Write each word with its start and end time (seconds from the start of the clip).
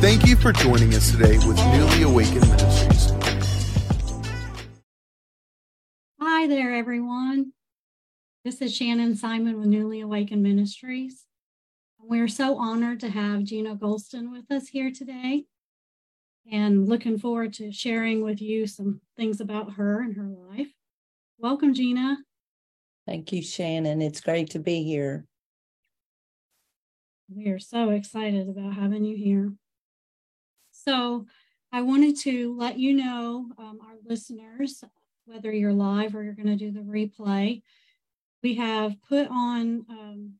Thank 0.00 0.24
you 0.24 0.36
for 0.36 0.52
joining 0.52 0.94
us 0.94 1.10
today 1.10 1.36
with 1.38 1.56
Newly 1.56 2.02
Awakened 2.02 2.48
Ministries. 2.48 3.10
Hi 6.20 6.46
there, 6.46 6.72
everyone. 6.76 7.54
This 8.44 8.62
is 8.62 8.72
Shannon 8.72 9.16
Simon 9.16 9.58
with 9.58 9.66
Newly 9.66 10.00
Awakened 10.00 10.44
Ministries. 10.44 11.24
We're 11.98 12.28
so 12.28 12.56
honored 12.56 13.00
to 13.00 13.08
have 13.08 13.42
Gina 13.42 13.74
Gholston 13.74 14.30
with 14.30 14.48
us 14.48 14.68
here 14.68 14.92
today 14.92 15.46
and 16.52 16.88
looking 16.88 17.18
forward 17.18 17.52
to 17.54 17.72
sharing 17.72 18.22
with 18.22 18.40
you 18.40 18.68
some 18.68 19.00
things 19.16 19.40
about 19.40 19.72
her 19.72 20.02
and 20.02 20.14
her 20.14 20.28
life. 20.28 20.70
Welcome, 21.38 21.74
Gina. 21.74 22.18
Thank 23.08 23.32
you, 23.32 23.42
Shannon. 23.42 24.00
It's 24.00 24.20
great 24.20 24.50
to 24.50 24.60
be 24.60 24.84
here. 24.84 25.26
We 27.28 27.48
are 27.48 27.58
so 27.58 27.90
excited 27.90 28.48
about 28.48 28.74
having 28.74 29.04
you 29.04 29.16
here. 29.16 29.52
So, 30.70 31.26
I 31.72 31.80
wanted 31.80 32.16
to 32.20 32.56
let 32.56 32.78
you 32.78 32.94
know, 32.94 33.48
um, 33.58 33.80
our 33.82 33.96
listeners, 34.04 34.84
whether 35.24 35.50
you're 35.50 35.72
live 35.72 36.14
or 36.14 36.22
you're 36.22 36.34
going 36.34 36.46
to 36.46 36.56
do 36.56 36.70
the 36.70 36.80
replay, 36.80 37.62
we 38.44 38.54
have 38.54 38.94
put 39.08 39.26
on 39.28 39.84
um, 39.88 40.34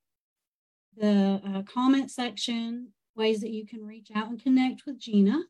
the 0.96 1.40
uh, 1.44 1.62
comment 1.62 2.10
section 2.10 2.92
ways 3.16 3.40
that 3.40 3.50
you 3.50 3.66
can 3.66 3.84
reach 3.84 4.10
out 4.14 4.28
and 4.28 4.42
connect 4.42 4.86
with 4.86 4.98
Gina. 4.98 5.42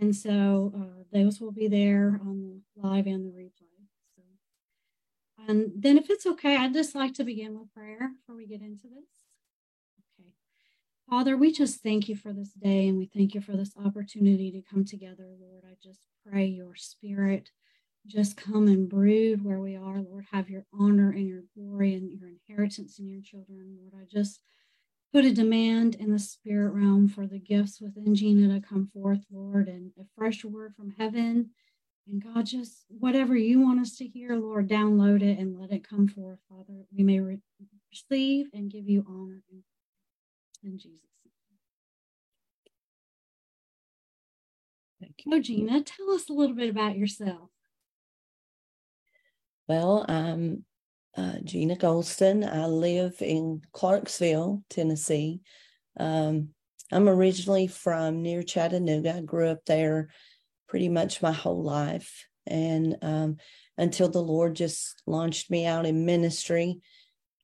And 0.00 0.16
so 0.16 0.72
uh, 0.74 1.02
those 1.12 1.40
will 1.40 1.52
be 1.52 1.68
there 1.68 2.18
on 2.22 2.40
the 2.40 2.88
live 2.88 3.06
and 3.06 3.26
the 3.26 3.36
replay. 3.36 3.84
So, 4.16 4.22
and 5.46 5.72
then, 5.76 5.98
if 5.98 6.08
it's 6.08 6.24
okay, 6.24 6.56
I'd 6.56 6.72
just 6.72 6.94
like 6.94 7.12
to 7.14 7.24
begin 7.24 7.58
with 7.58 7.72
prayer 7.74 8.12
before 8.16 8.36
we 8.36 8.46
get 8.46 8.62
into 8.62 8.86
this. 8.86 9.21
Father, 11.12 11.36
we 11.36 11.52
just 11.52 11.82
thank 11.82 12.08
you 12.08 12.16
for 12.16 12.32
this 12.32 12.54
day 12.54 12.88
and 12.88 12.96
we 12.96 13.04
thank 13.04 13.34
you 13.34 13.42
for 13.42 13.52
this 13.52 13.74
opportunity 13.76 14.50
to 14.50 14.62
come 14.62 14.82
together, 14.82 15.28
Lord. 15.38 15.62
I 15.70 15.74
just 15.82 16.00
pray 16.26 16.46
your 16.46 16.74
spirit 16.74 17.50
just 18.06 18.34
come 18.34 18.66
and 18.66 18.88
brood 18.88 19.44
where 19.44 19.60
we 19.60 19.76
are, 19.76 20.00
Lord. 20.00 20.24
Have 20.32 20.48
your 20.48 20.64
honor 20.72 21.10
and 21.10 21.28
your 21.28 21.42
glory 21.54 21.92
and 21.92 22.10
your 22.10 22.30
inheritance 22.30 22.98
in 22.98 23.08
your 23.08 23.20
children, 23.20 23.76
Lord. 23.78 23.92
I 24.02 24.06
just 24.10 24.40
put 25.12 25.26
a 25.26 25.34
demand 25.34 25.96
in 25.96 26.10
the 26.10 26.18
spirit 26.18 26.72
realm 26.72 27.08
for 27.08 27.26
the 27.26 27.38
gifts 27.38 27.78
within 27.78 28.14
Gina 28.14 28.58
to 28.58 28.66
come 28.66 28.88
forth, 28.94 29.20
Lord, 29.30 29.68
and 29.68 29.92
a 30.00 30.04
fresh 30.16 30.46
word 30.46 30.72
from 30.74 30.94
heaven. 30.98 31.50
And 32.08 32.24
God, 32.24 32.46
just 32.46 32.86
whatever 32.88 33.36
you 33.36 33.60
want 33.60 33.80
us 33.80 33.96
to 33.98 34.06
hear, 34.06 34.34
Lord, 34.34 34.66
download 34.66 35.20
it 35.20 35.38
and 35.38 35.60
let 35.60 35.72
it 35.72 35.86
come 35.86 36.08
forth, 36.08 36.38
Father. 36.48 36.86
We 36.90 37.04
may 37.04 37.20
re- 37.20 37.42
receive 37.90 38.46
and 38.54 38.70
give 38.70 38.88
you 38.88 39.04
honor 39.06 39.42
in, 39.50 39.62
in 40.64 40.78
Jesus' 40.78 40.90
name. 40.90 40.98
Thank 45.00 45.22
you. 45.24 45.32
So, 45.32 45.40
Gina, 45.40 45.82
tell 45.82 46.10
us 46.10 46.28
a 46.28 46.32
little 46.32 46.56
bit 46.56 46.70
about 46.70 46.96
yourself. 46.96 47.50
Well, 49.68 50.04
I'm 50.08 50.64
uh, 51.16 51.38
Gina 51.44 51.76
Gholston. 51.76 52.48
I 52.48 52.66
live 52.66 53.16
in 53.20 53.62
Clarksville, 53.72 54.62
Tennessee. 54.70 55.40
Um, 55.98 56.50
I'm 56.90 57.08
originally 57.08 57.66
from 57.66 58.22
near 58.22 58.42
Chattanooga. 58.42 59.16
I 59.16 59.20
grew 59.20 59.48
up 59.48 59.64
there 59.66 60.10
pretty 60.68 60.88
much 60.88 61.22
my 61.22 61.32
whole 61.32 61.62
life. 61.62 62.26
And 62.46 62.96
um, 63.02 63.36
until 63.78 64.08
the 64.08 64.22
Lord 64.22 64.56
just 64.56 65.02
launched 65.06 65.50
me 65.50 65.66
out 65.66 65.86
in 65.86 66.06
ministry. 66.06 66.80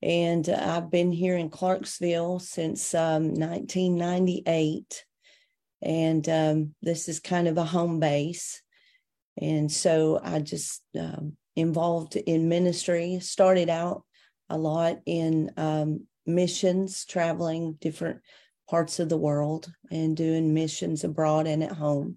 And 0.02 0.48
I've 0.48 0.90
been 0.90 1.10
here 1.10 1.36
in 1.36 1.50
Clarksville 1.50 2.38
since 2.38 2.94
um, 2.94 3.34
1998. 3.34 5.04
And 5.82 6.28
um, 6.28 6.74
this 6.82 7.08
is 7.08 7.20
kind 7.20 7.48
of 7.48 7.58
a 7.58 7.64
home 7.64 8.00
base. 8.00 8.62
And 9.40 9.70
so 9.70 10.20
I 10.22 10.40
just 10.40 10.82
um, 10.98 11.36
involved 11.56 12.16
in 12.16 12.48
ministry, 12.48 13.18
started 13.20 13.68
out 13.68 14.04
a 14.48 14.58
lot 14.58 14.98
in 15.06 15.50
um, 15.56 16.06
missions, 16.26 17.04
traveling 17.04 17.74
different 17.80 18.20
parts 18.68 19.00
of 19.00 19.08
the 19.08 19.16
world 19.16 19.70
and 19.90 20.16
doing 20.16 20.54
missions 20.54 21.04
abroad 21.04 21.46
and 21.46 21.62
at 21.62 21.72
home. 21.72 22.16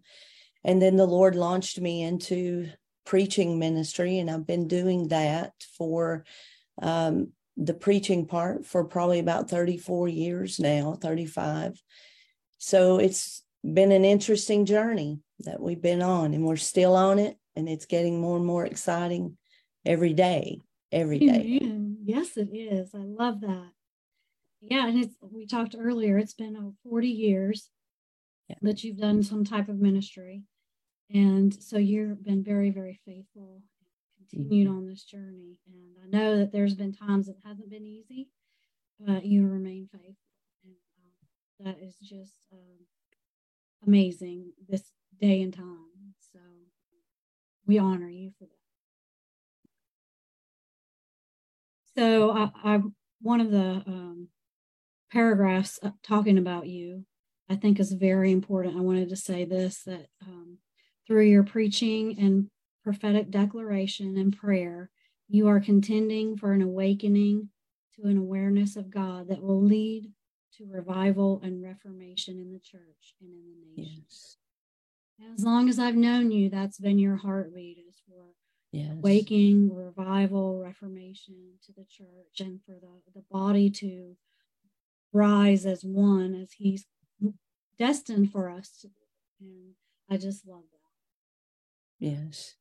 And 0.63 0.81
then 0.81 0.95
the 0.95 1.07
Lord 1.07 1.35
launched 1.35 1.79
me 1.79 2.03
into 2.03 2.69
preaching 3.05 3.57
ministry, 3.57 4.19
and 4.19 4.29
I've 4.29 4.45
been 4.45 4.67
doing 4.67 5.07
that 5.07 5.53
for 5.77 6.25
um, 6.81 7.31
the 7.57 7.73
preaching 7.73 8.25
part 8.25 8.65
for 8.65 8.83
probably 8.83 9.19
about 9.19 9.49
34 9.49 10.07
years 10.07 10.59
now, 10.59 10.97
35. 11.01 11.81
So 12.57 12.97
it's 12.97 13.43
been 13.63 13.91
an 13.91 14.05
interesting 14.05 14.65
journey 14.65 15.19
that 15.41 15.59
we've 15.59 15.81
been 15.81 16.01
on, 16.01 16.33
and 16.33 16.45
we're 16.45 16.55
still 16.55 16.95
on 16.95 17.19
it 17.19 17.37
and 17.55 17.67
it's 17.67 17.85
getting 17.85 18.19
more 18.19 18.37
and 18.37 18.45
more 18.45 18.65
exciting 18.65 19.37
every 19.85 20.13
day 20.13 20.59
every 20.91 21.19
day 21.19 21.59
Amen. 21.61 21.97
yes 22.03 22.37
it 22.37 22.49
is 22.53 22.93
i 22.93 22.99
love 22.99 23.41
that 23.41 23.69
yeah 24.61 24.87
and 24.87 25.03
it's 25.03 25.15
we 25.21 25.45
talked 25.45 25.75
earlier 25.77 26.17
it's 26.17 26.33
been 26.33 26.55
uh, 26.55 26.89
40 26.89 27.07
years 27.07 27.69
yeah. 28.47 28.55
that 28.61 28.83
you've 28.83 28.97
done 28.97 29.23
some 29.23 29.43
type 29.43 29.69
of 29.69 29.79
ministry 29.79 30.43
and 31.13 31.53
so 31.53 31.77
you've 31.77 32.23
been 32.23 32.43
very 32.43 32.69
very 32.69 32.99
faithful 33.05 33.61
continued 34.31 34.67
mm-hmm. 34.67 34.77
on 34.77 34.87
this 34.87 35.03
journey 35.03 35.59
and 35.67 35.95
i 36.03 36.17
know 36.17 36.37
that 36.37 36.51
there's 36.51 36.75
been 36.75 36.93
times 36.93 37.27
it 37.27 37.37
hasn't 37.45 37.69
been 37.69 37.85
easy 37.85 38.29
but 38.99 39.25
you 39.25 39.45
remain 39.45 39.87
faithful 39.91 40.15
and 40.63 40.73
um, 40.97 41.65
that 41.65 41.83
is 41.83 41.95
just 41.97 42.33
um, 42.53 42.85
amazing 43.85 44.51
this 44.67 44.91
day 45.19 45.41
and 45.41 45.53
time 45.53 46.13
so 46.33 46.39
we 47.71 47.79
honor 47.79 48.09
you 48.09 48.31
for 48.37 48.45
that. 48.45 48.51
So 51.97 52.31
I, 52.31 52.51
I 52.63 52.79
one 53.21 53.41
of 53.41 53.51
the 53.51 53.83
um, 53.87 54.27
paragraphs 55.11 55.79
uh, 55.83 55.91
talking 56.03 56.37
about 56.37 56.67
you, 56.67 57.05
I 57.49 57.55
think 57.55 57.79
is 57.79 57.93
very 57.93 58.31
important. 58.31 58.77
I 58.77 58.81
wanted 58.81 59.09
to 59.09 59.15
say 59.15 59.45
this 59.45 59.83
that 59.83 60.07
um, 60.21 60.57
through 61.07 61.25
your 61.25 61.43
preaching 61.43 62.17
and 62.19 62.49
prophetic 62.83 63.29
declaration 63.31 64.17
and 64.17 64.35
prayer, 64.35 64.89
you 65.27 65.47
are 65.47 65.59
contending 65.59 66.37
for 66.37 66.53
an 66.53 66.61
awakening 66.61 67.49
to 67.95 68.07
an 68.07 68.17
awareness 68.17 68.75
of 68.75 68.89
God 68.89 69.27
that 69.29 69.41
will 69.41 69.61
lead 69.61 70.11
to 70.57 70.65
revival 70.69 71.39
and 71.43 71.63
reformation 71.63 72.39
in 72.39 72.51
the 72.51 72.59
church 72.59 73.15
and 73.21 73.29
in 73.29 73.43
the 73.75 73.81
nation. 73.81 74.03
Yes. 74.07 74.37
As 75.37 75.43
long 75.43 75.69
as 75.69 75.79
I've 75.79 75.95
known 75.95 76.31
you, 76.31 76.49
that's 76.49 76.79
been 76.79 76.99
your 76.99 77.15
heartbeat 77.15 77.77
is 77.87 78.01
for 78.07 78.33
yes. 78.71 78.95
waking, 78.95 79.73
revival, 79.73 80.59
reformation 80.59 81.35
to 81.65 81.71
the 81.73 81.85
church 81.85 82.39
and 82.39 82.59
for 82.65 82.73
the, 82.73 83.01
the 83.13 83.23
body 83.31 83.69
to 83.69 84.17
rise 85.13 85.65
as 85.65 85.83
one 85.83 86.33
as 86.33 86.53
he's 86.53 86.85
destined 87.77 88.31
for 88.31 88.49
us 88.49 88.77
to 88.81 88.87
be. 88.87 88.95
And 89.39 89.73
I 90.09 90.17
just 90.17 90.47
love 90.47 90.63
that. 90.71 92.05
Yes. 92.05 92.55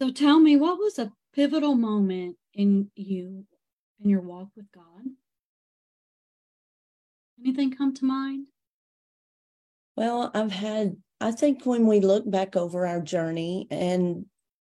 So 0.00 0.10
tell 0.10 0.40
me, 0.40 0.56
what 0.56 0.78
was 0.78 0.98
a 0.98 1.12
pivotal 1.34 1.74
moment 1.74 2.36
in 2.54 2.90
you 2.96 3.44
in 4.02 4.08
your 4.08 4.22
walk 4.22 4.48
with 4.56 4.72
God? 4.72 5.04
Anything 7.38 7.70
come 7.72 7.92
to 7.94 8.06
mind? 8.06 8.46
Well, 9.96 10.30
I've 10.32 10.52
had 10.52 10.96
I 11.20 11.32
think 11.32 11.66
when 11.66 11.86
we 11.86 12.00
look 12.00 12.28
back 12.30 12.56
over 12.56 12.86
our 12.86 13.02
journey, 13.02 13.66
and 13.70 14.24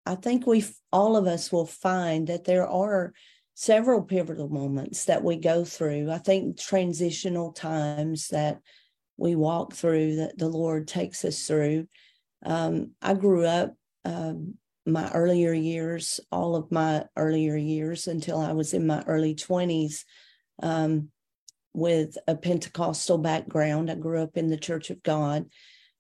I 0.04 0.16
think 0.16 0.48
we 0.48 0.66
all 0.92 1.16
of 1.16 1.28
us 1.28 1.52
will 1.52 1.68
find 1.68 2.26
that 2.26 2.46
there 2.46 2.68
are 2.68 3.14
several 3.54 4.02
pivotal 4.02 4.50
moments 4.50 5.06
that 5.06 5.24
we 5.24 5.36
go 5.36 5.64
through. 5.64 6.10
I 6.10 6.18
think 6.18 6.58
transitional 6.58 7.54
times 7.54 8.30
that 8.30 8.62
we 9.18 9.36
walk 9.36 9.74
through 9.74 10.16
that 10.16 10.40
the 10.40 10.50
Lord 10.50 10.88
takes 10.88 11.24
us 11.24 11.46
through. 11.46 11.88
Um, 12.44 12.94
I 13.00 13.14
grew 13.14 13.46
up 13.46 13.76
um, 14.06 14.56
my 14.92 15.10
earlier 15.12 15.54
years, 15.54 16.20
all 16.32 16.56
of 16.56 16.72
my 16.72 17.06
earlier 17.16 17.56
years 17.56 18.08
until 18.08 18.40
I 18.40 18.54
was 18.54 18.74
in 18.74 18.88
my 18.88 19.04
early 19.08 19.36
20s 19.36 20.04
um, 20.62 21.10
with 21.74 22.18
a 22.28 22.36
Pentecostal 22.36 23.18
background. 23.18 23.90
I 23.90 23.96
grew 23.96 24.22
up 24.22 24.38
in 24.38 24.50
the 24.50 24.58
Church 24.58 24.90
of 24.90 25.04
God 25.04 25.46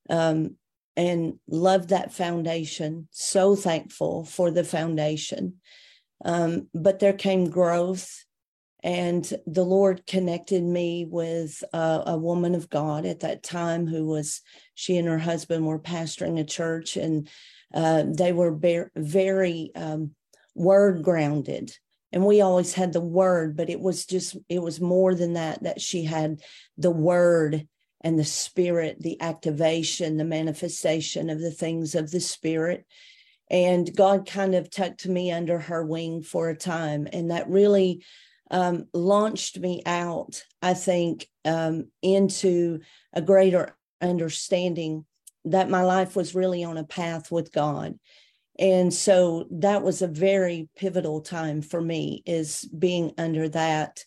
um, 0.09 0.55
and 0.95 1.39
love 1.47 1.89
that 1.89 2.13
foundation. 2.13 3.07
So 3.11 3.55
thankful 3.55 4.25
for 4.25 4.51
the 4.51 4.63
foundation. 4.63 5.55
Um, 6.25 6.67
but 6.73 6.99
there 6.99 7.13
came 7.13 7.49
growth, 7.49 8.25
and 8.83 9.31
the 9.45 9.63
Lord 9.63 10.05
connected 10.05 10.63
me 10.63 11.05
with 11.09 11.63
a, 11.73 12.03
a, 12.07 12.17
woman 12.17 12.55
of 12.55 12.69
God 12.69 13.05
at 13.05 13.21
that 13.21 13.43
time 13.43 13.87
who 13.87 14.05
was, 14.05 14.41
she 14.75 14.97
and 14.97 15.07
her 15.07 15.19
husband 15.19 15.65
were 15.65 15.79
pastoring 15.79 16.39
a 16.39 16.43
church, 16.43 16.97
and 16.97 17.29
uh, 17.73 18.03
they 18.07 18.31
were 18.31 18.51
very, 18.51 18.89
very 18.95 19.71
um, 19.75 20.11
word 20.55 21.03
grounded 21.03 21.71
and 22.11 22.25
we 22.25 22.41
always 22.41 22.73
had 22.73 22.91
the 22.91 22.99
word 22.99 23.55
but 23.55 23.69
it 23.69 23.79
was 23.79 24.05
just 24.05 24.35
it 24.49 24.61
was 24.61 24.81
more 24.81 25.15
than 25.15 25.33
that 25.33 25.61
that 25.63 25.79
she 25.79 26.03
had 26.03 26.41
the 26.77 26.91
word 26.91 27.67
and 28.01 28.17
the 28.17 28.25
spirit, 28.25 29.01
the 29.01 29.19
activation, 29.21 30.17
the 30.17 30.23
manifestation 30.23 31.29
of 31.29 31.39
the 31.39 31.51
things 31.51 31.95
of 31.95 32.11
the 32.11 32.19
spirit. 32.19 32.85
And 33.51 33.93
God 33.95 34.27
kind 34.27 34.55
of 34.55 34.69
tucked 34.69 35.07
me 35.07 35.31
under 35.31 35.59
her 35.59 35.83
wing 35.83 36.21
for 36.21 36.49
a 36.49 36.55
time. 36.55 37.07
And 37.11 37.31
that 37.31 37.49
really 37.49 38.03
um, 38.51 38.85
launched 38.93 39.59
me 39.59 39.81
out, 39.85 40.43
I 40.61 40.75
think, 40.75 41.27
um, 41.45 41.89
into 42.01 42.79
a 43.13 43.21
greater 43.21 43.75
understanding 44.01 45.05
that 45.45 45.69
my 45.69 45.83
life 45.83 46.15
was 46.15 46.35
really 46.35 46.63
on 46.63 46.77
a 46.77 46.83
path 46.83 47.31
with 47.31 47.51
God. 47.51 47.97
And 48.57 48.93
so 48.93 49.47
that 49.51 49.83
was 49.83 50.01
a 50.01 50.07
very 50.07 50.67
pivotal 50.75 51.21
time 51.21 51.61
for 51.61 51.81
me 51.81 52.23
is 52.25 52.65
being 52.77 53.13
under 53.17 53.47
that 53.49 54.03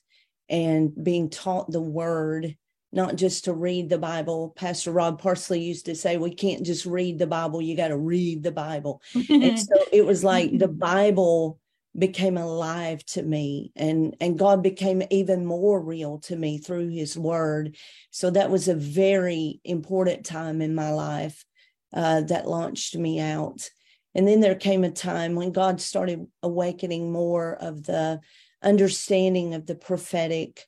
and 0.49 0.93
being 1.03 1.31
taught 1.31 1.71
the 1.71 1.81
word 1.81 2.57
not 2.93 3.17
just 3.17 3.47
to 3.47 3.55
read 3.55 3.89
the 3.89 3.99
Bible. 3.99 4.53
Pastor 4.55 4.93
Rod 4.93 5.19
Parsley 5.19 5.63
used 5.63 5.87
to 5.87 5.95
say, 5.95 6.19
we 6.19 6.35
can't 6.35 6.65
just 6.67 6.85
read 6.85 7.19
the 7.19 7.27
Bible, 7.27 7.63
you 7.63 7.75
got 7.75 7.89
to 7.89 7.97
read 7.97 8.43
the 8.43 8.53
Bible. 8.53 9.01
and 9.31 9.59
so 9.59 9.75
it 9.91 10.05
was 10.05 10.23
like 10.23 10.59
the 10.59 10.69
Bible 10.69 11.59
became 11.97 12.39
alive 12.39 13.05
to 13.05 13.23
me 13.23 13.71
and 13.77 14.17
and 14.21 14.39
God 14.39 14.63
became 14.63 15.03
even 15.11 15.45
more 15.45 15.81
real 15.81 16.19
to 16.21 16.37
me 16.37 16.59
through 16.59 16.89
his 16.89 17.19
word. 17.19 17.77
So 18.11 18.31
that 18.31 18.51
was 18.51 18.69
a 18.69 18.75
very 18.75 19.61
important 19.65 20.25
time 20.25 20.63
in 20.63 20.75
my 20.75 20.91
life 20.91 21.45
uh, 21.93 22.23
that 22.23 22.49
launched 22.49 22.97
me 22.97 23.21
out. 23.21 23.69
And 24.15 24.27
then 24.27 24.41
there 24.41 24.55
came 24.55 24.85
a 24.85 24.91
time 24.91 25.35
when 25.35 25.53
God 25.53 25.81
started 25.81 26.27
awakening 26.43 27.13
more 27.13 27.55
of 27.55 27.85
the 27.85 28.21
understanding 28.63 29.55
of 29.55 29.67
the 29.67 29.75
prophetic 29.75 30.67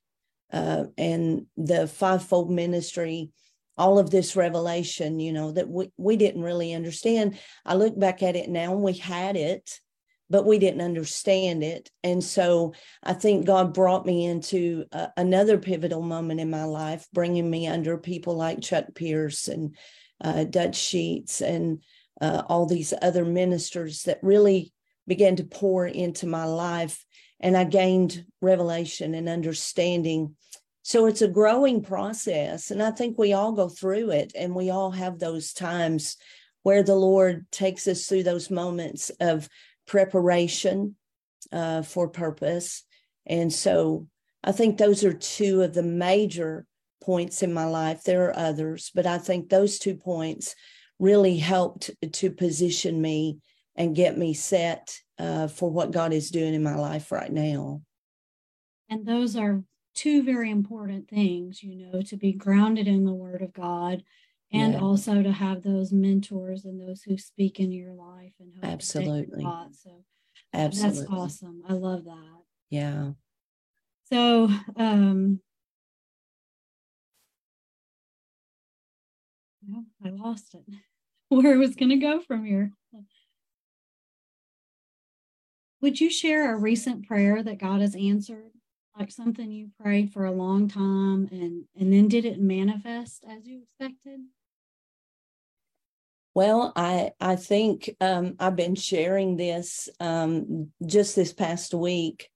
uh, 0.53 0.85
and 0.99 1.47
the 1.56 1.87
fivefold 1.87 2.50
ministry 2.50 3.31
all 3.77 3.99
of 3.99 4.11
this 4.11 4.37
revelation 4.37 5.19
you 5.19 5.32
know 5.32 5.50
that 5.50 5.69
we, 5.69 5.91
we 5.97 6.17
didn't 6.17 6.43
really 6.43 6.73
understand 6.75 7.37
i 7.65 7.75
look 7.75 7.99
back 7.99 8.23
at 8.23 8.37
it 8.37 8.49
now 8.49 8.73
and 8.73 8.82
we 8.82 8.93
had 8.93 9.37
it 9.37 9.81
but 10.31 10.47
we 10.47 10.59
didn't 10.59 10.81
understand 10.81 11.62
it 11.62 11.91
and 12.03 12.23
so 12.23 12.73
i 13.03 13.12
think 13.12 13.47
god 13.47 13.75
brought 13.75 14.06
me 14.06 14.25
into 14.25 14.85
uh, 14.93 15.09
another 15.17 15.59
pivotal 15.59 16.03
moment 16.03 16.41
in 16.41 16.50
my 16.50 16.65
life 16.65 17.06
bringing 17.12 17.49
me 17.49 17.67
under 17.67 17.99
people 17.99 18.35
like 18.35 18.61
chuck 18.61 18.87
pierce 18.94 19.49
and 19.49 19.76
uh, 20.23 20.44
dutch 20.44 20.76
sheets 20.76 21.41
and 21.41 21.82
uh, 22.21 22.43
all 22.49 22.67
these 22.67 22.94
other 23.03 23.25
ministers 23.25 24.05
that 24.05 24.19
really 24.23 24.73
began 25.06 25.37
to 25.37 25.44
pour 25.44 25.87
into 25.87 26.27
my 26.27 26.44
life 26.44 27.05
and 27.41 27.56
I 27.56 27.65
gained 27.65 28.25
revelation 28.41 29.15
and 29.15 29.29
understanding. 29.29 30.35
So 30.82 31.06
it's 31.06 31.23
a 31.23 31.29
growing 31.29 31.82
process. 31.82 32.70
And 32.70 32.82
I 32.82 32.91
think 32.91 33.19
we 33.19 33.35
all 33.35 33.53
go 33.53 33.69
through 33.69 34.11
it 34.11 34.32
and 34.35 34.55
we 34.55 34.70
all 34.70 34.91
have 34.91 35.19
those 35.19 35.53
times 35.53 36.17
where 36.62 36.82
the 36.82 36.94
Lord 36.94 37.47
takes 37.50 37.87
us 37.87 38.06
through 38.06 38.23
those 38.23 38.50
moments 38.50 39.11
of 39.20 39.49
preparation 39.87 40.97
uh, 41.53 41.83
for 41.83 42.09
purpose. 42.09 42.85
And 43.27 43.53
so 43.53 44.09
I 44.43 44.53
think 44.53 44.77
those 44.77 45.05
are 45.05 45.13
two 45.13 45.63
of 45.63 45.75
the 45.75 45.83
major 45.83 46.67
points 47.03 47.43
in 47.43 47.53
my 47.53 47.65
life. 47.65 48.03
There 48.03 48.27
are 48.27 48.39
others, 48.39 48.91
but 48.95 49.07
I 49.07 49.19
think 49.19 49.49
those 49.49 49.79
two 49.79 49.97
points 49.97 50.55
really 50.99 51.37
helped 51.37 51.91
to 52.13 52.31
position 52.31 53.01
me 53.01 53.39
and 53.77 53.97
get 53.97 54.17
me 54.17 54.35
set 54.35 54.97
uh, 55.19 55.49
for 55.49 55.71
what 55.71 55.91
God 55.91 56.13
is 56.13 56.31
doing 56.31 56.55
in 56.55 56.63
my 56.63 56.77
life 56.77 57.11
right 57.11 57.33
now. 57.33 57.83
And 58.89 59.07
those 59.07 59.37
are 59.37 59.63
two 59.95 60.23
very 60.23 60.51
important 60.51 61.09
things, 61.09 61.63
you 61.63 61.87
know, 61.87 62.03
to 62.03 62.17
be 62.17 62.33
grounded 62.33 62.87
in 62.87 63.05
the 63.05 63.13
Word 63.13 63.43
of 63.43 63.53
God 63.53 64.03
and 64.55 64.75
yeah. 64.75 64.81
also 64.81 65.23
to 65.23 65.33
have 65.33 65.62
those 65.62 65.93
mentors 65.93 66.65
and 66.65 66.81
those 66.81 67.03
who 67.03 67.19
speak 67.19 67.59
in 67.59 67.73
your 67.73 67.93
life 67.93 68.33
and 68.39 68.53
absolutely. 68.62 69.43
so 69.43 70.05
absolutely. 70.53 71.01
that's 71.01 71.11
awesome. 71.11 71.62
I 71.69 71.73
love 71.73 72.05
that. 72.05 72.43
Yeah. 72.71 73.11
So 74.11 74.49
um 74.77 75.41
well, 79.67 79.85
i 80.05 80.11
lost 80.11 80.55
it. 80.55 80.65
Where 81.31 81.55
it 81.55 81.59
was 81.59 81.75
going 81.75 81.89
to 81.89 81.97
go 81.97 82.21
from 82.21 82.45
here. 82.45 82.71
Would 85.81 86.01
you 86.01 86.11
share 86.11 86.55
a 86.55 86.59
recent 86.59 87.06
prayer 87.06 87.43
that 87.43 87.59
God 87.59 87.81
has 87.81 87.97
answered? 87.97 88.53
Like 88.99 89.11
something 89.11 89.51
you 89.51 89.71
prayed 89.83 90.12
for 90.12 90.25
a 90.25 90.31
long 90.31 90.69
time 90.69 91.29
and 91.33 91.65
and 91.77 91.93
then 91.93 92.06
did 92.06 92.25
it 92.25 92.39
manifest 92.39 93.25
as 93.29 93.45
you 93.47 93.62
expected? 93.62 94.21
Well, 96.35 96.73
I 96.75 97.13
I 97.21 97.37
think 97.37 97.95
um, 98.01 98.35
I've 98.41 98.57
been 98.57 98.75
sharing 98.75 99.37
this 99.37 99.89
um, 100.01 100.73
just 100.85 101.15
this 101.15 101.33
past 101.33 101.73
week. 101.73 102.29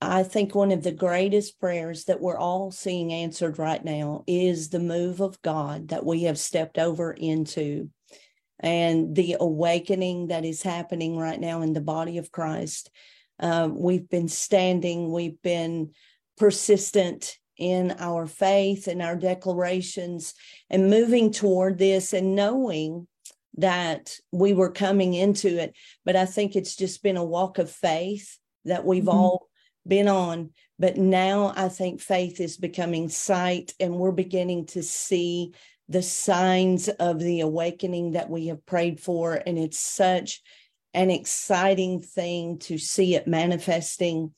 I 0.00 0.22
think 0.22 0.54
one 0.54 0.72
of 0.72 0.82
the 0.82 0.92
greatest 0.92 1.60
prayers 1.60 2.04
that 2.04 2.20
we're 2.20 2.38
all 2.38 2.70
seeing 2.70 3.12
answered 3.12 3.58
right 3.58 3.82
now 3.84 4.24
is 4.26 4.68
the 4.68 4.80
move 4.80 5.20
of 5.20 5.40
God 5.42 5.88
that 5.88 6.04
we 6.04 6.24
have 6.24 6.38
stepped 6.38 6.78
over 6.78 7.12
into 7.12 7.90
and 8.60 9.14
the 9.14 9.36
awakening 9.38 10.28
that 10.28 10.44
is 10.44 10.62
happening 10.62 11.16
right 11.16 11.40
now 11.40 11.62
in 11.62 11.72
the 11.72 11.80
body 11.80 12.18
of 12.18 12.32
Christ. 12.32 12.90
Uh, 13.38 13.68
we've 13.70 14.08
been 14.08 14.28
standing, 14.28 15.10
we've 15.10 15.40
been 15.42 15.90
persistent 16.38 17.38
in 17.56 17.94
our 17.98 18.26
faith 18.26 18.86
and 18.88 19.02
our 19.02 19.16
declarations 19.16 20.34
and 20.70 20.90
moving 20.90 21.30
toward 21.30 21.78
this 21.78 22.12
and 22.12 22.34
knowing 22.34 23.06
that 23.56 24.16
we 24.32 24.52
were 24.52 24.70
coming 24.70 25.14
into 25.14 25.60
it. 25.60 25.74
But 26.04 26.16
I 26.16 26.26
think 26.26 26.56
it's 26.56 26.76
just 26.76 27.02
been 27.02 27.16
a 27.16 27.24
walk 27.24 27.58
of 27.58 27.70
faith 27.70 28.38
that 28.64 28.84
we've 28.84 29.04
mm-hmm. 29.04 29.16
all 29.16 29.48
been 29.86 30.08
on. 30.08 30.50
But 30.78 30.96
now 30.96 31.52
I 31.56 31.68
think 31.68 32.00
faith 32.00 32.40
is 32.40 32.56
becoming 32.56 33.08
sight 33.08 33.74
and 33.78 33.94
we're 33.94 34.12
beginning 34.12 34.66
to 34.66 34.82
see 34.82 35.52
the 35.88 36.02
signs 36.02 36.88
of 36.88 37.18
the 37.18 37.40
awakening 37.40 38.12
that 38.12 38.30
we 38.30 38.46
have 38.46 38.64
prayed 38.66 39.00
for. 39.00 39.34
And 39.34 39.58
it's 39.58 39.78
such 39.78 40.42
an 40.94 41.10
exciting 41.10 42.00
thing 42.00 42.58
to 42.60 42.78
see 42.78 43.14
it 43.14 43.26
manifesting 43.26 44.32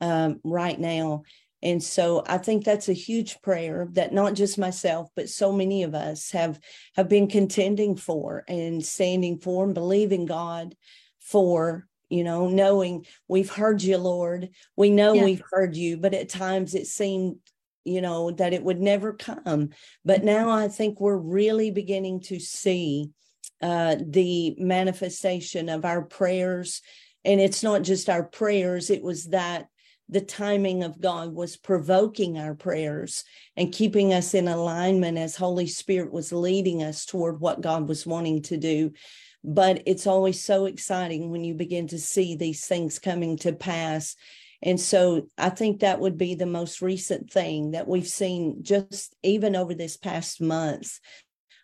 um, 0.00 0.40
right 0.44 0.78
now. 0.78 1.22
And 1.62 1.82
so 1.82 2.22
I 2.26 2.38
think 2.38 2.64
that's 2.64 2.88
a 2.88 2.94
huge 2.94 3.42
prayer 3.42 3.88
that 3.92 4.14
not 4.14 4.34
just 4.34 4.58
myself, 4.58 5.08
but 5.14 5.28
so 5.28 5.52
many 5.52 5.82
of 5.82 5.94
us 5.94 6.30
have 6.30 6.58
have 6.96 7.08
been 7.08 7.28
contending 7.28 7.96
for 7.96 8.44
and 8.48 8.84
standing 8.84 9.38
for 9.38 9.64
and 9.64 9.74
believing 9.74 10.26
God 10.26 10.74
for, 11.20 11.86
you 12.08 12.24
know, 12.24 12.48
knowing 12.48 13.06
we've 13.28 13.50
heard 13.50 13.82
you, 13.82 13.98
Lord. 13.98 14.50
We 14.76 14.90
know 14.90 15.12
yeah. 15.12 15.24
we've 15.24 15.42
heard 15.50 15.76
you, 15.76 15.98
but 15.98 16.14
at 16.14 16.28
times 16.28 16.74
it 16.74 16.86
seemed 16.86 17.36
you 17.84 18.00
know, 18.00 18.30
that 18.30 18.52
it 18.52 18.62
would 18.62 18.80
never 18.80 19.14
come. 19.14 19.70
But 20.04 20.22
now 20.22 20.50
I 20.50 20.68
think 20.68 21.00
we're 21.00 21.16
really 21.16 21.70
beginning 21.70 22.20
to 22.24 22.38
see 22.38 23.10
uh, 23.62 23.96
the 24.00 24.54
manifestation 24.58 25.68
of 25.68 25.84
our 25.84 26.02
prayers. 26.02 26.82
And 27.24 27.40
it's 27.40 27.62
not 27.62 27.82
just 27.82 28.08
our 28.08 28.24
prayers, 28.24 28.90
it 28.90 29.02
was 29.02 29.26
that 29.28 29.66
the 30.10 30.20
timing 30.20 30.82
of 30.82 31.00
God 31.00 31.32
was 31.32 31.56
provoking 31.56 32.38
our 32.38 32.54
prayers 32.54 33.24
and 33.56 33.72
keeping 33.72 34.12
us 34.12 34.34
in 34.34 34.48
alignment 34.48 35.18
as 35.18 35.36
Holy 35.36 35.66
Spirit 35.66 36.12
was 36.12 36.32
leading 36.32 36.82
us 36.82 37.04
toward 37.04 37.40
what 37.40 37.60
God 37.60 37.88
was 37.88 38.06
wanting 38.06 38.42
to 38.42 38.56
do. 38.56 38.92
But 39.42 39.82
it's 39.86 40.06
always 40.06 40.42
so 40.42 40.66
exciting 40.66 41.30
when 41.30 41.44
you 41.44 41.54
begin 41.54 41.88
to 41.88 41.98
see 41.98 42.36
these 42.36 42.66
things 42.66 42.98
coming 42.98 43.36
to 43.38 43.52
pass 43.52 44.16
and 44.62 44.78
so 44.78 45.26
I 45.38 45.50
think 45.50 45.80
that 45.80 46.00
would 46.00 46.18
be 46.18 46.34
the 46.34 46.46
most 46.46 46.82
recent 46.82 47.30
thing 47.30 47.70
that 47.70 47.88
we've 47.88 48.08
seen 48.08 48.62
just 48.62 49.14
even 49.22 49.56
over 49.56 49.74
this 49.74 49.96
past 49.96 50.40
month. 50.40 50.98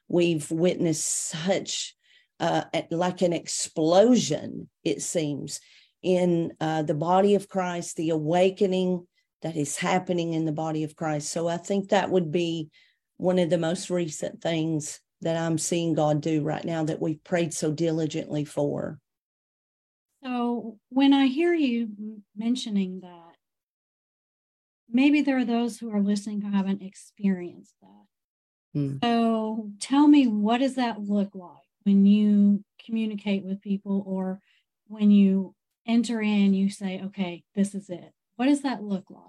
We've 0.08 0.50
witnessed 0.50 1.06
such 1.06 1.94
uh, 2.40 2.64
like 2.90 3.22
an 3.22 3.32
explosion, 3.32 4.68
it 4.84 5.02
seems, 5.02 5.60
in 6.06 6.52
uh, 6.60 6.82
the 6.82 6.94
body 6.94 7.34
of 7.34 7.48
Christ, 7.48 7.96
the 7.96 8.10
awakening 8.10 9.04
that 9.42 9.56
is 9.56 9.76
happening 9.76 10.34
in 10.34 10.44
the 10.44 10.52
body 10.52 10.84
of 10.84 10.94
Christ. 10.94 11.30
So 11.32 11.48
I 11.48 11.56
think 11.56 11.88
that 11.88 12.10
would 12.10 12.30
be 12.30 12.70
one 13.16 13.40
of 13.40 13.50
the 13.50 13.58
most 13.58 13.90
recent 13.90 14.40
things 14.40 15.00
that 15.22 15.36
I'm 15.36 15.58
seeing 15.58 15.94
God 15.94 16.20
do 16.20 16.44
right 16.44 16.64
now 16.64 16.84
that 16.84 17.00
we've 17.00 17.22
prayed 17.24 17.52
so 17.52 17.72
diligently 17.72 18.44
for. 18.44 19.00
So 20.22 20.78
when 20.90 21.12
I 21.12 21.26
hear 21.26 21.52
you 21.52 21.88
mentioning 22.36 23.00
that, 23.00 23.34
maybe 24.88 25.22
there 25.22 25.38
are 25.38 25.44
those 25.44 25.76
who 25.76 25.90
are 25.90 26.00
listening 26.00 26.40
who 26.40 26.52
haven't 26.52 26.82
experienced 26.82 27.74
that. 27.82 28.80
Mm. 28.80 28.98
So 29.02 29.70
tell 29.80 30.06
me, 30.06 30.28
what 30.28 30.58
does 30.58 30.76
that 30.76 31.00
look 31.00 31.34
like 31.34 31.50
when 31.82 32.06
you 32.06 32.62
communicate 32.84 33.42
with 33.42 33.60
people 33.60 34.04
or 34.06 34.40
when 34.86 35.10
you 35.10 35.55
enter 35.86 36.20
in, 36.20 36.54
you 36.54 36.70
say, 36.70 37.00
okay, 37.06 37.44
this 37.54 37.74
is 37.74 37.88
it. 37.88 38.12
What 38.36 38.46
does 38.46 38.62
that 38.62 38.82
look 38.82 39.10
like? 39.10 39.22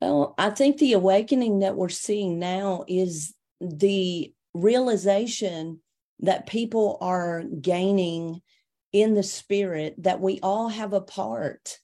Well, 0.00 0.34
I 0.38 0.50
think 0.50 0.78
the 0.78 0.94
awakening 0.94 1.60
that 1.60 1.76
we're 1.76 1.90
seeing 1.90 2.38
now 2.38 2.84
is 2.88 3.34
the 3.60 4.32
realization 4.54 5.80
that 6.20 6.46
people 6.46 6.98
are 7.00 7.42
gaining 7.42 8.40
in 8.92 9.14
the 9.14 9.22
spirit 9.22 9.94
that 9.98 10.20
we 10.20 10.40
all 10.42 10.68
have 10.68 10.92
a 10.92 11.00
part 11.00 11.78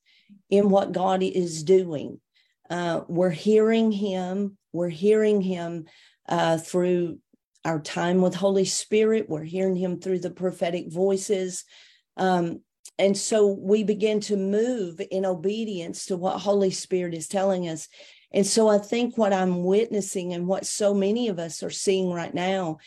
in 0.50 0.70
what 0.70 0.92
God 0.92 1.22
is 1.22 1.62
doing. 1.62 2.20
Uh, 2.68 3.02
we're 3.08 3.30
hearing 3.30 3.92
Him, 3.92 4.56
we're 4.72 4.88
hearing 4.88 5.40
Him 5.40 5.86
uh, 6.28 6.58
through 6.58 7.18
our 7.64 7.80
time 7.80 8.20
with 8.20 8.34
Holy 8.34 8.64
Spirit, 8.64 9.28
we're 9.28 9.44
hearing 9.44 9.76
Him 9.76 10.00
through 10.00 10.20
the 10.20 10.30
prophetic 10.30 10.90
voices. 10.90 11.64
Um, 12.16 12.60
and 12.98 13.16
so 13.16 13.46
we 13.46 13.82
begin 13.82 14.20
to 14.20 14.36
move 14.36 15.00
in 15.10 15.26
obedience 15.26 16.06
to 16.06 16.16
what 16.16 16.38
Holy 16.38 16.70
Spirit 16.70 17.14
is 17.14 17.28
telling 17.28 17.68
us. 17.68 17.88
And 18.32 18.46
so 18.46 18.68
I 18.68 18.78
think 18.78 19.18
what 19.18 19.32
I'm 19.32 19.64
witnessing 19.64 20.32
and 20.32 20.46
what 20.46 20.66
so 20.66 20.94
many 20.94 21.28
of 21.28 21.38
us 21.38 21.62
are 21.62 21.70
seeing 21.70 22.10
right 22.10 22.32
now 22.32 22.78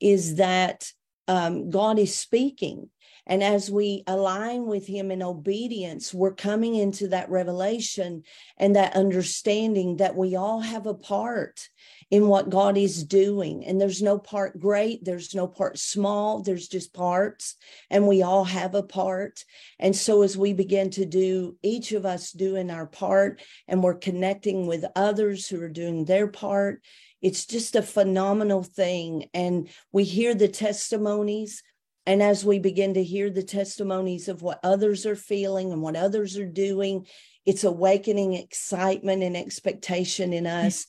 is 0.00 0.36
that 0.36 0.90
um, 1.28 1.70
God 1.70 1.98
is 1.98 2.16
speaking. 2.16 2.90
And 3.26 3.42
as 3.42 3.68
we 3.68 4.04
align 4.06 4.66
with 4.66 4.86
Him 4.86 5.10
in 5.10 5.20
obedience, 5.20 6.14
we're 6.14 6.34
coming 6.34 6.76
into 6.76 7.08
that 7.08 7.28
revelation 7.28 8.22
and 8.56 8.76
that 8.76 8.94
understanding 8.94 9.96
that 9.96 10.14
we 10.14 10.36
all 10.36 10.60
have 10.60 10.86
a 10.86 10.94
part 10.94 11.68
in 12.10 12.28
what 12.28 12.50
God 12.50 12.76
is 12.78 13.04
doing. 13.04 13.64
And 13.64 13.80
there's 13.80 14.00
no 14.00 14.18
part 14.18 14.60
great, 14.60 15.04
there's 15.04 15.34
no 15.34 15.48
part 15.48 15.78
small, 15.78 16.40
there's 16.40 16.68
just 16.68 16.94
parts, 16.94 17.56
and 17.90 18.06
we 18.06 18.22
all 18.22 18.44
have 18.44 18.74
a 18.74 18.82
part. 18.82 19.44
And 19.80 19.94
so 19.94 20.22
as 20.22 20.36
we 20.36 20.52
begin 20.52 20.90
to 20.90 21.04
do, 21.04 21.56
each 21.62 21.92
of 21.92 22.06
us 22.06 22.30
doing 22.30 22.70
our 22.70 22.86
part, 22.86 23.42
and 23.66 23.82
we're 23.82 23.94
connecting 23.94 24.66
with 24.66 24.84
others 24.94 25.48
who 25.48 25.60
are 25.62 25.68
doing 25.68 26.04
their 26.04 26.28
part, 26.28 26.82
it's 27.20 27.44
just 27.44 27.74
a 27.74 27.82
phenomenal 27.82 28.62
thing. 28.62 29.28
And 29.34 29.68
we 29.90 30.04
hear 30.04 30.34
the 30.34 30.48
testimonies. 30.48 31.62
And 32.04 32.22
as 32.22 32.44
we 32.44 32.60
begin 32.60 32.94
to 32.94 33.02
hear 33.02 33.30
the 33.30 33.42
testimonies 33.42 34.28
of 34.28 34.42
what 34.42 34.60
others 34.62 35.06
are 35.06 35.16
feeling 35.16 35.72
and 35.72 35.82
what 35.82 35.96
others 35.96 36.38
are 36.38 36.46
doing, 36.46 37.06
it's 37.44 37.64
awakening 37.64 38.34
excitement 38.34 39.24
and 39.24 39.36
expectation 39.36 40.32
in 40.32 40.44
mm. 40.44 40.66
us 40.66 40.86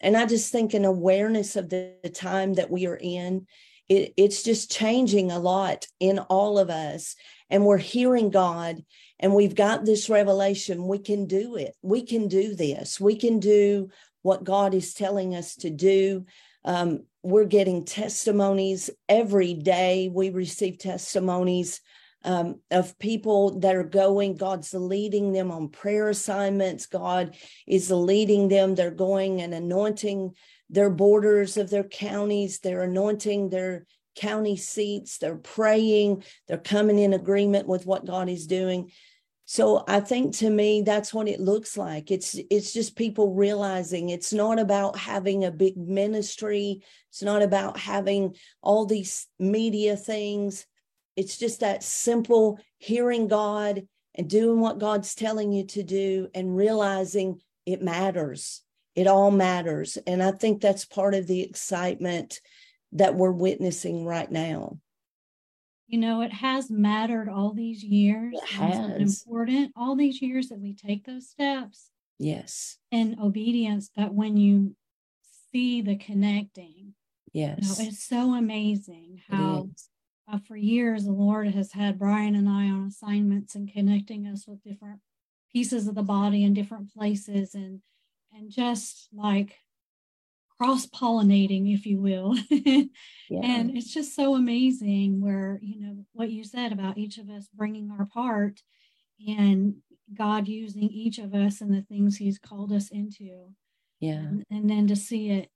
and 0.00 0.16
I 0.16 0.26
just 0.26 0.52
think 0.52 0.74
an 0.74 0.84
awareness 0.84 1.56
of 1.56 1.70
the, 1.70 1.94
the 2.02 2.10
time 2.10 2.54
that 2.54 2.70
we 2.70 2.86
are 2.86 2.98
in, 3.00 3.46
it, 3.88 4.14
it's 4.16 4.42
just 4.42 4.70
changing 4.70 5.30
a 5.30 5.38
lot 5.38 5.86
in 6.00 6.18
all 6.18 6.58
of 6.58 6.70
us. 6.70 7.16
And 7.50 7.64
we're 7.64 7.78
hearing 7.78 8.30
God 8.30 8.82
and 9.20 9.34
we've 9.34 9.54
got 9.54 9.84
this 9.84 10.08
revelation. 10.08 10.88
We 10.88 10.98
can 10.98 11.26
do 11.26 11.56
it. 11.56 11.74
We 11.82 12.04
can 12.04 12.28
do 12.28 12.54
this. 12.54 13.00
We 13.00 13.16
can 13.16 13.38
do 13.38 13.90
what 14.22 14.44
God 14.44 14.74
is 14.74 14.94
telling 14.94 15.34
us 15.34 15.54
to 15.56 15.70
do. 15.70 16.24
Um, 16.64 17.04
we're 17.22 17.44
getting 17.44 17.84
testimonies 17.84 18.90
every 19.08 19.54
day. 19.54 20.10
We 20.12 20.30
receive 20.30 20.78
testimonies 20.78 21.80
um, 22.24 22.60
of 22.70 22.98
people 22.98 23.60
that 23.60 23.76
are 23.76 23.84
going. 23.84 24.36
God's 24.36 24.72
leading 24.74 25.32
them 25.32 25.50
on 25.50 25.68
prayer 25.68 26.08
assignments. 26.08 26.86
God 26.86 27.36
is 27.66 27.90
leading 27.90 28.48
them. 28.48 28.74
They're 28.74 28.90
going 28.90 29.42
and 29.42 29.54
anointing 29.54 30.34
their 30.70 30.90
borders 30.90 31.56
of 31.56 31.70
their 31.70 31.84
counties. 31.84 32.60
They're 32.60 32.82
anointing 32.82 33.50
their 33.50 33.86
county 34.16 34.56
seats. 34.56 35.18
They're 35.18 35.36
praying. 35.36 36.24
They're 36.48 36.58
coming 36.58 36.98
in 36.98 37.12
agreement 37.12 37.66
with 37.68 37.86
what 37.86 38.06
God 38.06 38.28
is 38.28 38.46
doing. 38.46 38.90
So 39.46 39.84
I 39.86 40.00
think 40.00 40.36
to 40.36 40.48
me 40.48 40.82
that's 40.82 41.12
what 41.12 41.28
it 41.28 41.38
looks 41.38 41.76
like. 41.76 42.10
It's 42.10 42.34
it's 42.50 42.72
just 42.72 42.96
people 42.96 43.34
realizing 43.34 44.08
it's 44.08 44.32
not 44.32 44.58
about 44.58 44.96
having 44.98 45.44
a 45.44 45.50
big 45.50 45.76
ministry. 45.76 46.82
It's 47.10 47.22
not 47.22 47.42
about 47.42 47.78
having 47.78 48.36
all 48.62 48.86
these 48.86 49.26
media 49.38 49.96
things. 49.96 50.66
It's 51.16 51.38
just 51.38 51.60
that 51.60 51.82
simple 51.82 52.58
hearing 52.78 53.28
God 53.28 53.86
and 54.14 54.28
doing 54.28 54.60
what 54.60 54.78
God's 54.78 55.14
telling 55.14 55.52
you 55.52 55.66
to 55.68 55.82
do 55.82 56.28
and 56.34 56.56
realizing 56.56 57.40
it 57.66 57.82
matters. 57.82 58.62
It 58.94 59.06
all 59.06 59.30
matters. 59.30 59.98
And 60.06 60.22
I 60.22 60.30
think 60.30 60.60
that's 60.60 60.84
part 60.84 61.14
of 61.14 61.26
the 61.26 61.42
excitement 61.42 62.40
that 62.92 63.14
we're 63.14 63.32
witnessing 63.32 64.04
right 64.04 64.30
now. 64.30 64.78
You 65.86 65.98
know, 65.98 66.22
it 66.22 66.32
has 66.32 66.70
mattered 66.70 67.28
all 67.28 67.52
these 67.52 67.82
years. 67.82 68.34
It 68.34 68.48
has. 68.50 69.00
important 69.00 69.72
all 69.76 69.96
these 69.96 70.22
years 70.22 70.48
that 70.48 70.60
we 70.60 70.74
take 70.74 71.04
those 71.04 71.28
steps. 71.28 71.90
Yes. 72.18 72.78
In 72.90 73.18
obedience, 73.20 73.90
but 73.94 74.14
when 74.14 74.36
you 74.36 74.76
see 75.52 75.82
the 75.82 75.96
connecting, 75.96 76.94
yes, 77.32 77.58
you 77.60 77.84
know, 77.84 77.90
it's 77.90 78.04
so 78.04 78.34
amazing 78.34 79.20
how 79.28 79.68
uh, 80.30 80.38
for 80.38 80.56
years, 80.56 81.04
the 81.04 81.12
Lord 81.12 81.48
has 81.48 81.72
had 81.72 81.98
Brian 81.98 82.34
and 82.34 82.48
I 82.48 82.68
on 82.70 82.86
assignments 82.86 83.54
and 83.54 83.70
connecting 83.70 84.26
us 84.26 84.46
with 84.46 84.62
different 84.62 85.00
pieces 85.52 85.86
of 85.86 85.94
the 85.94 86.02
body 86.02 86.44
in 86.44 86.54
different 86.54 86.92
places 86.92 87.54
and 87.54 87.80
and 88.32 88.50
just 88.50 89.08
like 89.12 89.56
cross 90.58 90.86
pollinating, 90.86 91.72
if 91.72 91.86
you 91.86 92.00
will. 92.00 92.36
yeah. 92.50 93.40
And 93.42 93.76
it's 93.76 93.92
just 93.92 94.14
so 94.14 94.34
amazing 94.34 95.20
where, 95.20 95.58
you 95.62 95.80
know, 95.80 96.04
what 96.12 96.30
you 96.30 96.44
said 96.44 96.72
about 96.72 96.98
each 96.98 97.18
of 97.18 97.28
us 97.28 97.48
bringing 97.54 97.90
our 97.90 98.06
part 98.06 98.60
and 99.26 99.76
God 100.12 100.48
using 100.48 100.84
each 100.84 101.18
of 101.18 101.34
us 101.34 101.60
and 101.60 101.72
the 101.72 101.82
things 101.82 102.16
He's 102.16 102.38
called 102.38 102.72
us 102.72 102.88
into. 102.90 103.52
Yeah. 104.00 104.14
And, 104.14 104.44
and 104.50 104.70
then 104.70 104.86
to 104.88 104.96
see 104.96 105.30
it 105.30 105.50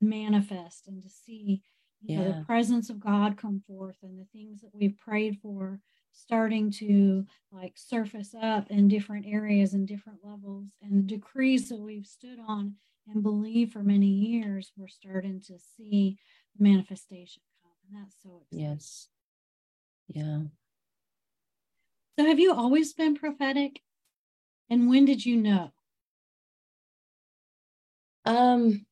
manifest 0.00 0.86
and 0.86 1.02
to 1.02 1.08
see 1.08 1.62
you 2.02 2.16
know, 2.16 2.32
the 2.32 2.44
presence 2.44 2.90
of 2.90 3.00
God 3.00 3.36
come 3.36 3.62
forth 3.66 3.96
and 4.02 4.18
the 4.18 4.26
things 4.32 4.60
that 4.62 4.70
we've 4.72 4.96
prayed 4.96 5.38
for 5.42 5.80
starting 6.12 6.70
to 6.70 7.24
like 7.52 7.74
surface 7.76 8.34
up 8.40 8.70
in 8.70 8.88
different 8.88 9.26
areas 9.26 9.74
and 9.74 9.86
different 9.86 10.18
levels. 10.24 10.68
And 10.82 10.98
the 10.98 11.14
decrees 11.16 11.68
that 11.68 11.80
we've 11.80 12.06
stood 12.06 12.38
on 12.46 12.74
and 13.06 13.22
believed 13.22 13.72
for 13.72 13.82
many 13.82 14.06
years 14.06 14.72
we're 14.76 14.88
starting 14.88 15.40
to 15.42 15.58
see 15.58 16.18
the 16.56 16.64
manifestation 16.64 17.42
come. 17.62 17.72
And 17.88 18.02
that's 18.02 18.16
so 18.22 18.42
exciting. 18.42 18.70
yes. 18.72 19.08
Yeah. 20.08 20.42
So 22.18 22.26
have 22.26 22.38
you 22.40 22.52
always 22.52 22.92
been 22.92 23.14
prophetic? 23.14 23.80
And 24.68 24.88
when 24.88 25.04
did 25.04 25.24
you 25.24 25.36
know? 25.36 25.70
Um 28.24 28.86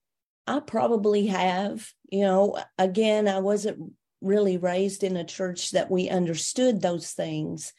I 0.49 0.61
probably 0.61 1.27
have. 1.27 1.93
You 2.11 2.23
know, 2.23 2.59
again, 2.79 3.29
I 3.29 3.41
wasn't 3.41 3.93
really 4.21 4.57
raised 4.57 5.05
in 5.05 5.17
a 5.17 5.25
church 5.25 5.73
that 5.73 5.91
we 5.91 6.09
understood 6.09 6.81
those 6.81 7.13
things. 7.13 7.73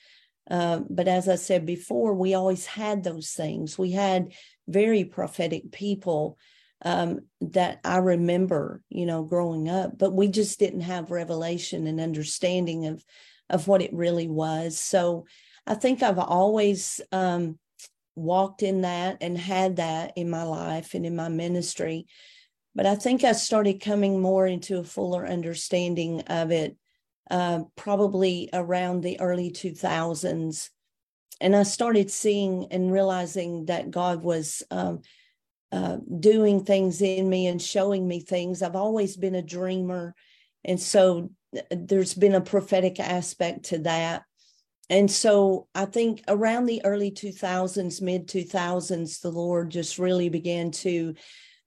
Uh, 0.50 0.82
but 0.90 1.08
as 1.08 1.28
I 1.28 1.36
said 1.36 1.66
before, 1.66 2.14
we 2.14 2.34
always 2.34 2.66
had 2.66 3.04
those 3.04 3.32
things. 3.32 3.78
We 3.78 3.92
had 3.92 4.34
very 4.68 5.04
prophetic 5.04 5.72
people 5.72 6.38
um, 6.84 7.22
that 7.42 7.80
I 7.84 7.98
remember, 7.98 8.82
you 8.90 9.06
know, 9.06 9.24
growing 9.24 9.68
up, 9.70 9.98
but 9.98 10.14
we 10.14 10.28
just 10.28 10.60
didn't 10.60 10.82
have 10.82 11.12
revelation 11.12 11.88
and 11.88 12.00
understanding 12.00 12.86
of 12.86 13.04
of 13.50 13.68
what 13.68 13.82
it 13.82 13.94
really 13.94 14.28
was. 14.28 14.78
So 14.78 15.26
I 15.66 15.74
think 15.74 16.04
I've 16.04 16.20
always 16.20 17.02
um, 17.12 17.58
walked 18.16 18.64
in 18.64 18.82
that 18.82 19.18
and 19.22 19.38
had 19.38 19.78
that 19.78 20.14
in 20.16 20.30
my 20.30 20.44
life 20.44 20.94
and 20.94 21.06
in 21.06 21.16
my 21.16 21.30
ministry. 21.30 22.06
But 22.80 22.86
I 22.86 22.96
think 22.96 23.26
I 23.26 23.34
started 23.34 23.82
coming 23.82 24.22
more 24.22 24.48
into 24.48 24.80
a 24.80 24.86
fuller 24.86 25.28
understanding 25.28 26.22
of 26.28 26.50
it 26.50 26.78
uh, 27.30 27.64
probably 27.76 28.50
around 28.54 29.04
the 29.04 29.20
early 29.20 29.52
2000s. 29.52 30.70
And 31.42 31.58
I 31.58 31.64
started 31.64 32.10
seeing 32.10 32.68
and 32.72 32.90
realizing 32.90 33.66
that 33.66 33.92
God 33.92 34.24
was 34.24 34.64
um, 34.72 35.02
uh, 35.74 35.98
doing 36.22 36.64
things 36.64 37.02
in 37.02 37.28
me 37.28 37.48
and 37.48 37.62
showing 37.62 38.08
me 38.08 38.22
things. 38.22 38.62
I've 38.62 38.78
always 38.78 39.18
been 39.18 39.36
a 39.36 39.42
dreamer. 39.42 40.16
And 40.64 40.80
so 40.80 41.32
uh, 41.54 41.60
there's 41.72 42.14
been 42.14 42.36
a 42.36 42.40
prophetic 42.40 42.98
aspect 42.98 43.66
to 43.66 43.80
that. 43.80 44.24
And 44.90 45.12
so 45.12 45.68
I 45.76 45.84
think 45.84 46.24
around 46.30 46.68
the 46.68 46.86
early 46.86 47.12
2000s, 47.12 48.02
mid 48.02 48.30
2000s, 48.30 49.20
the 49.20 49.32
Lord 49.32 49.70
just 49.70 50.00
really 50.00 50.30
began 50.30 50.72
to 50.72 51.16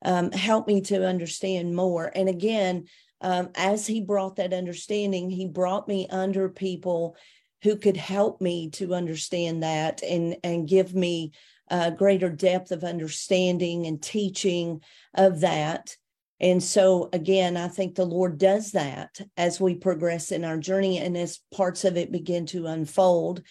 um, 0.05 0.33
helped 0.33 0.69
me 0.69 0.81
to 0.83 1.07
understand 1.07 1.75
more. 1.75 2.11
And 2.15 2.29
again, 2.29 2.87
um, 3.21 3.51
as 3.55 3.87
he 3.87 4.01
brought 4.01 4.37
that 4.37 4.53
understanding, 4.53 5.31
he 5.31 5.47
brought 5.47 5.87
me 5.89 6.07
under 6.11 6.49
people 6.49 7.17
who 7.63 7.77
could 7.77 7.97
help 7.97 8.41
me 8.41 8.71
to 8.71 8.95
understand 8.95 9.63
that 9.63 10.03
and 10.03 10.37
and 10.43 10.69
give 10.69 10.95
me 10.95 11.33
a 11.69 11.91
greater 11.91 12.29
depth 12.29 12.73
of 12.73 12.85
understanding 12.85 13.87
and 13.87 14.03
teaching 14.03 14.81
of 15.15 15.41
that. 15.41 15.97
And 16.41 16.61
so, 16.61 17.09
again, 17.13 17.57
I 17.57 17.69
think 17.69 17.95
the 17.95 18.05
Lord 18.05 18.37
does 18.37 18.73
that 18.73 19.21
as 19.37 19.61
we 19.61 19.77
progress 19.77 20.33
in 20.33 20.45
our 20.45 20.59
journey 20.59 20.99
and 20.99 21.17
as 21.17 21.39
parts 21.55 21.85
of 21.85 21.97
it 21.97 22.11
begin 22.11 22.47
to 22.47 22.67
unfold 22.67 23.43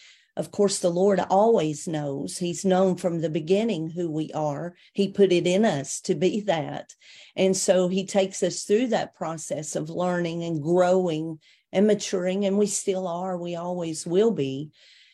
of 0.42 0.50
course, 0.50 0.80
the 0.80 0.90
Lord 0.90 1.20
always 1.30 1.88
knows. 1.88 2.40
He's 2.40 2.66
known 2.66 2.96
from 2.96 3.20
the 3.20 3.30
beginning 3.30 3.92
who 3.92 4.10
we 4.10 4.32
are. 4.32 4.74
He 4.92 5.12
put 5.12 5.32
it 5.32 5.46
in 5.46 5.66
us 5.66 6.02
to 6.02 6.16
be 6.16 6.42
that. 6.42 6.96
And 7.36 7.56
so 7.56 7.88
he 7.88 8.08
takes 8.08 8.42
us 8.42 8.64
through 8.64 8.88
that 8.88 9.14
process 9.14 9.76
of 9.76 9.92
learning 9.92 10.44
and 10.44 10.60
growing 10.60 11.38
and 11.72 11.86
maturing. 11.86 12.46
And 12.46 12.58
we 12.58 12.66
still 12.66 13.08
are, 13.08 13.38
we 13.38 13.56
always 13.56 14.04
will 14.08 14.32
be. 14.32 14.72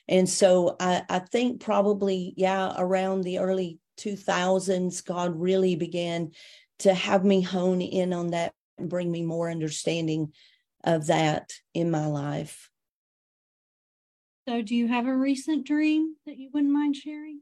And 0.08 0.30
so 0.30 0.78
I, 0.80 1.04
I 1.10 1.20
think 1.20 1.60
probably, 1.60 2.34
yeah, 2.38 2.74
around 2.78 3.26
the 3.26 3.40
early 3.40 3.80
2000s, 4.00 5.04
God 5.04 5.38
really 5.38 5.76
began 5.76 6.32
to 6.80 6.94
have 6.94 7.26
me 7.26 7.42
hone 7.42 7.82
in 7.82 8.14
on 8.14 8.28
that 8.28 8.54
and 8.78 8.90
bring 8.90 9.12
me 9.12 9.24
more 9.24 9.52
understanding 9.52 10.32
of 10.86 11.08
that 11.08 11.52
in 11.74 11.92
my 11.92 12.06
life. 12.06 12.70
So, 14.48 14.62
do 14.62 14.76
you 14.76 14.88
have 14.88 15.08
a 15.08 15.16
recent 15.16 15.68
dream 15.68 16.16
that 16.26 16.38
you 16.38 16.50
wouldn't 16.54 16.72
mind 16.72 16.96
sharing? 16.96 17.42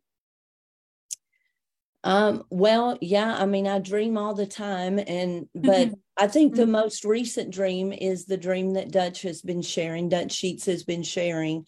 Um, 2.03 2.43
well, 2.49 2.97
yeah, 2.99 3.35
I 3.37 3.45
mean, 3.45 3.67
I 3.67 3.77
dream 3.77 4.17
all 4.17 4.33
the 4.33 4.47
time, 4.47 4.97
and 4.97 5.47
but 5.53 5.89
mm-hmm. 5.89 5.93
I 6.17 6.27
think 6.27 6.55
the 6.55 6.63
mm-hmm. 6.63 6.71
most 6.71 7.05
recent 7.05 7.51
dream 7.51 7.93
is 7.93 8.25
the 8.25 8.37
dream 8.37 8.73
that 8.73 8.89
Dutch 8.89 9.21
has 9.21 9.43
been 9.43 9.61
sharing. 9.61 10.09
Dutch 10.09 10.31
Sheets 10.31 10.65
has 10.65 10.83
been 10.83 11.03
sharing 11.03 11.67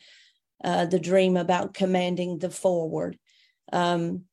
uh, 0.63 0.86
the 0.86 1.00
dream 1.00 1.38
about 1.38 1.75
commanding 1.75 2.39
the 2.39 2.50
forward. 2.50 3.20
Um, 3.72 4.24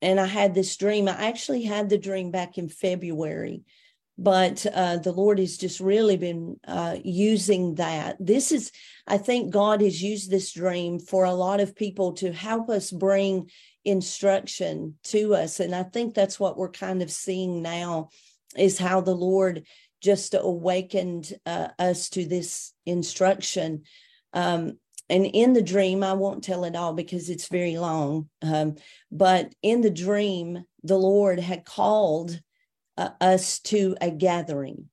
and 0.00 0.18
I 0.18 0.26
had 0.26 0.54
this 0.54 0.74
dream. 0.78 1.08
I 1.08 1.26
actually 1.28 1.64
had 1.64 1.90
the 1.90 1.98
dream 1.98 2.30
back 2.30 2.56
in 2.56 2.70
February 2.70 3.64
but 4.16 4.64
uh, 4.72 4.98
the 4.98 5.12
Lord 5.12 5.38
has 5.38 5.56
just 5.56 5.80
really 5.80 6.16
been 6.16 6.58
uh, 6.66 6.96
using 7.04 7.74
that. 7.76 8.16
This 8.20 8.52
is, 8.52 8.70
I 9.06 9.18
think 9.18 9.52
God 9.52 9.80
has 9.80 10.02
used 10.02 10.30
this 10.30 10.52
dream 10.52 11.00
for 11.00 11.24
a 11.24 11.32
lot 11.32 11.60
of 11.60 11.74
people 11.74 12.12
to 12.14 12.32
help 12.32 12.70
us 12.70 12.90
bring 12.90 13.50
instruction 13.84 14.96
to 15.04 15.34
us. 15.34 15.60
And 15.60 15.74
I 15.74 15.82
think 15.82 16.14
that's 16.14 16.38
what 16.38 16.56
we're 16.56 16.70
kind 16.70 17.02
of 17.02 17.10
seeing 17.10 17.60
now 17.60 18.10
is 18.56 18.78
how 18.78 19.00
the 19.00 19.16
Lord 19.16 19.64
just 20.00 20.34
awakened 20.34 21.32
uh, 21.44 21.68
us 21.78 22.08
to 22.10 22.24
this 22.24 22.72
instruction. 22.86 23.82
Um, 24.32 24.78
and 25.08 25.26
in 25.26 25.54
the 25.54 25.62
dream, 25.62 26.04
I 26.04 26.12
won't 26.12 26.44
tell 26.44 26.64
it 26.64 26.76
all 26.76 26.94
because 26.94 27.30
it's 27.30 27.48
very 27.48 27.76
long. 27.78 28.28
Um, 28.42 28.76
but 29.10 29.54
in 29.62 29.80
the 29.80 29.90
dream, 29.90 30.64
the 30.82 30.96
Lord 30.98 31.40
had 31.40 31.64
called 31.64 32.40
uh, 32.96 33.10
us 33.20 33.58
to 33.60 33.96
a 34.00 34.10
gathering. 34.10 34.88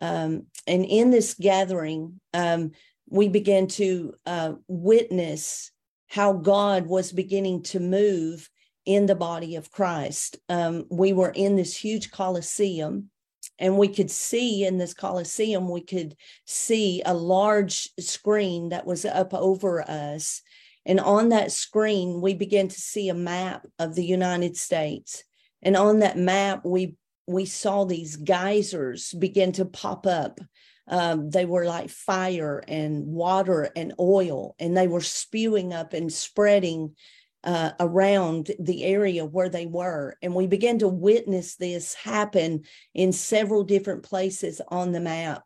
Um, 0.00 0.46
and 0.66 0.84
in 0.84 1.10
this 1.10 1.34
gathering, 1.34 2.20
um, 2.34 2.72
we 3.08 3.28
began 3.28 3.66
to 3.68 4.14
uh, 4.26 4.52
witness 4.68 5.70
how 6.08 6.34
God 6.34 6.86
was 6.86 7.12
beginning 7.12 7.62
to 7.64 7.80
move 7.80 8.48
in 8.84 9.06
the 9.06 9.14
body 9.14 9.56
of 9.56 9.70
Christ. 9.70 10.38
Um, 10.48 10.86
we 10.90 11.12
were 11.12 11.30
in 11.30 11.56
this 11.56 11.76
huge 11.76 12.10
Colosseum, 12.10 13.10
and 13.58 13.78
we 13.78 13.88
could 13.88 14.10
see 14.10 14.64
in 14.64 14.78
this 14.78 14.94
Colosseum, 14.94 15.68
we 15.68 15.80
could 15.80 16.14
see 16.44 17.02
a 17.04 17.14
large 17.14 17.88
screen 17.98 18.68
that 18.68 18.86
was 18.86 19.04
up 19.04 19.34
over 19.34 19.82
us. 19.82 20.42
And 20.84 21.00
on 21.00 21.30
that 21.30 21.50
screen, 21.50 22.20
we 22.20 22.34
began 22.34 22.68
to 22.68 22.80
see 22.80 23.08
a 23.08 23.14
map 23.14 23.66
of 23.78 23.94
the 23.94 24.04
United 24.04 24.56
States. 24.56 25.24
And 25.62 25.76
on 25.76 26.00
that 26.00 26.16
map, 26.16 26.64
we 26.64 26.94
we 27.26 27.44
saw 27.44 27.84
these 27.84 28.16
geysers 28.16 29.12
begin 29.12 29.52
to 29.52 29.64
pop 29.64 30.06
up. 30.06 30.40
Um, 30.88 31.30
they 31.30 31.44
were 31.44 31.64
like 31.64 31.90
fire 31.90 32.62
and 32.68 33.06
water 33.06 33.70
and 33.74 33.94
oil, 33.98 34.54
and 34.58 34.76
they 34.76 34.86
were 34.86 35.00
spewing 35.00 35.72
up 35.72 35.92
and 35.92 36.12
spreading 36.12 36.94
uh, 37.42 37.72
around 37.80 38.50
the 38.58 38.84
area 38.84 39.24
where 39.24 39.48
they 39.48 39.66
were. 39.66 40.16
And 40.22 40.34
we 40.34 40.46
began 40.46 40.78
to 40.80 40.88
witness 40.88 41.56
this 41.56 41.94
happen 41.94 42.64
in 42.94 43.12
several 43.12 43.64
different 43.64 44.02
places 44.02 44.60
on 44.68 44.92
the 44.92 45.00
map. 45.00 45.42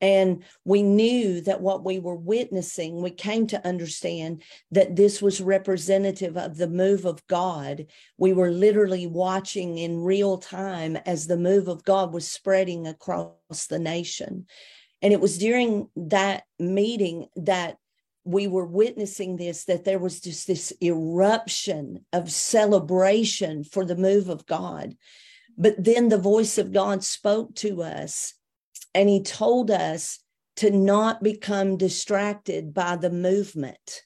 And 0.00 0.44
we 0.64 0.82
knew 0.82 1.40
that 1.42 1.60
what 1.60 1.84
we 1.84 1.98
were 1.98 2.16
witnessing, 2.16 3.02
we 3.02 3.10
came 3.10 3.46
to 3.48 3.66
understand 3.66 4.42
that 4.70 4.96
this 4.96 5.20
was 5.20 5.40
representative 5.40 6.36
of 6.36 6.56
the 6.56 6.68
move 6.68 7.04
of 7.04 7.26
God. 7.26 7.86
We 8.16 8.32
were 8.32 8.50
literally 8.50 9.06
watching 9.06 9.76
in 9.76 10.02
real 10.02 10.38
time 10.38 10.96
as 10.96 11.26
the 11.26 11.36
move 11.36 11.68
of 11.68 11.84
God 11.84 12.14
was 12.14 12.26
spreading 12.26 12.86
across 12.86 13.66
the 13.68 13.78
nation. 13.78 14.46
And 15.02 15.12
it 15.12 15.20
was 15.20 15.38
during 15.38 15.88
that 15.96 16.44
meeting 16.58 17.26
that 17.36 17.76
we 18.24 18.46
were 18.46 18.66
witnessing 18.66 19.36
this, 19.36 19.64
that 19.64 19.84
there 19.84 19.98
was 19.98 20.20
just 20.20 20.46
this 20.46 20.72
eruption 20.82 22.04
of 22.12 22.30
celebration 22.30 23.64
for 23.64 23.84
the 23.84 23.96
move 23.96 24.28
of 24.28 24.46
God. 24.46 24.94
But 25.56 25.82
then 25.82 26.08
the 26.08 26.18
voice 26.18 26.58
of 26.58 26.72
God 26.72 27.02
spoke 27.02 27.54
to 27.56 27.82
us 27.82 28.34
and 28.94 29.08
he 29.08 29.22
told 29.22 29.70
us 29.70 30.18
to 30.56 30.70
not 30.70 31.22
become 31.22 31.76
distracted 31.76 32.74
by 32.74 32.96
the 32.96 33.10
movement. 33.10 34.02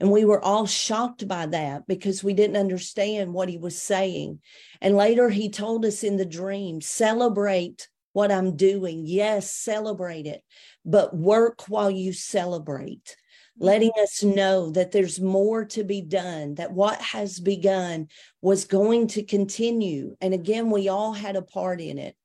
And 0.00 0.10
we 0.10 0.24
were 0.24 0.44
all 0.44 0.66
shocked 0.66 1.26
by 1.26 1.46
that 1.46 1.86
because 1.86 2.22
we 2.24 2.34
didn't 2.34 2.56
understand 2.56 3.32
what 3.32 3.48
he 3.48 3.56
was 3.56 3.80
saying. 3.80 4.40
And 4.80 4.96
later 4.96 5.30
he 5.30 5.48
told 5.48 5.84
us 5.84 6.02
in 6.02 6.16
the 6.16 6.26
dream 6.26 6.80
celebrate 6.80 7.88
what 8.12 8.32
I'm 8.32 8.56
doing. 8.56 9.04
Yes, 9.06 9.52
celebrate 9.52 10.26
it, 10.26 10.42
but 10.84 11.16
work 11.16 11.62
while 11.68 11.90
you 11.90 12.12
celebrate, 12.12 13.16
letting 13.58 13.90
mm-hmm. 13.90 14.02
us 14.02 14.22
know 14.22 14.70
that 14.70 14.92
there's 14.92 15.20
more 15.20 15.64
to 15.66 15.84
be 15.84 16.00
done, 16.00 16.56
that 16.56 16.72
what 16.72 17.00
has 17.00 17.40
begun 17.40 18.08
was 18.42 18.64
going 18.64 19.06
to 19.08 19.22
continue. 19.22 20.16
And 20.20 20.34
again, 20.34 20.70
we 20.70 20.88
all 20.88 21.12
had 21.12 21.36
a 21.36 21.42
part 21.42 21.80
in 21.80 21.98
it. 21.98 22.16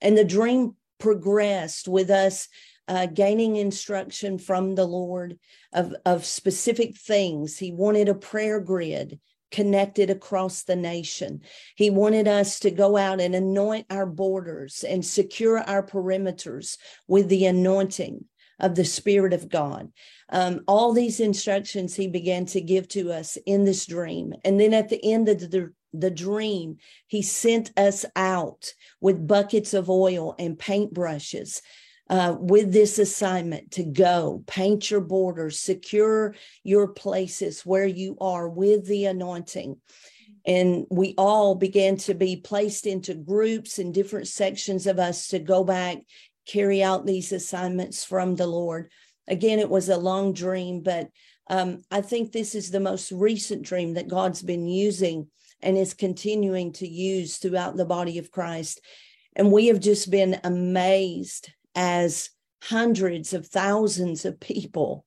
And 0.00 0.16
the 0.16 0.24
dream 0.24 0.74
progressed 0.98 1.88
with 1.88 2.10
us 2.10 2.48
uh, 2.88 3.06
gaining 3.06 3.56
instruction 3.56 4.38
from 4.38 4.74
the 4.74 4.86
Lord 4.86 5.38
of, 5.72 5.94
of 6.04 6.24
specific 6.24 6.96
things. 6.96 7.58
He 7.58 7.72
wanted 7.72 8.08
a 8.08 8.14
prayer 8.14 8.60
grid 8.60 9.18
connected 9.50 10.10
across 10.10 10.62
the 10.62 10.76
nation. 10.76 11.40
He 11.76 11.90
wanted 11.90 12.28
us 12.28 12.60
to 12.60 12.70
go 12.70 12.96
out 12.96 13.20
and 13.20 13.34
anoint 13.34 13.86
our 13.90 14.06
borders 14.06 14.84
and 14.84 15.04
secure 15.04 15.58
our 15.60 15.84
perimeters 15.84 16.76
with 17.08 17.28
the 17.28 17.46
anointing 17.46 18.24
of 18.58 18.74
the 18.74 18.84
Spirit 18.84 19.32
of 19.32 19.48
God. 19.48 19.92
Um, 20.30 20.62
all 20.66 20.92
these 20.92 21.20
instructions 21.20 21.94
he 21.94 22.08
began 22.08 22.46
to 22.46 22.60
give 22.60 22.88
to 22.88 23.12
us 23.12 23.36
in 23.46 23.64
this 23.64 23.86
dream. 23.86 24.34
And 24.44 24.58
then 24.58 24.74
at 24.74 24.88
the 24.88 25.04
end 25.04 25.28
of 25.28 25.38
the 25.38 25.72
the 26.00 26.10
dream, 26.10 26.78
he 27.06 27.22
sent 27.22 27.70
us 27.76 28.04
out 28.14 28.72
with 29.00 29.26
buckets 29.26 29.74
of 29.74 29.90
oil 29.90 30.34
and 30.38 30.58
paintbrushes 30.58 31.60
uh, 32.08 32.36
with 32.38 32.72
this 32.72 32.98
assignment 32.98 33.72
to 33.72 33.84
go 33.84 34.42
paint 34.46 34.90
your 34.90 35.00
borders, 35.00 35.58
secure 35.58 36.34
your 36.62 36.88
places 36.88 37.66
where 37.66 37.86
you 37.86 38.16
are 38.20 38.48
with 38.48 38.86
the 38.86 39.06
anointing. 39.06 39.76
And 40.46 40.86
we 40.90 41.14
all 41.18 41.56
began 41.56 41.96
to 41.98 42.14
be 42.14 42.36
placed 42.36 42.86
into 42.86 43.14
groups 43.14 43.80
and 43.80 43.92
different 43.92 44.28
sections 44.28 44.86
of 44.86 45.00
us 45.00 45.28
to 45.28 45.40
go 45.40 45.64
back, 45.64 45.98
carry 46.46 46.82
out 46.82 47.04
these 47.04 47.32
assignments 47.32 48.04
from 48.04 48.36
the 48.36 48.46
Lord. 48.46 48.90
Again, 49.26 49.58
it 49.58 49.68
was 49.68 49.88
a 49.88 49.96
long 49.96 50.32
dream, 50.32 50.82
but 50.82 51.08
um, 51.48 51.82
I 51.90 52.00
think 52.00 52.30
this 52.30 52.54
is 52.54 52.70
the 52.70 52.80
most 52.80 53.10
recent 53.10 53.62
dream 53.62 53.94
that 53.94 54.08
God's 54.08 54.42
been 54.42 54.68
using 54.68 55.26
and 55.62 55.76
is 55.76 55.94
continuing 55.94 56.72
to 56.74 56.88
use 56.88 57.38
throughout 57.38 57.76
the 57.76 57.84
body 57.84 58.18
of 58.18 58.30
Christ. 58.30 58.80
And 59.34 59.52
we 59.52 59.66
have 59.66 59.80
just 59.80 60.10
been 60.10 60.40
amazed 60.44 61.52
as 61.74 62.30
hundreds 62.62 63.32
of 63.32 63.46
thousands 63.46 64.24
of 64.24 64.40
people 64.40 65.04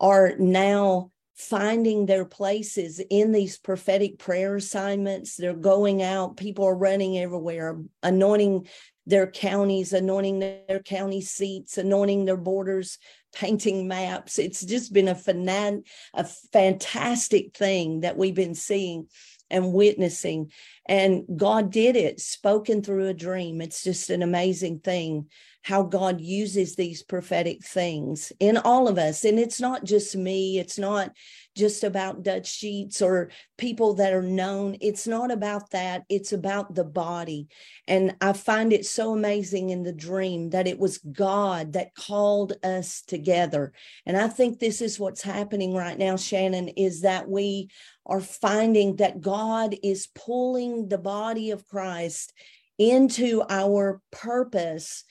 are 0.00 0.34
now 0.38 1.10
finding 1.34 2.06
their 2.06 2.24
places 2.24 3.00
in 3.10 3.32
these 3.32 3.58
prophetic 3.58 4.18
prayer 4.18 4.56
assignments. 4.56 5.36
They're 5.36 5.54
going 5.54 6.02
out, 6.02 6.36
people 6.36 6.64
are 6.64 6.76
running 6.76 7.18
everywhere, 7.18 7.80
anointing 8.02 8.68
their 9.06 9.26
counties, 9.26 9.92
anointing 9.92 10.38
their 10.38 10.80
county 10.84 11.20
seats, 11.20 11.76
anointing 11.78 12.24
their 12.24 12.36
borders, 12.36 12.98
painting 13.34 13.88
maps. 13.88 14.38
It's 14.38 14.64
just 14.64 14.92
been 14.92 15.08
a, 15.08 15.14
fanan- 15.14 15.84
a 16.14 16.24
fantastic 16.24 17.56
thing 17.56 18.00
that 18.00 18.16
we've 18.16 18.34
been 18.34 18.54
seeing 18.54 19.08
and 19.52 19.72
witnessing. 19.72 20.50
And 20.86 21.24
God 21.36 21.70
did 21.70 21.94
it, 21.94 22.20
spoken 22.20 22.82
through 22.82 23.08
a 23.08 23.14
dream. 23.14 23.60
It's 23.60 23.84
just 23.84 24.10
an 24.10 24.22
amazing 24.22 24.80
thing 24.80 25.28
how 25.62 25.84
God 25.84 26.20
uses 26.20 26.74
these 26.74 27.02
prophetic 27.02 27.64
things 27.64 28.32
in 28.40 28.56
all 28.56 28.88
of 28.88 28.98
us. 28.98 29.24
And 29.24 29.38
it's 29.38 29.60
not 29.60 29.84
just 29.84 30.16
me, 30.16 30.58
it's 30.58 30.78
not 30.78 31.12
just 31.54 31.84
about 31.84 32.22
Dutch 32.22 32.48
Sheets 32.48 33.00
or 33.00 33.30
people 33.58 33.94
that 33.94 34.12
are 34.12 34.22
known. 34.22 34.76
It's 34.80 35.06
not 35.06 35.30
about 35.30 35.70
that. 35.70 36.02
It's 36.08 36.32
about 36.32 36.74
the 36.74 36.84
body. 36.84 37.48
And 37.86 38.16
I 38.20 38.32
find 38.32 38.72
it 38.72 38.86
so 38.86 39.12
amazing 39.12 39.70
in 39.70 39.82
the 39.82 39.92
dream 39.92 40.50
that 40.50 40.66
it 40.66 40.78
was 40.78 40.98
God 40.98 41.74
that 41.74 41.94
called 41.94 42.54
us 42.64 43.02
together. 43.02 43.72
And 44.06 44.16
I 44.16 44.28
think 44.28 44.58
this 44.58 44.80
is 44.80 44.98
what's 44.98 45.22
happening 45.22 45.74
right 45.74 45.98
now, 45.98 46.16
Shannon, 46.16 46.68
is 46.68 47.02
that 47.02 47.28
we 47.28 47.68
are 48.06 48.20
finding 48.20 48.96
that 48.96 49.20
God 49.20 49.76
is 49.82 50.08
pulling 50.14 50.88
the 50.88 50.98
body 50.98 51.50
of 51.50 51.68
Christ 51.68 52.32
into 52.78 53.42
our 53.48 54.00
purpose 54.10 55.04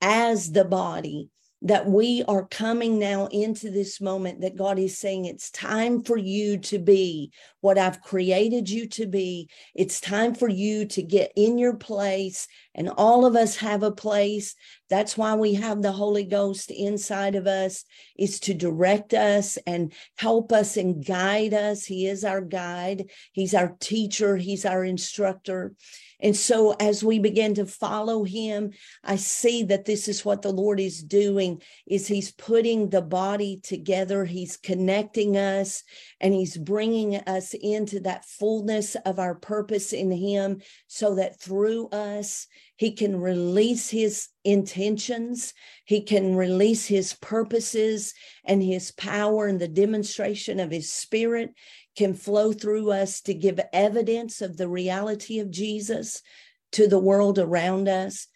as 0.00 0.52
the 0.52 0.64
body 0.64 1.30
that 1.62 1.86
we 1.86 2.22
are 2.28 2.46
coming 2.46 2.98
now 3.00 3.26
into 3.26 3.70
this 3.70 4.00
moment 4.00 4.40
that 4.42 4.56
God 4.56 4.78
is 4.78 4.96
saying 4.96 5.24
it's 5.24 5.50
time 5.50 6.02
for 6.02 6.16
you 6.16 6.58
to 6.58 6.78
be 6.78 7.32
what 7.60 7.78
I've 7.78 8.00
created 8.00 8.70
you 8.70 8.86
to 8.90 9.06
be. 9.06 9.48
It's 9.74 10.00
time 10.00 10.34
for 10.34 10.48
you 10.48 10.86
to 10.86 11.02
get 11.02 11.32
in 11.34 11.58
your 11.58 11.74
place, 11.74 12.46
and 12.76 12.88
all 12.88 13.26
of 13.26 13.34
us 13.34 13.56
have 13.56 13.82
a 13.82 13.90
place. 13.90 14.54
That's 14.90 15.16
why 15.16 15.34
we 15.34 15.54
have 15.54 15.82
the 15.82 15.92
Holy 15.92 16.24
Ghost 16.24 16.70
inside 16.70 17.34
of 17.34 17.46
us, 17.46 17.84
is 18.18 18.40
to 18.40 18.54
direct 18.54 19.14
us 19.14 19.58
and 19.66 19.92
help 20.16 20.52
us 20.52 20.76
and 20.76 21.04
guide 21.04 21.54
us. 21.54 21.84
He 21.84 22.06
is 22.06 22.24
our 22.24 22.40
guide, 22.40 23.10
He's 23.32 23.54
our 23.54 23.76
teacher, 23.80 24.36
He's 24.36 24.64
our 24.64 24.84
instructor. 24.84 25.74
And 26.20 26.36
so 26.36 26.74
as 26.80 27.04
we 27.04 27.20
begin 27.20 27.54
to 27.54 27.66
follow 27.66 28.24
him, 28.24 28.72
I 29.04 29.16
see 29.16 29.62
that 29.64 29.84
this 29.84 30.08
is 30.08 30.24
what 30.24 30.42
the 30.42 30.50
Lord 30.50 30.80
is 30.80 31.02
doing 31.02 31.62
is 31.86 32.08
he's 32.08 32.32
putting 32.32 32.90
the 32.90 33.02
body 33.02 33.60
together, 33.62 34.24
he's 34.24 34.56
connecting 34.56 35.36
us 35.36 35.84
and 36.20 36.34
he's 36.34 36.56
bringing 36.56 37.16
us 37.16 37.54
into 37.54 38.00
that 38.00 38.24
fullness 38.24 38.96
of 39.06 39.20
our 39.20 39.36
purpose 39.36 39.92
in 39.92 40.10
him 40.10 40.60
so 40.88 41.14
that 41.14 41.40
through 41.40 41.88
us 41.90 42.48
he 42.78 42.92
can 42.92 43.20
release 43.20 43.90
his 43.90 44.28
intentions, 44.44 45.52
he 45.84 46.00
can 46.00 46.36
release 46.36 46.86
his 46.86 47.12
purposes 47.14 48.14
and 48.44 48.62
his 48.62 48.92
power 48.92 49.48
and 49.48 49.60
the 49.60 49.66
demonstration 49.68 50.60
of 50.60 50.70
his 50.70 50.92
spirit 50.92 51.50
can 51.96 52.14
flow 52.14 52.52
through 52.52 52.92
us 52.92 53.20
to 53.22 53.34
give 53.34 53.60
evidence 53.72 54.40
of 54.40 54.56
the 54.56 54.68
reality 54.68 55.40
of 55.40 55.50
Jesus 55.50 56.22
to 56.70 56.86
the 56.86 57.00
world 57.00 57.40
around 57.40 57.88
us. 57.88 58.28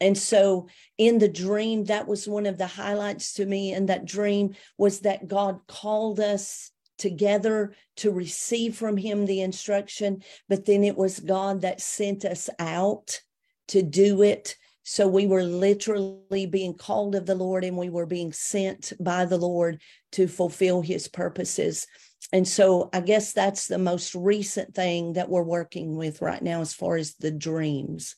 And 0.00 0.18
so 0.18 0.66
in 0.98 1.18
the 1.18 1.28
dream, 1.28 1.84
that 1.84 2.08
was 2.08 2.26
one 2.26 2.46
of 2.46 2.58
the 2.58 2.66
highlights 2.66 3.34
to 3.34 3.46
me. 3.46 3.72
And 3.72 3.88
that 3.88 4.06
dream 4.06 4.56
was 4.76 5.00
that 5.00 5.28
God 5.28 5.60
called 5.68 6.18
us 6.18 6.72
together 6.98 7.74
to 7.98 8.10
receive 8.10 8.76
from 8.76 8.96
him 8.96 9.24
the 9.24 9.40
instruction, 9.40 10.24
but 10.48 10.64
then 10.64 10.82
it 10.82 10.96
was 10.96 11.20
God 11.20 11.60
that 11.60 11.80
sent 11.80 12.24
us 12.24 12.50
out 12.58 13.20
to 13.68 13.82
do 13.82 14.22
it. 14.22 14.56
So 14.82 15.08
we 15.08 15.26
were 15.26 15.44
literally 15.44 16.46
being 16.46 16.74
called 16.74 17.14
of 17.14 17.26
the 17.26 17.34
Lord 17.34 17.64
and 17.64 17.76
we 17.76 17.88
were 17.88 18.06
being 18.06 18.32
sent 18.32 18.92
by 19.00 19.24
the 19.24 19.38
Lord 19.38 19.80
to 20.12 20.28
fulfill 20.28 20.82
his 20.82 21.08
purposes 21.08 21.86
and 22.32 22.46
so 22.48 22.90
I 22.92 23.00
guess 23.00 23.32
that's 23.32 23.66
the 23.66 23.78
most 23.78 24.14
recent 24.14 24.74
thing 24.74 25.12
that 25.14 25.28
we're 25.28 25.42
working 25.42 25.96
with 25.96 26.22
right 26.22 26.42
now 26.42 26.60
as 26.60 26.74
far 26.74 26.96
as 26.96 27.14
the 27.14 27.30
dreams. 27.30 28.16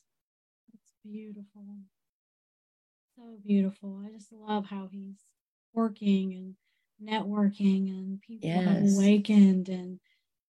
It's 0.73 0.91
beautiful. 1.05 1.65
So 3.15 3.37
beautiful. 3.45 4.01
I 4.05 4.11
just 4.11 4.31
love 4.31 4.65
how 4.65 4.89
he's 4.91 5.17
working 5.73 6.33
and 6.33 6.55
networking 6.99 7.89
and 7.89 8.21
people 8.21 8.49
yes. 8.49 8.65
have 8.65 8.83
awakened 8.97 9.69
and 9.69 9.99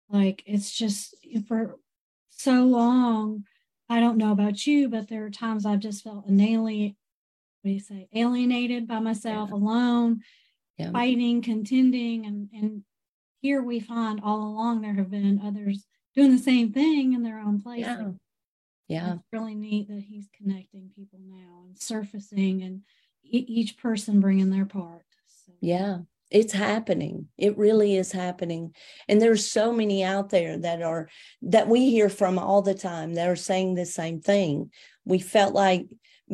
like 0.09 0.44
it's 0.46 0.70
just 0.70 1.16
for 1.48 1.76
so 2.28 2.64
long 2.64 3.42
i 3.88 4.01
don't 4.01 4.18
know 4.18 4.33
about 4.33 4.66
you 4.66 4.88
but 4.88 5.09
there 5.09 5.25
are 5.25 5.31
times 5.31 5.66
i've 5.66 5.81
just 5.81 6.05
felt 6.05 6.25
alienated 6.29 6.96
what 7.62 7.68
do 7.68 7.75
you 7.75 7.81
say 7.81 8.09
alienated 8.14 8.87
by 8.87 8.99
myself 8.99 9.51
yeah. 9.51 9.57
alone 9.57 10.20
yeah. 10.79 10.90
fighting 10.90 11.42
contending 11.42 12.27
and 12.27 12.49
and 12.53 12.83
here 13.40 13.62
we 13.62 13.81
find 13.81 14.20
all 14.25 14.42
along 14.42 14.81
there 14.81 14.94
have 14.94 15.11
been 15.11 15.40
others 15.44 15.87
doing 16.16 16.33
the 16.33 16.42
same 16.42 16.72
thing 16.72 17.12
in 17.12 17.22
their 17.22 17.38
own 17.38 17.61
place. 17.61 17.81
Yeah. 17.81 18.11
Yeah. 18.88 19.14
It's 19.14 19.25
really 19.33 19.55
neat 19.55 19.88
that 19.88 20.03
he's 20.09 20.29
connecting 20.37 20.90
people 20.96 21.18
now 21.22 21.64
and 21.66 21.79
surfacing 21.79 22.62
and 22.62 22.83
e- 23.25 23.44
each 23.49 23.77
person 23.77 24.20
bringing 24.20 24.51
their 24.51 24.64
part. 24.64 25.03
So. 25.27 25.53
Yeah. 25.61 25.99
It's 26.30 26.52
happening. 26.52 27.28
It 27.38 27.56
really 27.56 27.96
is 27.96 28.10
happening. 28.10 28.74
And 29.08 29.22
there's 29.22 29.48
so 29.48 29.72
many 29.72 30.02
out 30.02 30.30
there 30.30 30.58
that 30.58 30.82
are 30.82 31.08
that 31.42 31.68
we 31.68 31.90
hear 31.90 32.08
from 32.08 32.38
all 32.38 32.62
the 32.62 32.74
time 32.74 33.14
that 33.14 33.28
are 33.28 33.36
saying 33.36 33.74
the 33.74 33.86
same 33.86 34.20
thing. 34.20 34.70
We 35.04 35.20
felt 35.20 35.54
like 35.54 35.86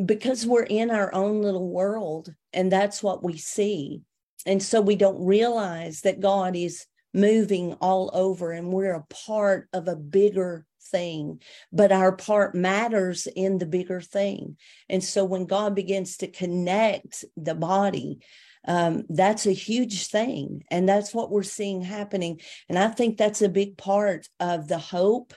because 0.03 0.45
we're 0.45 0.63
in 0.63 0.89
our 0.89 1.13
own 1.13 1.41
little 1.41 1.69
world 1.69 2.33
and 2.53 2.71
that's 2.71 3.03
what 3.03 3.23
we 3.23 3.37
see. 3.37 4.01
And 4.45 4.61
so 4.61 4.81
we 4.81 4.95
don't 4.95 5.23
realize 5.23 6.01
that 6.01 6.19
God 6.19 6.55
is 6.55 6.85
moving 7.13 7.73
all 7.73 8.09
over 8.13 8.51
and 8.51 8.73
we're 8.73 8.95
a 8.95 9.05
part 9.05 9.69
of 9.73 9.87
a 9.87 9.95
bigger 9.95 10.65
thing 10.85 11.39
but 11.71 11.91
our 11.91 12.11
part 12.11 12.53
matters 12.53 13.27
in 13.35 13.57
the 13.57 13.65
bigger 13.65 14.01
thing 14.01 14.57
and 14.89 15.03
so 15.03 15.23
when 15.23 15.45
god 15.45 15.73
begins 15.73 16.17
to 16.17 16.27
connect 16.27 17.23
the 17.37 17.55
body 17.55 18.19
um, 18.67 19.03
that's 19.09 19.45
a 19.45 19.51
huge 19.51 20.07
thing 20.07 20.63
and 20.71 20.87
that's 20.87 21.13
what 21.13 21.31
we're 21.31 21.43
seeing 21.43 21.81
happening 21.81 22.39
and 22.69 22.79
i 22.79 22.87
think 22.87 23.17
that's 23.17 23.41
a 23.41 23.49
big 23.49 23.77
part 23.77 24.27
of 24.39 24.67
the 24.67 24.77
hope 24.77 25.33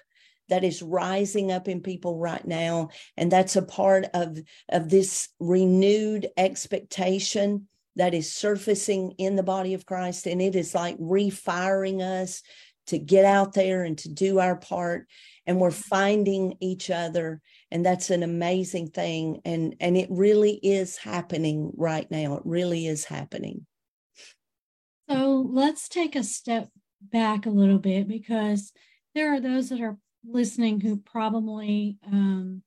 that 0.48 0.62
is 0.62 0.80
rising 0.80 1.50
up 1.50 1.66
in 1.66 1.80
people 1.80 2.18
right 2.18 2.46
now 2.46 2.88
and 3.16 3.32
that's 3.32 3.56
a 3.56 3.62
part 3.62 4.06
of 4.14 4.38
of 4.68 4.88
this 4.88 5.28
renewed 5.40 6.28
expectation 6.36 7.66
that 7.96 8.14
is 8.14 8.32
surfacing 8.32 9.12
in 9.12 9.36
the 9.36 9.42
body 9.42 9.74
of 9.74 9.86
Christ. 9.86 10.26
And 10.26 10.40
it 10.40 10.54
is 10.54 10.74
like 10.74 10.96
refiring 11.00 12.02
us 12.02 12.42
to 12.88 12.98
get 12.98 13.24
out 13.24 13.54
there 13.54 13.82
and 13.82 13.98
to 13.98 14.08
do 14.08 14.38
our 14.38 14.56
part. 14.56 15.08
And 15.46 15.58
we're 15.58 15.70
finding 15.70 16.56
each 16.60 16.90
other. 16.90 17.40
And 17.70 17.84
that's 17.84 18.10
an 18.10 18.22
amazing 18.22 18.90
thing. 18.90 19.40
And, 19.44 19.74
and 19.80 19.96
it 19.96 20.08
really 20.10 20.54
is 20.62 20.96
happening 20.96 21.72
right 21.76 22.08
now. 22.10 22.36
It 22.36 22.42
really 22.44 22.86
is 22.86 23.04
happening. 23.04 23.66
So 25.08 25.48
let's 25.48 25.88
take 25.88 26.16
a 26.16 26.24
step 26.24 26.68
back 27.00 27.46
a 27.46 27.50
little 27.50 27.78
bit 27.78 28.08
because 28.08 28.72
there 29.14 29.32
are 29.34 29.40
those 29.40 29.68
that 29.68 29.80
are 29.80 29.98
listening 30.24 30.80
who 30.80 30.96
probably 30.96 31.98
um, 32.06 32.62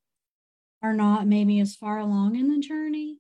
are 0.82 0.94
not 0.94 1.28
maybe 1.28 1.60
as 1.60 1.76
far 1.76 2.00
along 2.00 2.36
in 2.36 2.50
the 2.50 2.60
journey 2.60 3.20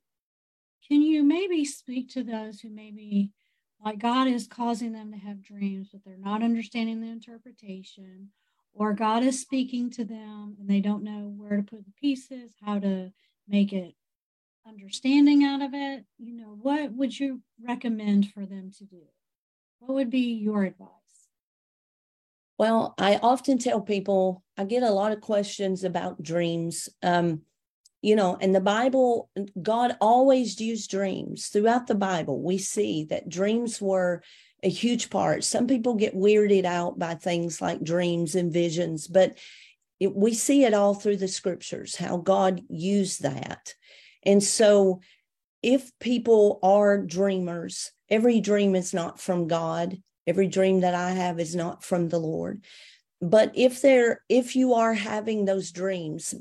can 0.89 1.02
you 1.04 1.24
maybe 1.24 1.65
speak 1.65 2.10
to 2.13 2.24
those 2.24 2.60
who 2.60 2.70
maybe 2.70 3.32
like 3.84 4.00
God 4.00 4.28
is 4.28 4.48
causing 4.48 4.92
them 4.92 5.12
to 5.12 5.18
have 5.18 5.42
dreams, 5.42 5.89
but 5.92 6.02
they're 6.04 6.18
not 6.18 6.44
understanding 6.44 7.00
the 7.00 7.08
interpretation, 7.08 8.30
or 8.73 8.93
God 8.93 9.23
is 9.23 9.39
speaking 9.39 9.89
to 9.91 10.05
them 10.05 10.55
and 10.60 10.69
they 10.69 10.79
don't 10.79 11.03
know 11.03 11.34
where 11.36 11.58
to 11.58 11.63
put 11.63 11.86
the 11.86 11.91
pieces, 11.99 12.53
how 12.63 12.79
to 12.79 13.12
make 13.47 13.73
it 13.73 13.95
understanding 14.67 15.43
out 15.43 15.62
of 15.62 15.73
it? 15.73 16.05
You 16.17 16.36
know, 16.36 16.58
what 16.62 16.93
would 16.93 17.19
you 17.19 17.41
recommend 17.62 18.32
for 18.32 18.45
them 18.45 18.71
to 18.77 18.86
do? 18.86 19.01
What 19.79 19.93
would 19.95 20.10
be 20.10 20.34
your 20.34 20.63
advice? 20.63 20.89
Well, 22.58 22.93
I 22.97 23.17
often 23.17 23.58
tell 23.58 23.82
people 23.82 24.43
I 24.58 24.65
get 24.65 24.84
a 24.84 24.91
lot 24.91 25.13
of 25.13 25.21
questions 25.21 25.84
about 25.84 26.21
dreams. 26.21 26.89
Um, 27.01 27.41
you 28.01 28.15
know 28.15 28.38
and 28.39 28.55
the 28.55 28.62
bible 28.62 29.29
god 29.62 29.97
always 29.99 30.60
used 30.60 30.89
dreams 30.89 31.47
throughout 31.47 31.88
the 31.88 31.95
bible 31.95 32.41
we 32.41 32.58
see 32.58 33.03
that 33.03 33.29
dreams 33.29 33.82
were 33.82 34.21
a 34.63 34.69
huge 34.69 35.10
part. 35.10 35.43
Some 35.43 35.67
people 35.67 35.95
get 35.95 36.15
weirded 36.15 36.65
out 36.65 37.00
by 37.00 37.15
things 37.15 37.62
like 37.62 37.84
dreams 37.84 38.36
and 38.36 38.52
visions 38.52 39.08
but 39.08 39.38
it, 40.00 40.15
we 40.15 40.34
see 40.34 40.63
it 40.63 40.74
all 40.74 40.93
through 40.93 41.17
the 41.17 41.28
scriptures 41.28 41.95
how 41.95 42.17
god 42.17 42.62
used 42.69 43.24
that. 43.24 43.74
And 44.24 44.43
so 44.43 45.02
if 45.62 45.91
people 46.00 46.60
are 46.63 46.98
dreamers 46.98 47.91
every 48.10 48.39
dream 48.39 48.76
is 48.76 48.93
not 48.93 49.19
from 49.19 49.48
god. 49.48 50.02
Every 50.28 50.48
dream 50.48 50.82
that 50.82 50.93
i 50.93 51.12
have 51.12 51.39
is 51.39 51.56
not 51.56 51.84
from 51.84 52.10
the 52.10 52.19
lord. 52.19 52.63
But 53.22 53.52
if 53.56 53.82
they're 53.82 54.22
if 54.30 54.56
you 54.56 54.76
are 54.76 54.93
having 54.93 55.45
those 55.45 55.72
dreams 55.72 56.34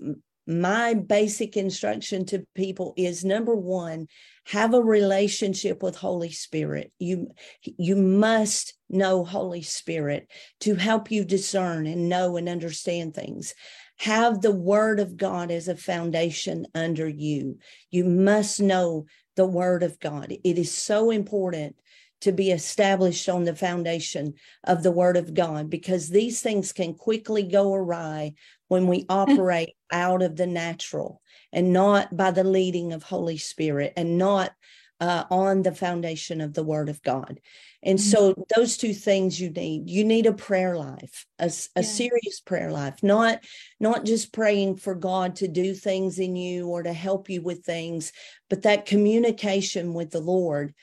my 0.49 0.95
basic 0.95 1.59
instruction 1.59 2.25
to 2.25 2.43
people 2.55 2.95
is 2.97 3.23
number 3.23 3.55
one, 3.55 4.07
have 4.47 4.73
a 4.73 4.81
relationship 4.81 5.83
with 5.83 5.95
Holy 5.95 6.31
Spirit. 6.31 6.91
You 6.99 7.29
you 7.63 7.97
must 7.97 8.73
know 8.89 9.25
Holy 9.25 9.61
Spirit 9.61 10.27
to 10.61 10.75
help 10.75 11.11
you 11.11 11.27
discern 11.27 11.87
and 11.87 12.09
know 12.09 12.39
and 12.39 12.49
understand 12.49 13.15
things. 13.15 13.55
Have 13.99 14.41
the 14.41 14.51
word 14.51 15.01
of 15.01 15.19
God 15.19 15.51
as 15.51 15.69
a 15.69 15.77
foundation 15.77 16.67
under 16.75 17.07
you. 17.07 17.59
You 17.91 18.05
must 18.05 18.59
know 18.59 19.05
the 19.37 19.47
word 19.47 19.83
of 19.83 20.01
God. 20.01 20.33
It 20.33 20.57
is 20.57 20.73
so 20.73 21.11
important 21.11 21.77
to 22.23 22.33
be 22.33 22.51
established 22.53 23.29
on 23.29 23.45
the 23.45 23.55
foundation 23.55 24.33
of 24.65 24.83
the 24.83 24.93
word 24.93 25.19
of 25.19 25.35
God 25.35 25.69
because 25.69 26.09
these 26.09 26.41
things 26.41 26.73
can 26.73 26.95
quickly 26.95 27.43
go 27.43 27.75
awry 27.75 28.33
when 28.69 28.87
we 28.87 29.05
operate 29.11 29.75
out 29.91 30.23
of 30.23 30.37
the 30.37 30.47
natural 30.47 31.21
and 31.53 31.73
not 31.73 32.17
by 32.17 32.31
the 32.31 32.45
leading 32.45 32.93
of 32.93 33.03
Holy 33.03 33.39
Spirit 33.39 33.93
and 33.97 34.19
not 34.19 34.53
uh, 35.01 35.25
on 35.31 35.63
the 35.63 35.75
foundation 35.75 36.41
of 36.41 36.55
the 36.55 36.65
Word 36.65 36.89
of 36.89 37.03
God. 37.03 37.41
And 37.83 37.99
mm-hmm. 37.99 38.11
so, 38.11 38.47
those 38.57 38.77
two 38.77 38.93
things 38.93 39.41
you 39.41 39.51
need 39.51 39.89
you 39.89 40.05
need 40.05 40.27
a 40.27 40.33
prayer 40.33 40.77
life, 40.77 41.27
a, 41.39 41.51
a 41.77 41.83
serious 41.83 42.41
prayer 42.45 42.73
life, 42.73 43.03
not 43.03 43.45
not 43.79 44.05
just 44.05 44.33
praying 44.33 44.77
for 44.77 44.95
God 44.95 45.37
to 45.37 45.49
do 45.49 45.75
things 45.75 46.19
in 46.19 46.35
you 46.35 46.67
or 46.67 46.83
to 46.83 46.93
help 46.93 47.31
you 47.31 47.41
with 47.43 47.65
things, 47.65 48.13
but 48.51 48.63
that 48.63 48.87
communication 48.87 49.95
with 49.95 50.11
the 50.11 50.21
Lord. 50.21 50.75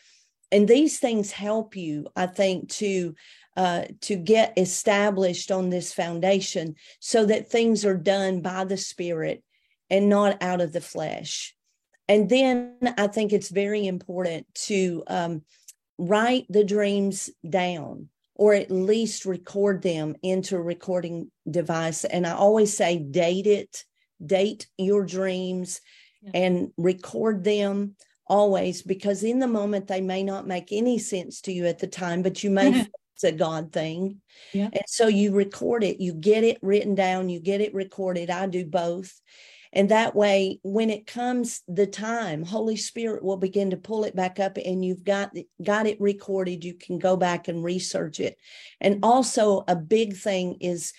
And 0.52 0.68
these 0.68 1.00
things 1.00 1.32
help 1.32 1.76
you, 1.76 2.08
I 2.16 2.28
think, 2.28 2.70
to 2.76 3.16
uh, 3.56 3.84
to 4.02 4.16
get 4.16 4.54
established 4.58 5.52
on 5.52 5.70
this 5.70 5.94
foundation 5.94 6.76
so 7.00 7.26
that 7.26 7.50
things 7.50 7.86
are 7.86 7.98
done 7.98 8.42
by 8.42 8.66
the 8.66 8.78
Spirit 8.78 9.44
and 9.90 10.10
not 10.10 10.42
out 10.42 10.62
of 10.62 10.74
the 10.74 10.82
flesh. 10.82 11.56
And 12.08 12.30
then 12.30 12.78
I 12.98 13.08
think 13.08 13.34
it's 13.34 13.50
very 13.50 13.88
important 13.88 14.46
to 14.66 15.04
um, 15.08 15.42
write 15.98 16.46
the 16.50 16.64
dreams 16.64 17.30
down 17.48 18.10
or 18.36 18.54
at 18.54 18.70
least 18.70 19.26
record 19.26 19.82
them 19.82 20.16
into 20.22 20.56
a 20.56 20.62
recording 20.62 21.32
device. 21.50 22.04
And 22.04 22.28
I 22.28 22.34
always 22.34 22.76
say, 22.76 23.00
date 23.00 23.48
it, 23.48 23.86
date 24.24 24.68
your 24.78 25.06
dreams 25.06 25.80
yeah. 26.22 26.32
and 26.34 26.72
record 26.78 27.44
them 27.44 27.96
always 28.28 28.82
because 28.82 29.24
in 29.24 29.40
the 29.40 29.48
moment 29.48 29.88
they 29.88 30.02
may 30.02 30.24
not 30.24 30.48
make 30.48 30.72
any 30.72 30.98
sense 30.98 31.42
to 31.42 31.54
you 31.54 31.66
at 31.66 31.80
the 31.80 31.88
time, 31.88 32.22
but 32.22 32.44
you 32.44 32.50
may 32.50 32.86
it's 33.16 33.24
a 33.24 33.32
God 33.32 33.72
thing. 33.72 34.22
Yeah. 34.54 34.70
And 34.74 34.84
so 34.88 35.08
you 35.08 35.34
record 35.34 35.84
it, 35.84 36.02
you 36.02 36.14
get 36.14 36.44
it 36.44 36.58
written 36.62 36.96
down, 36.96 37.30
you 37.30 37.40
get 37.40 37.62
it 37.62 37.74
recorded. 37.74 38.30
I 38.30 38.46
do 38.48 38.66
both. 38.66 39.22
And 39.72 39.90
that 39.90 40.16
way, 40.16 40.60
when 40.64 40.90
it 40.90 41.08
comes 41.08 41.62
the 41.68 41.88
time, 41.88 42.44
Holy 42.44 42.76
Spirit 42.76 43.24
will 43.24 43.38
begin 43.38 43.72
to 43.72 43.78
pull 43.78 44.04
it 44.04 44.16
back 44.16 44.40
up 44.40 44.58
and 44.58 44.84
you've 44.84 45.04
got, 45.04 45.32
got 45.62 45.88
it 45.88 46.00
recorded. 46.00 46.64
You 46.64 46.74
can 46.74 47.00
go 47.00 47.18
back 47.18 47.48
and 47.48 47.64
research 47.64 48.20
it. 48.20 48.38
And 48.80 49.00
also, 49.04 49.64
a 49.68 49.76
big 49.76 50.16
thing 50.16 50.58
is 50.62 50.94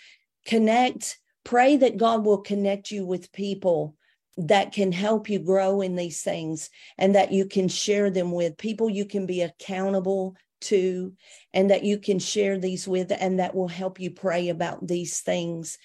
connect, 0.47 1.19
pray 1.45 1.77
that 1.77 1.97
God 1.97 2.25
will 2.25 2.41
connect 2.41 2.91
you 2.91 3.07
with 3.07 3.33
people 3.33 3.95
that 4.39 4.73
can 4.73 4.93
help 4.93 5.31
you 5.31 5.39
grow 5.39 5.81
in 5.81 5.97
these 5.97 6.21
things 6.21 6.69
and 6.99 7.15
that 7.15 7.33
you 7.33 7.47
can 7.47 7.69
share 7.69 8.11
them 8.11 8.33
with 8.33 8.59
people 8.59 8.91
you 8.91 9.07
can 9.07 9.25
be 9.25 9.41
accountable 9.41 10.37
to 10.63 11.13
and 11.53 11.71
that 11.71 11.85
you 11.85 11.99
can 11.99 12.19
share 12.19 12.59
these 12.59 12.87
with 12.89 13.13
and 13.19 13.39
that 13.39 13.55
will 13.55 13.69
help 13.69 14.01
you 14.01 14.11
pray 14.11 14.49
about 14.49 14.87
these 14.87 15.21
things. 15.21 15.79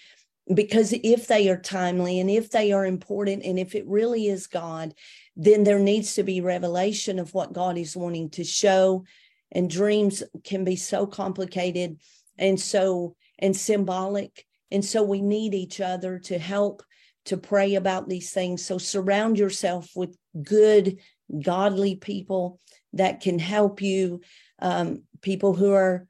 Because 0.54 0.94
if 1.04 1.28
they 1.28 1.50
are 1.50 1.58
timely 1.58 2.20
and 2.20 2.30
if 2.30 2.50
they 2.50 2.72
are 2.72 2.86
important 2.86 3.44
and 3.44 3.60
if 3.60 3.76
it 3.76 3.88
really 3.88 4.28
is 4.28 4.48
God 4.48 4.94
then 5.36 5.64
there 5.64 5.80
needs 5.80 6.16
to 6.16 6.24
be 6.24 6.42
revelation 6.42 7.20
of 7.20 7.34
what 7.34 7.54
God 7.54 7.78
is 7.78 7.96
wanting 7.96 8.30
to 8.32 8.44
show. 8.44 9.06
And 9.52 9.70
dreams 9.70 10.24
can 10.44 10.64
be 10.64 10.76
so 10.76 11.06
complicated 11.06 12.00
and 12.38 12.60
so 12.60 13.16
and 13.40 13.56
symbolic. 13.56 14.46
And 14.72 14.84
so 14.84 15.04
we 15.04 15.22
need 15.22 15.54
each 15.54 15.82
other 15.82 16.20
to 16.20 16.38
help 16.38 16.84
to 17.26 17.38
pray 17.38 17.76
about 17.76 18.08
these 18.08 18.32
things. 18.32 18.66
So 18.66 18.78
surround 18.78 19.38
yourself 19.38 19.90
with 19.96 20.18
good 20.42 21.00
godly 21.42 21.96
people 21.96 22.60
that 22.94 23.22
can 23.22 23.40
help 23.40 23.82
you 23.82 24.22
um, 24.62 25.04
people 25.21 25.54
who 25.54 25.74
are 25.74 26.08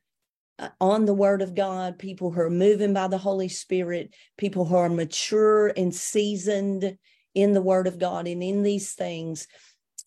uh, 0.60 0.70
on 0.80 1.06
the 1.06 1.14
word 1.14 1.42
of 1.42 1.56
God, 1.56 1.98
people 1.98 2.32
who 2.32 2.42
are 2.42 2.50
moving 2.50 2.94
by 2.94 3.08
the 3.08 3.18
Holy 3.18 3.48
Spirit, 3.48 4.14
people 4.38 4.66
who 4.66 4.76
are 4.76 4.90
mature 4.90 5.68
and 5.76 5.94
seasoned 5.94 6.98
in 7.34 7.54
the 7.54 7.62
word 7.62 7.88
of 7.88 7.98
God 7.98 8.28
and 8.28 8.44
in 8.44 8.64
these 8.64 8.94
things. 8.94 9.48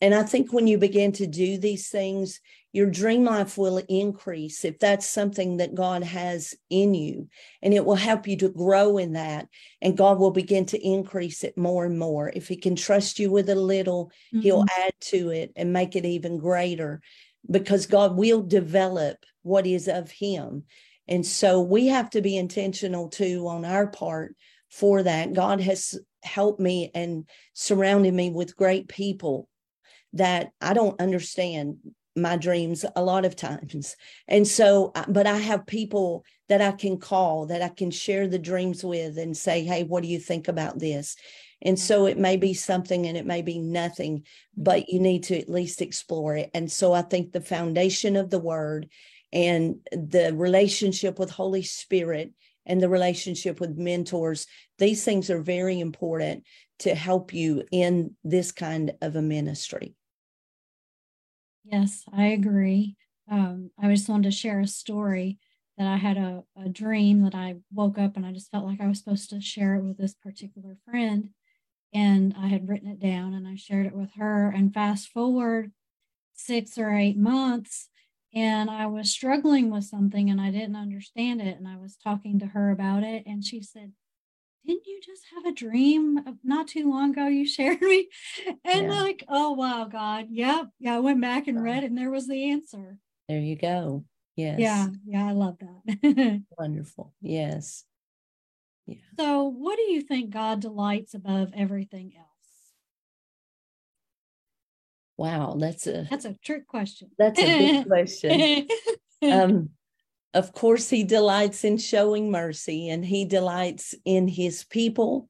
And 0.00 0.14
I 0.14 0.22
think 0.22 0.52
when 0.52 0.66
you 0.66 0.76
begin 0.76 1.12
to 1.12 1.26
do 1.26 1.56
these 1.56 1.88
things, 1.88 2.40
your 2.72 2.90
dream 2.90 3.24
life 3.24 3.56
will 3.56 3.78
increase 3.88 4.64
if 4.64 4.80
that's 4.80 5.06
something 5.06 5.58
that 5.58 5.76
God 5.76 6.02
has 6.02 6.54
in 6.68 6.92
you. 6.92 7.28
And 7.62 7.72
it 7.72 7.84
will 7.84 7.94
help 7.94 8.26
you 8.26 8.36
to 8.38 8.48
grow 8.48 8.98
in 8.98 9.12
that. 9.12 9.48
And 9.80 9.96
God 9.96 10.18
will 10.18 10.32
begin 10.32 10.66
to 10.66 10.86
increase 10.86 11.44
it 11.44 11.56
more 11.56 11.84
and 11.84 11.98
more. 11.98 12.32
If 12.34 12.48
He 12.48 12.56
can 12.56 12.74
trust 12.74 13.20
you 13.20 13.30
with 13.30 13.48
a 13.48 13.54
little, 13.54 14.06
mm-hmm. 14.06 14.40
He'll 14.40 14.64
add 14.84 14.92
to 15.02 15.30
it 15.30 15.52
and 15.54 15.72
make 15.72 15.94
it 15.94 16.04
even 16.04 16.38
greater 16.38 17.00
because 17.50 17.86
God 17.86 18.16
will 18.16 18.42
develop 18.42 19.18
what 19.42 19.66
is 19.66 19.88
of 19.88 20.10
Him. 20.10 20.64
And 21.08 21.24
so 21.24 21.60
we 21.60 21.88
have 21.88 22.10
to 22.10 22.22
be 22.22 22.36
intentional 22.36 23.08
too 23.08 23.46
on 23.48 23.64
our 23.64 23.86
part 23.86 24.36
for 24.70 25.02
that. 25.02 25.34
God 25.34 25.60
has 25.60 25.98
helped 26.22 26.60
me 26.60 26.90
and 26.94 27.28
surrounded 27.52 28.14
me 28.14 28.30
with 28.30 28.56
great 28.56 28.88
people 28.88 29.48
that 30.14 30.52
I 30.60 30.72
don't 30.72 31.00
understand 31.00 31.78
my 32.16 32.36
dreams 32.36 32.84
a 32.94 33.02
lot 33.02 33.24
of 33.24 33.36
times. 33.36 33.96
And 34.28 34.46
so, 34.46 34.92
uh, 34.94 35.04
but 35.08 35.26
I 35.26 35.36
have 35.36 35.66
people 35.66 36.24
that 36.48 36.60
I 36.60 36.72
can 36.72 36.98
call, 36.98 37.46
that 37.46 37.62
I 37.62 37.68
can 37.68 37.90
share 37.90 38.28
the 38.28 38.38
dreams 38.38 38.84
with 38.84 39.18
and 39.18 39.36
say, 39.36 39.64
hey, 39.64 39.82
what 39.82 40.02
do 40.02 40.08
you 40.08 40.20
think 40.20 40.48
about 40.48 40.78
this? 40.78 41.16
And 41.64 41.78
so 41.78 42.06
it 42.06 42.18
may 42.18 42.36
be 42.36 42.52
something 42.52 43.06
and 43.06 43.16
it 43.16 43.26
may 43.26 43.40
be 43.40 43.58
nothing, 43.58 44.24
but 44.56 44.88
you 44.90 45.00
need 45.00 45.24
to 45.24 45.38
at 45.38 45.48
least 45.48 45.80
explore 45.80 46.36
it. 46.36 46.50
And 46.52 46.70
so 46.70 46.92
I 46.92 47.02
think 47.02 47.32
the 47.32 47.40
foundation 47.40 48.16
of 48.16 48.28
the 48.28 48.38
word 48.38 48.88
and 49.32 49.76
the 49.90 50.32
relationship 50.34 51.18
with 51.18 51.30
Holy 51.30 51.62
Spirit 51.62 52.32
and 52.66 52.80
the 52.82 52.88
relationship 52.88 53.60
with 53.60 53.78
mentors, 53.78 54.46
these 54.78 55.04
things 55.04 55.30
are 55.30 55.40
very 55.40 55.80
important 55.80 56.44
to 56.80 56.94
help 56.94 57.32
you 57.32 57.62
in 57.72 58.14
this 58.22 58.52
kind 58.52 58.92
of 59.00 59.16
a 59.16 59.22
ministry. 59.22 59.94
Yes, 61.64 62.04
I 62.12 62.26
agree. 62.26 62.96
Um, 63.30 63.70
I 63.82 63.92
just 63.92 64.08
wanted 64.08 64.24
to 64.24 64.36
share 64.36 64.60
a 64.60 64.66
story 64.66 65.38
that 65.78 65.86
I 65.86 65.96
had 65.96 66.18
a, 66.18 66.44
a 66.62 66.68
dream 66.68 67.22
that 67.22 67.34
I 67.34 67.56
woke 67.72 67.98
up 67.98 68.16
and 68.16 68.26
I 68.26 68.32
just 68.32 68.50
felt 68.50 68.66
like 68.66 68.80
I 68.80 68.86
was 68.86 68.98
supposed 68.98 69.30
to 69.30 69.40
share 69.40 69.76
it 69.76 69.82
with 69.82 69.96
this 69.96 70.14
particular 70.14 70.76
friend 70.84 71.30
and 71.94 72.34
I 72.36 72.48
had 72.48 72.68
written 72.68 72.88
it 72.88 72.98
down 72.98 73.32
and 73.32 73.46
I 73.46 73.54
shared 73.54 73.86
it 73.86 73.94
with 73.94 74.10
her. 74.16 74.50
And 74.50 74.74
fast 74.74 75.08
forward 75.08 75.72
six 76.34 76.76
or 76.76 76.92
eight 76.92 77.16
months, 77.16 77.88
and 78.34 78.68
I 78.68 78.86
was 78.86 79.10
struggling 79.10 79.70
with 79.70 79.84
something 79.84 80.28
and 80.28 80.40
I 80.40 80.50
didn't 80.50 80.74
understand 80.74 81.40
it. 81.40 81.56
And 81.56 81.68
I 81.68 81.76
was 81.76 81.96
talking 81.96 82.40
to 82.40 82.46
her 82.46 82.70
about 82.70 83.04
it, 83.04 83.22
and 83.26 83.44
she 83.44 83.62
said, 83.62 83.92
didn't 84.66 84.86
you 84.86 85.00
just 85.04 85.22
have 85.34 85.44
a 85.44 85.54
dream 85.54 86.20
not 86.42 86.68
too 86.68 86.90
long 86.90 87.12
ago 87.12 87.26
you 87.26 87.46
shared 87.46 87.80
me? 87.80 88.08
And 88.64 88.86
yeah. 88.86 89.00
like 89.00 89.24
oh 89.28 89.52
wow 89.52 89.84
god. 89.84 90.26
Yep. 90.30 90.68
Yeah 90.80 90.96
i 90.96 91.00
went 91.00 91.20
back 91.20 91.46
and 91.46 91.62
read 91.62 91.84
it 91.84 91.90
and 91.90 91.98
there 91.98 92.10
was 92.10 92.26
the 92.26 92.50
answer. 92.50 92.98
There 93.28 93.38
you 93.38 93.56
go. 93.56 94.04
Yes. 94.36 94.58
Yeah. 94.58 94.88
Yeah 95.06 95.28
i 95.28 95.32
love 95.32 95.58
that. 95.60 96.42
Wonderful. 96.58 97.12
Yes 97.20 97.84
yeah. 98.86 98.96
So, 99.18 99.44
what 99.44 99.76
do 99.76 99.82
you 99.82 100.02
think 100.02 100.30
God 100.30 100.60
delights 100.60 101.14
above 101.14 101.52
everything 101.54 102.12
else? 102.16 102.28
Wow, 105.16 105.56
that's 105.58 105.86
a 105.86 106.06
that's 106.10 106.24
a 106.24 106.34
trick 106.44 106.66
question. 106.66 107.10
That's 107.18 107.40
a 107.40 107.56
big 107.56 107.86
question. 107.86 108.68
um, 109.22 109.70
of 110.34 110.52
course, 110.52 110.90
He 110.90 111.04
delights 111.04 111.64
in 111.64 111.78
showing 111.78 112.30
mercy, 112.30 112.88
and 112.88 113.04
He 113.04 113.24
delights 113.24 113.94
in 114.04 114.28
His 114.28 114.64
people. 114.64 115.28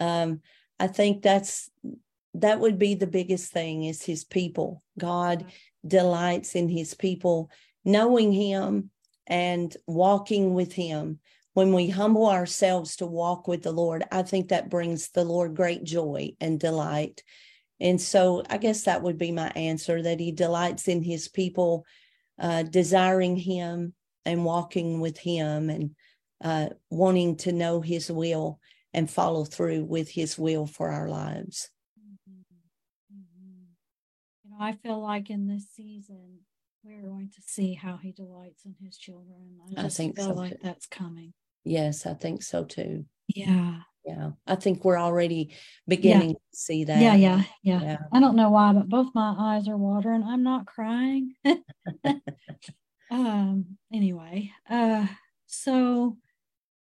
Um, 0.00 0.40
I 0.78 0.86
think 0.86 1.22
that's 1.22 1.70
that 2.34 2.60
would 2.60 2.78
be 2.78 2.94
the 2.94 3.06
biggest 3.06 3.52
thing 3.52 3.84
is 3.84 4.02
His 4.02 4.24
people. 4.24 4.82
God 4.98 5.46
delights 5.86 6.54
in 6.54 6.68
His 6.68 6.94
people, 6.94 7.50
knowing 7.84 8.32
Him 8.32 8.90
and 9.26 9.76
walking 9.86 10.54
with 10.54 10.72
Him 10.72 11.18
when 11.54 11.72
we 11.72 11.88
humble 11.88 12.28
ourselves 12.28 12.96
to 12.96 13.06
walk 13.06 13.48
with 13.48 13.62
the 13.62 13.72
Lord, 13.72 14.04
I 14.10 14.22
think 14.22 14.48
that 14.48 14.68
brings 14.68 15.10
the 15.10 15.24
Lord 15.24 15.54
great 15.54 15.84
joy 15.84 16.32
and 16.40 16.58
delight. 16.58 17.22
And 17.80 18.00
so 18.00 18.42
I 18.50 18.58
guess 18.58 18.82
that 18.82 19.02
would 19.02 19.18
be 19.18 19.32
my 19.32 19.48
answer 19.54 20.02
that 20.02 20.20
he 20.20 20.32
delights 20.32 20.88
in 20.88 21.02
his 21.02 21.28
people, 21.28 21.86
uh, 22.40 22.64
desiring 22.64 23.36
him 23.36 23.94
and 24.24 24.44
walking 24.44 25.00
with 25.00 25.16
him 25.18 25.70
and 25.70 25.94
uh, 26.42 26.70
wanting 26.90 27.36
to 27.36 27.52
know 27.52 27.80
his 27.80 28.10
will 28.10 28.58
and 28.92 29.08
follow 29.08 29.44
through 29.44 29.84
with 29.84 30.10
his 30.10 30.36
will 30.36 30.66
for 30.66 30.90
our 30.90 31.08
lives. 31.08 31.70
Mm-hmm. 31.98 33.16
Mm-hmm. 33.16 33.64
You 34.44 34.50
know, 34.50 34.56
I 34.60 34.72
feel 34.72 35.00
like 35.00 35.30
in 35.30 35.46
this 35.46 35.66
season, 35.74 36.40
we're 36.82 37.02
going 37.02 37.30
to 37.34 37.42
see 37.42 37.74
how 37.74 37.96
he 37.96 38.12
delights 38.12 38.64
in 38.64 38.74
his 38.80 38.96
children. 38.98 39.58
I 39.78 39.82
just 39.82 40.00
I 40.00 40.10
feel 40.10 40.24
so 40.24 40.32
like 40.32 40.52
too. 40.52 40.58
that's 40.62 40.86
coming. 40.86 41.32
Yes, 41.64 42.06
I 42.06 42.14
think 42.14 42.42
so 42.42 42.64
too. 42.64 43.06
Yeah. 43.28 43.80
Yeah. 44.04 44.30
I 44.46 44.54
think 44.56 44.84
we're 44.84 44.98
already 44.98 45.54
beginning 45.88 46.30
yeah. 46.30 46.34
to 46.34 46.56
see 46.56 46.84
that. 46.84 47.00
Yeah, 47.00 47.14
yeah, 47.14 47.42
yeah, 47.62 47.82
yeah. 47.82 47.98
I 48.12 48.20
don't 48.20 48.36
know 48.36 48.50
why, 48.50 48.72
but 48.72 48.88
both 48.88 49.14
my 49.14 49.34
eyes 49.38 49.66
are 49.66 49.78
watering. 49.78 50.22
I'm 50.22 50.42
not 50.42 50.66
crying. 50.66 51.34
um, 53.10 53.64
anyway, 53.92 54.52
uh, 54.68 55.06
so 55.46 56.18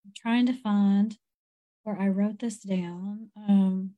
I'm 0.05 0.13
trying 0.17 0.47
to 0.47 0.53
find 0.53 1.17
where 1.85 1.99
I 2.01 2.09
wrote 2.09 2.41
this 2.41 2.59
down. 2.59 3.31
Um, 3.37 3.93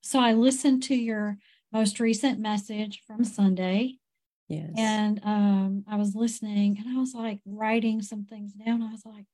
so 0.00 0.20
I 0.20 0.32
listened 0.32 0.84
to 0.84 0.94
your 0.94 1.38
most 1.72 1.98
recent 2.00 2.38
message 2.38 3.02
from 3.06 3.24
Sunday. 3.24 3.96
Yes. 4.48 4.70
And 4.78 5.20
um, 5.24 5.84
I 5.88 5.96
was 5.96 6.14
listening 6.14 6.78
and 6.78 6.96
I 6.96 7.00
was 7.00 7.14
like 7.14 7.40
writing 7.44 8.00
some 8.00 8.24
things 8.24 8.52
down. 8.52 8.82
I 8.82 8.90
was 8.90 9.04
like, 9.04 9.26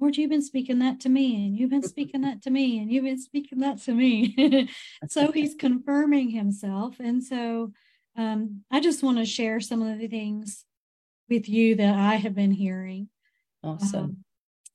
Lord, 0.00 0.16
you've 0.16 0.30
been 0.30 0.42
speaking 0.42 0.78
that 0.78 1.00
to 1.00 1.10
me, 1.10 1.46
and 1.46 1.56
you've 1.56 1.70
been 1.70 1.82
speaking 1.82 2.22
that 2.22 2.42
to 2.42 2.50
me, 2.50 2.78
and 2.78 2.90
you've 2.90 3.04
been 3.04 3.20
speaking 3.20 3.60
that 3.60 3.82
to 3.82 3.92
me. 3.92 4.68
so 5.08 5.30
he's 5.30 5.54
confirming 5.54 6.30
himself. 6.30 6.96
And 7.00 7.22
so 7.22 7.72
um, 8.16 8.62
I 8.70 8.80
just 8.80 9.02
want 9.02 9.18
to 9.18 9.26
share 9.26 9.60
some 9.60 9.82
of 9.82 9.98
the 9.98 10.08
things 10.08 10.64
with 11.28 11.48
you 11.48 11.76
that 11.76 11.94
I 11.94 12.16
have 12.16 12.34
been 12.34 12.50
hearing. 12.50 13.08
Awesome. 13.62 14.00
Um, 14.00 14.16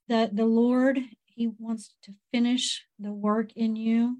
that 0.08 0.36
the 0.36 0.46
Lord, 0.46 1.00
He 1.24 1.48
wants 1.58 1.94
to 2.04 2.14
finish 2.32 2.84
the 3.00 3.12
work 3.12 3.52
in 3.56 3.74
you. 3.74 4.18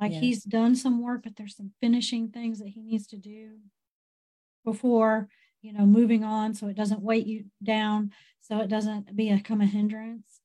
Like 0.00 0.12
yes. 0.12 0.20
He's 0.20 0.44
done 0.44 0.74
some 0.74 1.00
work, 1.00 1.22
but 1.22 1.36
there's 1.36 1.56
some 1.56 1.72
finishing 1.80 2.30
things 2.30 2.58
that 2.58 2.68
He 2.68 2.80
needs 2.80 3.06
to 3.08 3.16
do 3.16 3.58
before, 4.64 5.28
you 5.62 5.72
know, 5.72 5.86
moving 5.86 6.24
on 6.24 6.54
so 6.54 6.68
it 6.68 6.76
doesn't 6.76 7.02
weight 7.02 7.26
you 7.26 7.44
down, 7.62 8.12
so 8.40 8.60
it 8.60 8.68
doesn't 8.68 9.14
become 9.14 9.60
a 9.60 9.66
hindrance. 9.66 10.40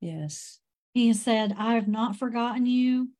Yes. 0.00 0.60
He 0.92 1.12
said, 1.12 1.54
I 1.58 1.74
have 1.74 1.88
not 1.88 2.16
forgotten 2.16 2.66
you. 2.66 3.10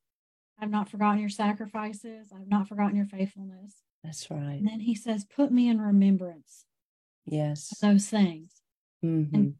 I've 0.59 0.71
not 0.71 0.89
forgotten 0.89 1.19
your 1.19 1.29
sacrifices. 1.29 2.31
I've 2.33 2.47
not 2.47 2.67
forgotten 2.67 2.95
your 2.95 3.05
faithfulness. 3.05 3.75
That's 4.03 4.29
right. 4.31 4.57
And 4.59 4.67
then 4.67 4.79
he 4.79 4.95
says, 4.95 5.25
Put 5.25 5.51
me 5.51 5.69
in 5.69 5.79
remembrance. 5.79 6.65
Yes. 7.25 7.73
those 7.81 8.07
things. 8.07 8.61
Mm-hmm. 9.03 9.35
And 9.35 9.55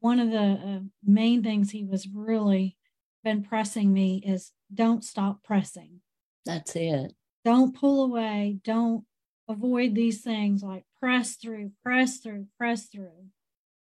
one 0.00 0.20
of 0.20 0.30
the 0.30 0.38
uh, 0.38 0.80
main 1.04 1.42
things 1.42 1.70
he 1.70 1.84
was 1.84 2.06
really 2.06 2.76
been 3.24 3.42
pressing 3.42 3.92
me 3.92 4.22
is 4.24 4.52
don't 4.72 5.02
stop 5.02 5.42
pressing. 5.42 6.00
That's 6.44 6.76
it. 6.76 7.14
Don't 7.44 7.74
pull 7.74 8.04
away. 8.04 8.58
Don't 8.62 9.04
avoid 9.48 9.94
these 9.94 10.22
things 10.22 10.62
like 10.62 10.84
press 11.00 11.36
through, 11.36 11.72
press 11.82 12.18
through, 12.18 12.46
press 12.58 12.86
through. 12.86 13.26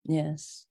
Yes 0.03 0.67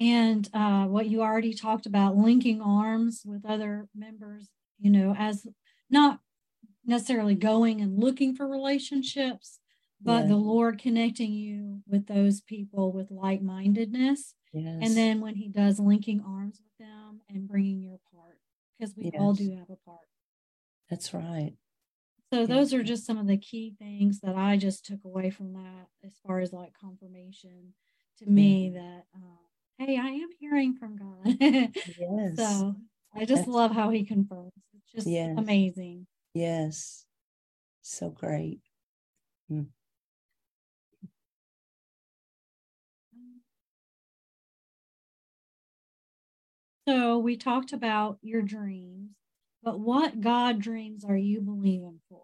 and 0.00 0.48
uh, 0.52 0.84
what 0.84 1.06
you 1.06 1.22
already 1.22 1.54
talked 1.54 1.86
about 1.86 2.16
linking 2.16 2.60
arms 2.60 3.22
with 3.24 3.44
other 3.46 3.86
members 3.94 4.48
you 4.78 4.90
know 4.90 5.14
as 5.16 5.46
not 5.90 6.20
necessarily 6.84 7.34
going 7.34 7.80
and 7.80 7.98
looking 7.98 8.34
for 8.34 8.46
relationships 8.46 9.58
but 10.00 10.22
yeah. 10.22 10.28
the 10.28 10.36
lord 10.36 10.78
connecting 10.78 11.32
you 11.32 11.80
with 11.86 12.06
those 12.06 12.40
people 12.40 12.92
with 12.92 13.10
like-mindedness 13.10 14.34
yes. 14.52 14.78
and 14.82 14.96
then 14.96 15.20
when 15.20 15.34
he 15.34 15.48
does 15.48 15.78
linking 15.78 16.22
arms 16.26 16.60
with 16.60 16.86
them 16.86 17.20
and 17.28 17.48
bringing 17.48 17.80
your 17.80 17.98
part 18.12 18.38
because 18.78 18.94
we 18.96 19.04
yes. 19.04 19.14
all 19.18 19.32
do 19.32 19.50
have 19.56 19.70
a 19.70 19.88
part 19.88 20.06
that's 20.90 21.14
right 21.14 21.54
so 22.34 22.46
those 22.46 22.74
are 22.74 22.82
just 22.82 23.06
some 23.06 23.18
of 23.18 23.26
the 23.26 23.36
key 23.36 23.74
things 23.78 24.20
that 24.20 24.34
i 24.36 24.56
just 24.56 24.84
took 24.84 25.04
away 25.04 25.30
from 25.30 25.52
that 25.52 25.86
as 26.04 26.14
far 26.26 26.40
as 26.40 26.52
like 26.52 26.72
confirmation 26.78 27.72
to 28.18 28.28
me 28.28 28.70
that 28.74 29.04
um, 29.14 29.38
hey, 29.78 29.98
I 29.98 30.08
am 30.08 30.28
hearing 30.38 30.74
from 30.74 30.96
God. 30.96 31.36
yes. 31.40 32.36
So 32.36 32.76
I 33.14 33.24
just 33.24 33.48
love 33.48 33.72
how 33.72 33.90
he 33.90 34.04
confirms. 34.04 34.52
It's 34.74 34.92
just 34.92 35.06
yes. 35.06 35.34
amazing. 35.36 36.06
Yes. 36.34 37.06
So 37.82 38.10
great. 38.10 38.60
Hmm. 39.48 39.62
So 46.86 47.18
we 47.18 47.36
talked 47.36 47.72
about 47.72 48.18
your 48.20 48.42
dreams, 48.42 49.10
but 49.64 49.80
what 49.80 50.20
God 50.20 50.60
dreams 50.60 51.04
are 51.04 51.16
you 51.16 51.40
believing 51.40 52.00
for? 52.10 52.20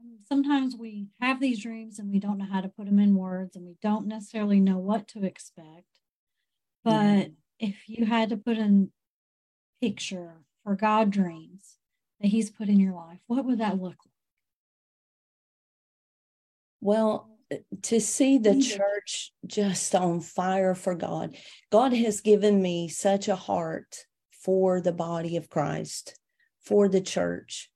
Um, 0.00 0.18
sometimes 0.28 0.74
we 0.76 1.06
have 1.20 1.40
these 1.40 1.62
dreams 1.62 1.98
and 1.98 2.10
we 2.10 2.18
don't 2.18 2.38
know 2.38 2.48
how 2.50 2.60
to 2.60 2.68
put 2.68 2.86
them 2.86 2.98
in 2.98 3.14
words 3.14 3.54
and 3.54 3.64
we 3.64 3.76
don't 3.80 4.06
necessarily 4.06 4.58
know 4.58 4.78
what 4.78 5.06
to 5.08 5.24
expect. 5.24 5.84
But 6.82 6.92
mm. 6.92 7.32
if 7.60 7.88
you 7.88 8.04
had 8.04 8.30
to 8.30 8.36
put 8.36 8.58
in 8.58 8.90
picture 9.80 10.42
for 10.64 10.74
God 10.74 11.10
dreams 11.10 11.76
that 12.20 12.28
He's 12.28 12.50
put 12.50 12.68
in 12.68 12.80
your 12.80 12.94
life, 12.94 13.18
what 13.28 13.44
would 13.44 13.58
that 13.58 13.80
look 13.80 13.96
like? 14.04 14.10
Well, 16.80 17.28
uh, 17.52 17.56
to 17.82 18.00
see 18.00 18.38
the 18.38 18.50
mm. 18.50 18.76
church 18.76 19.32
just 19.46 19.94
on 19.94 20.20
fire 20.20 20.74
for 20.74 20.96
God, 20.96 21.36
God 21.70 21.92
has 21.92 22.20
given 22.22 22.60
me 22.60 22.88
such 22.88 23.28
a 23.28 23.36
heart 23.36 24.06
for 24.42 24.80
the 24.80 24.92
body 24.92 25.36
of 25.36 25.50
Christ, 25.50 26.18
for 26.60 26.88
the 26.88 27.00
church. 27.00 27.70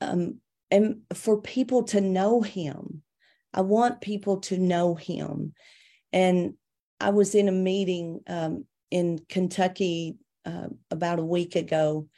Um, 0.00 0.40
and 0.70 1.02
for 1.14 1.40
people 1.40 1.84
to 1.84 2.00
know 2.00 2.42
him. 2.42 3.02
I 3.54 3.60
want 3.62 4.00
people 4.00 4.38
to 4.42 4.58
know 4.58 4.94
him. 4.94 5.54
And 6.12 6.54
I 7.00 7.10
was 7.10 7.34
in 7.34 7.48
a 7.48 7.52
meeting 7.52 8.20
um, 8.26 8.64
in 8.90 9.20
Kentucky 9.28 10.16
uh, 10.44 10.68
about 10.90 11.18
a 11.18 11.24
week 11.24 11.56
ago, 11.56 12.08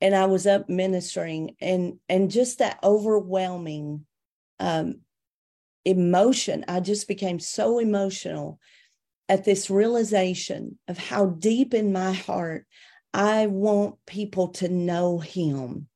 and 0.00 0.14
I 0.14 0.26
was 0.26 0.46
up 0.46 0.68
ministering, 0.68 1.56
and 1.60 1.98
and 2.08 2.30
just 2.30 2.58
that 2.58 2.78
overwhelming 2.82 4.04
um, 4.60 5.00
emotion. 5.84 6.64
I 6.68 6.80
just 6.80 7.08
became 7.08 7.38
so 7.38 7.78
emotional 7.78 8.58
at 9.28 9.44
this 9.44 9.70
realization 9.70 10.78
of 10.88 10.98
how 10.98 11.26
deep 11.26 11.74
in 11.74 11.92
my 11.92 12.12
heart 12.12 12.66
I 13.12 13.46
want 13.46 13.96
people 14.06 14.48
to 14.48 14.68
know 14.68 15.18
Him 15.18 15.88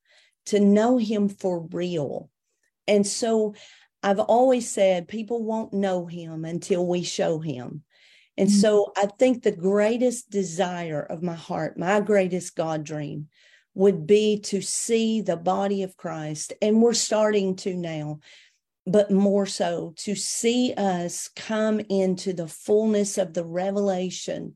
to 0.48 0.60
know 0.60 0.96
him 0.96 1.28
for 1.28 1.60
real. 1.72 2.30
And 2.86 3.06
so 3.06 3.54
I've 4.02 4.18
always 4.18 4.68
said 4.70 5.06
people 5.06 5.44
won't 5.44 5.74
know 5.74 6.06
him 6.06 6.44
until 6.44 6.86
we 6.86 7.02
show 7.02 7.38
him. 7.38 7.82
And 8.38 8.48
mm-hmm. 8.48 8.58
so 8.58 8.92
I 8.96 9.06
think 9.18 9.42
the 9.42 9.52
greatest 9.52 10.30
desire 10.30 11.02
of 11.02 11.22
my 11.22 11.34
heart, 11.34 11.78
my 11.78 12.00
greatest 12.00 12.56
God 12.56 12.82
dream, 12.84 13.28
would 13.74 14.06
be 14.06 14.40
to 14.40 14.62
see 14.62 15.20
the 15.20 15.36
body 15.36 15.82
of 15.82 15.98
Christ. 15.98 16.54
And 16.62 16.80
we're 16.80 16.94
starting 16.94 17.56
to 17.56 17.74
now, 17.74 18.20
but 18.88 19.10
more 19.10 19.46
so 19.46 19.92
to 19.96 20.14
see 20.14 20.72
us 20.76 21.28
come 21.36 21.80
into 21.88 22.32
the 22.32 22.48
fullness 22.48 23.18
of 23.18 23.34
the 23.34 23.44
revelation 23.44 24.54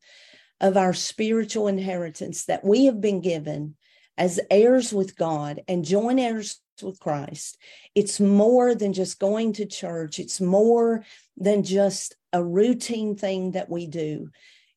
of 0.60 0.76
our 0.76 0.94
spiritual 0.94 1.68
inheritance 1.68 2.46
that 2.46 2.64
we 2.64 2.86
have 2.86 3.00
been 3.00 3.20
given 3.20 3.74
as 4.16 4.40
heirs 4.50 4.92
with 4.92 5.16
God 5.16 5.62
and 5.68 5.84
joint 5.84 6.20
heirs 6.20 6.60
with 6.82 6.98
Christ, 7.00 7.58
it's 7.94 8.20
more 8.20 8.74
than 8.74 8.92
just 8.92 9.18
going 9.18 9.52
to 9.54 9.66
church. 9.66 10.18
It's 10.18 10.40
more 10.40 11.04
than 11.36 11.62
just 11.62 12.16
a 12.32 12.42
routine 12.42 13.16
thing 13.16 13.52
that 13.52 13.68
we 13.68 13.86
do. 13.86 14.30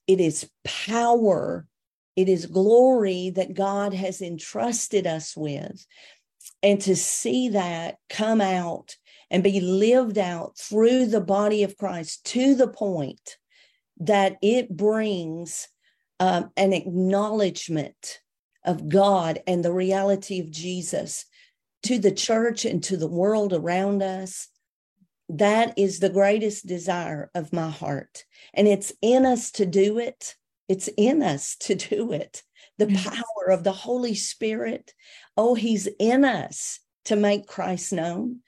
It 0.08 0.20
is 0.20 0.50
power, 0.64 1.68
it 2.16 2.30
is 2.30 2.46
glory 2.46 3.32
that 3.32 3.54
God 3.54 3.94
has 3.94 4.22
entrusted 4.22 5.08
us 5.08 5.36
with. 5.36 5.86
And 6.62 6.80
to 6.82 6.96
see 6.96 7.50
that 7.50 7.98
come 8.10 8.42
out 8.42 8.96
and 9.36 9.44
be 9.44 9.60
lived 9.60 10.18
out 10.18 10.58
through 10.58 11.08
the 11.08 11.20
body 11.20 11.64
of 11.64 11.76
Christ 11.76 12.26
to 12.28 12.56
the 12.56 12.70
point 12.70 13.36
that 13.98 14.38
it 14.42 14.70
brings 14.70 15.68
um, 16.22 16.52
an 16.56 16.72
acknowledgement 16.72 18.22
of 18.64 18.88
God 18.88 19.40
and 19.46 19.62
the 19.62 19.74
reality 19.74 20.40
of 20.40 20.52
Jesus 20.52 21.26
to 21.84 22.00
the 22.00 22.14
church 22.14 22.64
and 22.64 22.82
to 22.86 22.96
the 22.96 23.10
world 23.10 23.52
around 23.52 24.02
us. 24.02 24.48
That 25.28 25.78
is 25.78 26.00
the 26.00 26.10
greatest 26.10 26.66
desire 26.66 27.30
of 27.36 27.52
my 27.52 27.70
heart. 27.70 28.24
And 28.54 28.70
it's 28.70 28.94
in 29.02 29.26
us 29.26 29.52
to 29.52 29.66
do 29.66 30.00
it. 30.00 30.34
It's 30.70 30.88
in 30.98 31.22
us 31.22 31.58
to 31.58 31.76
do 31.76 32.14
it. 32.14 32.42
The 32.78 32.88
power 32.88 33.52
of 33.52 33.66
the 33.66 33.74
Holy 33.74 34.16
Spirit. 34.16 34.94
Oh, 35.36 35.56
He's 35.56 35.90
in 36.00 36.24
us 36.24 36.80
to 37.04 37.18
make 37.18 37.48
Christ 37.48 37.92
known. 37.92 38.40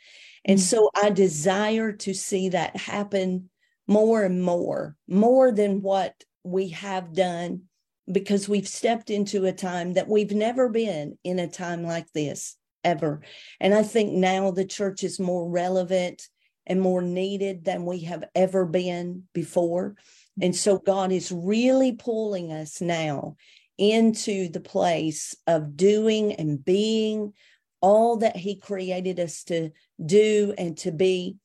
And 0.47 0.57
mm. 0.59 0.61
so 0.61 0.89
I 0.95 1.09
desire 1.09 1.91
to 1.91 2.13
see 2.13 2.49
that 2.49 2.75
happen 2.75 3.49
more 3.87 4.23
and 4.23 4.41
more, 4.41 4.95
more 5.07 5.51
than 5.51 5.81
what 5.81 6.13
we 6.43 6.69
have 6.69 7.13
done 7.13 7.63
because 8.11 8.47
we've 8.47 8.67
stepped 8.67 9.09
into 9.09 9.45
a 9.45 9.51
time 9.51 9.93
that 9.93 10.07
we've 10.07 10.31
never 10.31 10.69
been 10.69 11.17
in 11.23 11.39
a 11.39 11.47
time 11.47 11.83
like 11.83 12.11
this 12.13 12.55
ever. 12.83 13.21
And 13.59 13.73
I 13.73 13.83
think 13.83 14.13
now 14.13 14.51
the 14.51 14.65
church 14.65 15.03
is 15.03 15.19
more 15.19 15.49
relevant 15.49 16.27
and 16.65 16.81
more 16.81 17.01
needed 17.01 17.65
than 17.65 17.85
we 17.85 18.01
have 18.01 18.23
ever 18.33 18.65
been 18.65 19.23
before. 19.33 19.95
And 20.41 20.55
so 20.55 20.77
God 20.77 21.11
is 21.11 21.31
really 21.31 21.93
pulling 21.93 22.51
us 22.51 22.81
now 22.81 23.35
into 23.77 24.49
the 24.49 24.59
place 24.59 25.35
of 25.45 25.75
doing 25.75 26.33
and 26.33 26.63
being 26.63 27.33
all 27.81 28.17
that 28.17 28.35
He 28.35 28.55
created 28.55 29.19
us 29.19 29.43
to 29.45 29.71
do 30.03 30.53
and 30.57 30.77
to 30.79 30.91
be. 30.91 31.37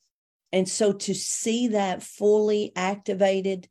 And 0.53 0.69
so 0.69 0.93
to 0.93 1.15
see 1.15 1.69
that 1.69 2.03
fully 2.03 2.73
activated, 2.77 3.69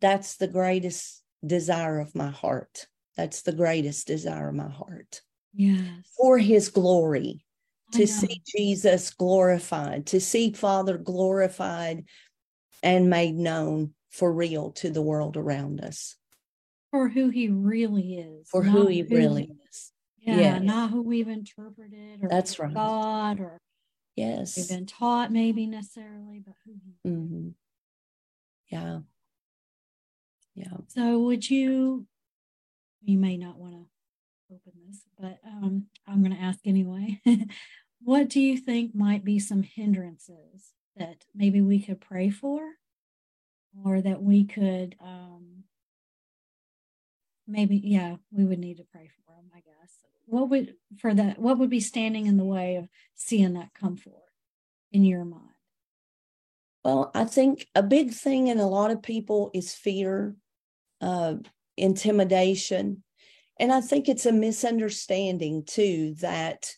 that's 0.00 0.36
the 0.36 0.48
greatest 0.48 1.22
desire 1.46 2.00
of 2.00 2.14
my 2.14 2.30
heart. 2.30 2.86
That's 3.16 3.42
the 3.42 3.52
greatest 3.52 4.06
desire 4.06 4.48
of 4.48 4.54
my 4.54 4.68
heart. 4.68 5.22
Yes. 5.54 5.86
For 6.18 6.38
his 6.38 6.68
glory, 6.68 7.44
to 7.92 8.08
see 8.08 8.42
Jesus 8.44 9.10
glorified, 9.10 10.06
to 10.06 10.20
see 10.20 10.50
Father 10.50 10.98
glorified 10.98 12.06
and 12.82 13.08
made 13.08 13.36
known 13.36 13.94
for 14.10 14.32
real 14.32 14.72
to 14.72 14.90
the 14.90 15.02
world 15.02 15.36
around 15.36 15.80
us. 15.80 16.16
For 16.90 17.08
who 17.08 17.28
he 17.28 17.48
really 17.48 18.16
is. 18.16 18.48
For 18.48 18.64
who 18.64 18.88
he 18.88 19.00
who, 19.00 19.14
really 19.14 19.50
is. 19.68 19.92
Yeah, 20.24 20.36
yes. 20.36 20.62
not 20.62 20.90
who 20.90 21.02
we've 21.02 21.28
interpreted 21.28 22.20
or 22.22 22.28
that's 22.28 22.58
right. 22.58 22.72
God 22.72 23.40
or 23.40 23.60
yes, 24.16 24.56
we've 24.56 24.68
been 24.68 24.86
taught 24.86 25.30
maybe 25.30 25.66
necessarily, 25.66 26.42
but 26.44 26.54
who 26.64 27.10
mm-hmm. 27.10 27.48
Yeah. 28.68 29.00
Yeah. 30.54 30.76
So 30.88 31.18
would 31.20 31.48
you 31.48 32.06
you 33.02 33.18
may 33.18 33.36
not 33.36 33.58
want 33.58 33.74
to 33.74 34.54
open 34.54 34.72
this, 34.86 35.02
but 35.18 35.38
um, 35.46 35.86
I'm 36.06 36.22
going 36.22 36.34
to 36.34 36.42
ask 36.42 36.60
anyway. 36.64 37.20
what 38.02 38.28
do 38.28 38.40
you 38.40 38.56
think 38.56 38.94
might 38.94 39.24
be 39.24 39.38
some 39.38 39.62
hindrances 39.62 40.72
that 40.96 41.24
maybe 41.34 41.60
we 41.60 41.80
could 41.80 42.00
pray 42.00 42.30
for 42.30 42.62
or 43.84 44.00
that 44.00 44.22
we 44.22 44.44
could 44.44 44.94
um, 45.00 45.63
maybe 47.46 47.80
yeah 47.82 48.16
we 48.30 48.44
would 48.44 48.58
need 48.58 48.78
to 48.78 48.84
pray 48.92 49.08
for 49.08 49.32
them 49.32 49.50
i 49.54 49.58
guess. 49.58 49.98
What 50.26 50.48
would 50.50 50.74
for 50.98 51.12
that 51.12 51.38
what 51.38 51.58
would 51.58 51.70
be 51.70 51.80
standing 51.80 52.26
in 52.26 52.36
the 52.36 52.44
way 52.44 52.76
of 52.76 52.88
seeing 53.14 53.54
that 53.54 53.74
come 53.74 53.96
forth 53.96 54.16
in 54.92 55.04
your 55.04 55.24
mind? 55.24 55.50
Well 56.82 57.10
i 57.14 57.24
think 57.24 57.66
a 57.74 57.82
big 57.82 58.12
thing 58.12 58.48
in 58.48 58.58
a 58.58 58.68
lot 58.68 58.90
of 58.90 59.02
people 59.02 59.50
is 59.54 59.74
fear 59.74 60.34
uh, 61.00 61.34
intimidation. 61.76 63.02
And 63.60 63.72
i 63.72 63.80
think 63.80 64.08
it's 64.08 64.26
a 64.26 64.32
misunderstanding 64.32 65.64
too 65.64 66.14
that 66.20 66.72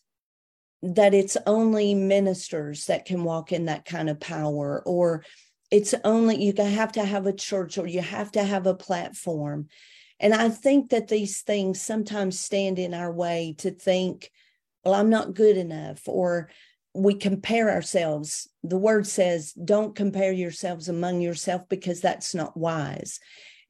that 0.82 1.14
it's 1.14 1.36
only 1.46 1.94
ministers 1.94 2.86
that 2.86 3.06
can 3.06 3.24
walk 3.24 3.52
in 3.52 3.64
that 3.66 3.84
kind 3.84 4.10
of 4.10 4.20
power 4.20 4.82
or 4.84 5.24
it's 5.70 5.94
only 6.04 6.42
you 6.44 6.52
have 6.58 6.92
to 6.92 7.04
have 7.04 7.26
a 7.26 7.32
church 7.32 7.78
or 7.78 7.86
you 7.86 8.00
have 8.00 8.30
to 8.32 8.42
have 8.42 8.66
a 8.66 8.74
platform 8.74 9.68
and 10.20 10.34
i 10.34 10.48
think 10.48 10.90
that 10.90 11.08
these 11.08 11.42
things 11.42 11.80
sometimes 11.80 12.38
stand 12.38 12.78
in 12.78 12.94
our 12.94 13.12
way 13.12 13.54
to 13.58 13.70
think 13.70 14.30
well 14.84 14.94
i'm 14.94 15.10
not 15.10 15.34
good 15.34 15.56
enough 15.56 16.02
or 16.06 16.50
we 16.94 17.14
compare 17.14 17.70
ourselves 17.70 18.48
the 18.62 18.78
word 18.78 19.06
says 19.06 19.52
don't 19.52 19.94
compare 19.94 20.32
yourselves 20.32 20.88
among 20.88 21.20
yourself 21.20 21.62
because 21.68 22.00
that's 22.00 22.34
not 22.34 22.56
wise 22.56 23.20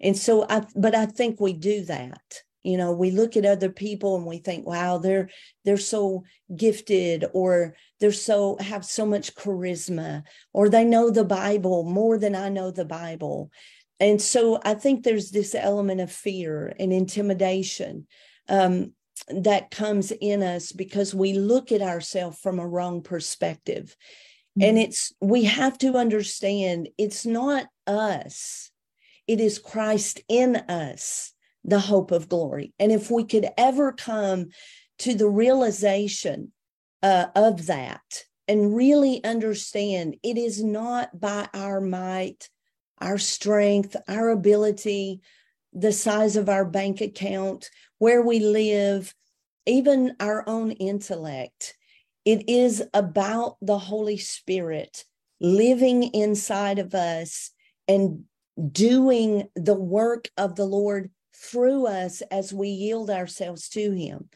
and 0.00 0.16
so 0.16 0.46
I, 0.48 0.64
but 0.74 0.94
I 0.94 1.06
think 1.06 1.40
we 1.40 1.52
do 1.52 1.84
that. 1.86 2.42
You 2.62 2.76
know, 2.76 2.92
we 2.92 3.12
look 3.12 3.36
at 3.36 3.46
other 3.46 3.70
people 3.70 4.16
and 4.16 4.26
we 4.26 4.38
think, 4.38 4.66
wow, 4.66 4.98
they're 4.98 5.30
they're 5.64 5.76
so 5.76 6.24
gifted 6.54 7.24
or 7.32 7.76
they're 8.00 8.10
so 8.12 8.56
have 8.58 8.84
so 8.84 9.06
much 9.06 9.34
charisma 9.36 10.24
or 10.52 10.68
they 10.68 10.84
know 10.84 11.10
the 11.10 11.24
Bible 11.24 11.84
more 11.84 12.18
than 12.18 12.34
I 12.34 12.48
know 12.48 12.70
the 12.72 12.84
Bible. 12.84 13.50
And 13.98 14.20
so 14.20 14.60
I 14.64 14.74
think 14.74 15.02
there's 15.02 15.30
this 15.30 15.54
element 15.54 16.00
of 16.00 16.12
fear 16.12 16.74
and 16.78 16.92
intimidation 16.92 18.06
um, 18.48 18.92
that 19.28 19.70
comes 19.70 20.12
in 20.12 20.42
us 20.42 20.72
because 20.72 21.14
we 21.14 21.32
look 21.32 21.72
at 21.72 21.82
ourselves 21.82 22.38
from 22.38 22.58
a 22.58 22.66
wrong 22.66 23.02
perspective. 23.02 23.96
Mm-hmm. 24.58 24.68
And 24.68 24.78
it's, 24.78 25.12
we 25.20 25.44
have 25.44 25.78
to 25.78 25.96
understand 25.96 26.88
it's 26.98 27.24
not 27.24 27.66
us 27.86 28.70
it 29.26 29.40
is 29.40 29.58
Christ 29.58 30.20
in 30.28 30.56
us, 30.56 31.32
the 31.64 31.80
hope 31.80 32.10
of 32.10 32.28
glory. 32.28 32.72
And 32.78 32.92
if 32.92 33.10
we 33.10 33.24
could 33.24 33.48
ever 33.58 33.92
come 33.92 34.50
to 35.00 35.14
the 35.14 35.28
realization 35.28 36.52
uh, 37.02 37.26
of 37.34 37.66
that 37.66 38.24
and 38.48 38.74
really 38.74 39.22
understand 39.24 40.16
it 40.22 40.38
is 40.38 40.62
not 40.62 41.18
by 41.18 41.48
our 41.52 41.80
might, 41.80 42.48
our 43.00 43.18
strength, 43.18 43.96
our 44.08 44.30
ability, 44.30 45.20
the 45.72 45.92
size 45.92 46.36
of 46.36 46.48
our 46.48 46.64
bank 46.64 47.00
account, 47.00 47.70
where 47.98 48.22
we 48.22 48.40
live, 48.40 49.14
even 49.66 50.14
our 50.20 50.48
own 50.48 50.72
intellect. 50.72 51.76
It 52.24 52.48
is 52.48 52.82
about 52.94 53.56
the 53.60 53.78
Holy 53.78 54.16
Spirit 54.16 55.04
living 55.40 56.02
inside 56.14 56.78
of 56.78 56.94
us 56.94 57.50
and 57.86 58.24
doing 58.72 59.48
the 59.54 59.74
work 59.74 60.30
of 60.36 60.56
the 60.56 60.64
Lord 60.64 61.10
through 61.34 61.86
us 61.86 62.22
as 62.30 62.52
we 62.52 62.68
yield 62.68 63.10
ourselves 63.10 63.68
to 63.70 63.92
Him. 63.92 64.28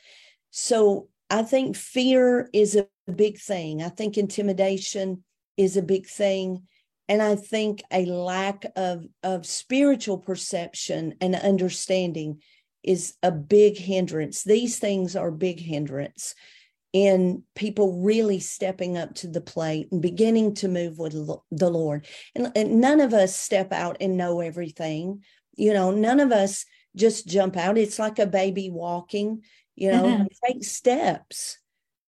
So 0.50 1.08
I 1.30 1.42
think 1.42 1.76
fear 1.76 2.50
is 2.52 2.76
a 2.76 2.86
big 3.12 3.38
thing. 3.38 3.82
I 3.82 3.88
think 3.88 4.18
intimidation 4.18 5.24
is 5.56 5.76
a 5.76 5.82
big 5.82 6.06
thing. 6.06 6.66
And 7.10 7.20
I 7.20 7.34
think 7.34 7.82
a 7.92 8.06
lack 8.06 8.64
of, 8.76 9.04
of 9.24 9.44
spiritual 9.44 10.16
perception 10.16 11.16
and 11.20 11.34
understanding 11.34 12.40
is 12.84 13.14
a 13.20 13.32
big 13.32 13.76
hindrance. 13.76 14.44
These 14.44 14.78
things 14.78 15.16
are 15.16 15.32
big 15.32 15.58
hindrance 15.58 16.36
in 16.92 17.42
people 17.56 18.00
really 18.00 18.38
stepping 18.38 18.96
up 18.96 19.14
to 19.16 19.26
the 19.26 19.40
plate 19.40 19.88
and 19.90 20.00
beginning 20.00 20.54
to 20.54 20.68
move 20.68 20.98
with 20.98 21.12
the 21.50 21.70
Lord. 21.70 22.06
And, 22.36 22.52
and, 22.54 22.80
none 22.80 23.00
of 23.00 23.12
us 23.12 23.34
step 23.34 23.72
out 23.72 23.96
and 24.00 24.16
know 24.16 24.40
everything. 24.40 25.24
You 25.56 25.72
know, 25.72 25.90
none 25.90 26.20
of 26.20 26.30
us 26.30 26.64
just 26.94 27.26
jump 27.26 27.56
out. 27.56 27.76
It's 27.76 27.98
like 27.98 28.20
a 28.20 28.26
baby 28.26 28.70
walking, 28.70 29.42
you 29.74 29.90
know, 29.90 30.04
mm-hmm. 30.04 30.24
take 30.46 30.62
steps. 30.62 31.58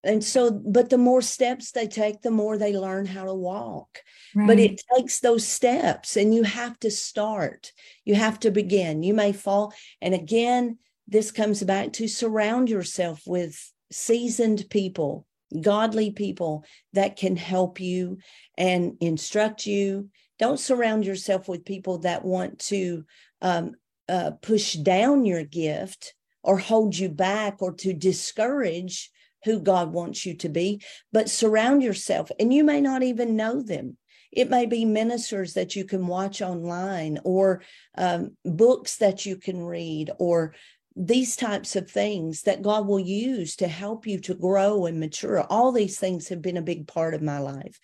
And 0.05 0.23
so, 0.25 0.51
but 0.51 0.91
the 0.91 0.99
more 0.99 1.23
steps 1.23 1.71
they 1.71 1.87
take, 1.87 2.23
the 2.23 2.31
more 2.31 2.59
they 2.59 2.77
learn 2.77 3.07
how 3.07 3.25
to 3.25 3.35
walk. 3.35 4.01
Right. 4.35 4.47
But 4.49 4.59
it 4.59 4.83
takes 4.97 5.21
those 5.21 5.47
steps 5.47 6.17
and 6.17 6.35
you 6.35 6.43
have 6.43 6.79
to 6.81 6.91
start. 6.91 7.73
You 8.05 8.17
have 8.17 8.41
to 8.41 8.51
begin. 8.51 9.03
You 9.03 9.15
may 9.15 9.33
fall. 9.33 9.73
And 10.01 10.13
again, 10.13 10.79
this 11.07 11.31
comes 11.31 11.63
back 11.63 11.93
to 11.95 12.09
surround 12.09 12.69
yourself 12.69 13.23
with 13.27 13.73
seasoned 13.93 14.65
people, 14.71 15.27
godly 15.61 16.11
people 16.11 16.65
that 16.95 17.17
can 17.17 17.37
help 17.37 17.79
you 17.79 18.19
and 18.59 18.97
instruct 19.01 19.67
you. 19.67 20.09
Don't 20.39 20.59
surround 20.59 21.07
yourself 21.07 21.49
with 21.49 21.65
people 21.65 21.99
that 21.99 22.25
want 22.25 22.59
to 22.61 23.05
um, 23.41 23.77
uh, 24.09 24.33
push 24.41 24.75
down 24.75 25.25
your 25.25 25.45
gift 25.45 26.15
or 26.43 26.59
hold 26.59 26.97
you 26.97 27.09
back 27.09 27.63
or 27.63 27.73
to 27.73 27.93
discourage 27.93 29.12
who 29.45 29.61
God 29.61 29.93
wants 29.93 30.25
you 30.25 30.35
to 30.39 30.49
be, 30.49 30.83
but 31.13 31.29
surround 31.29 31.83
yourself. 31.83 32.31
And 32.39 32.53
you 32.53 32.65
may 32.65 32.81
not 32.81 33.03
even 33.03 33.37
know 33.37 33.63
them. 33.63 33.97
It 34.31 34.49
may 34.49 34.67
be 34.67 34.85
ministers 34.85 35.55
that 35.55 35.77
you 35.77 35.85
can 35.85 36.07
watch 36.07 36.41
online 36.41 37.19
or 37.25 37.63
um, 37.99 38.37
books 38.45 38.97
that 38.97 39.27
you 39.27 39.37
can 39.37 39.63
read 39.63 40.11
or 40.19 40.55
these 40.97 41.37
types 41.37 41.77
of 41.77 41.91
things 41.91 42.43
that 42.43 42.63
God 42.63 42.87
will 42.87 43.01
use 43.01 43.57
to 43.57 43.69
help 43.69 44.07
you 44.07 44.21
to 44.21 44.35
grow 44.35 44.87
and 44.87 45.01
mature. 45.01 45.41
All 45.43 45.73
these 45.73 45.99
things 45.99 46.29
have 46.29 46.43
been 46.43 46.57
a 46.57 46.63
big 46.63 46.87
part 46.87 47.15
of 47.15 47.23
my 47.23 47.39
life. 47.39 47.79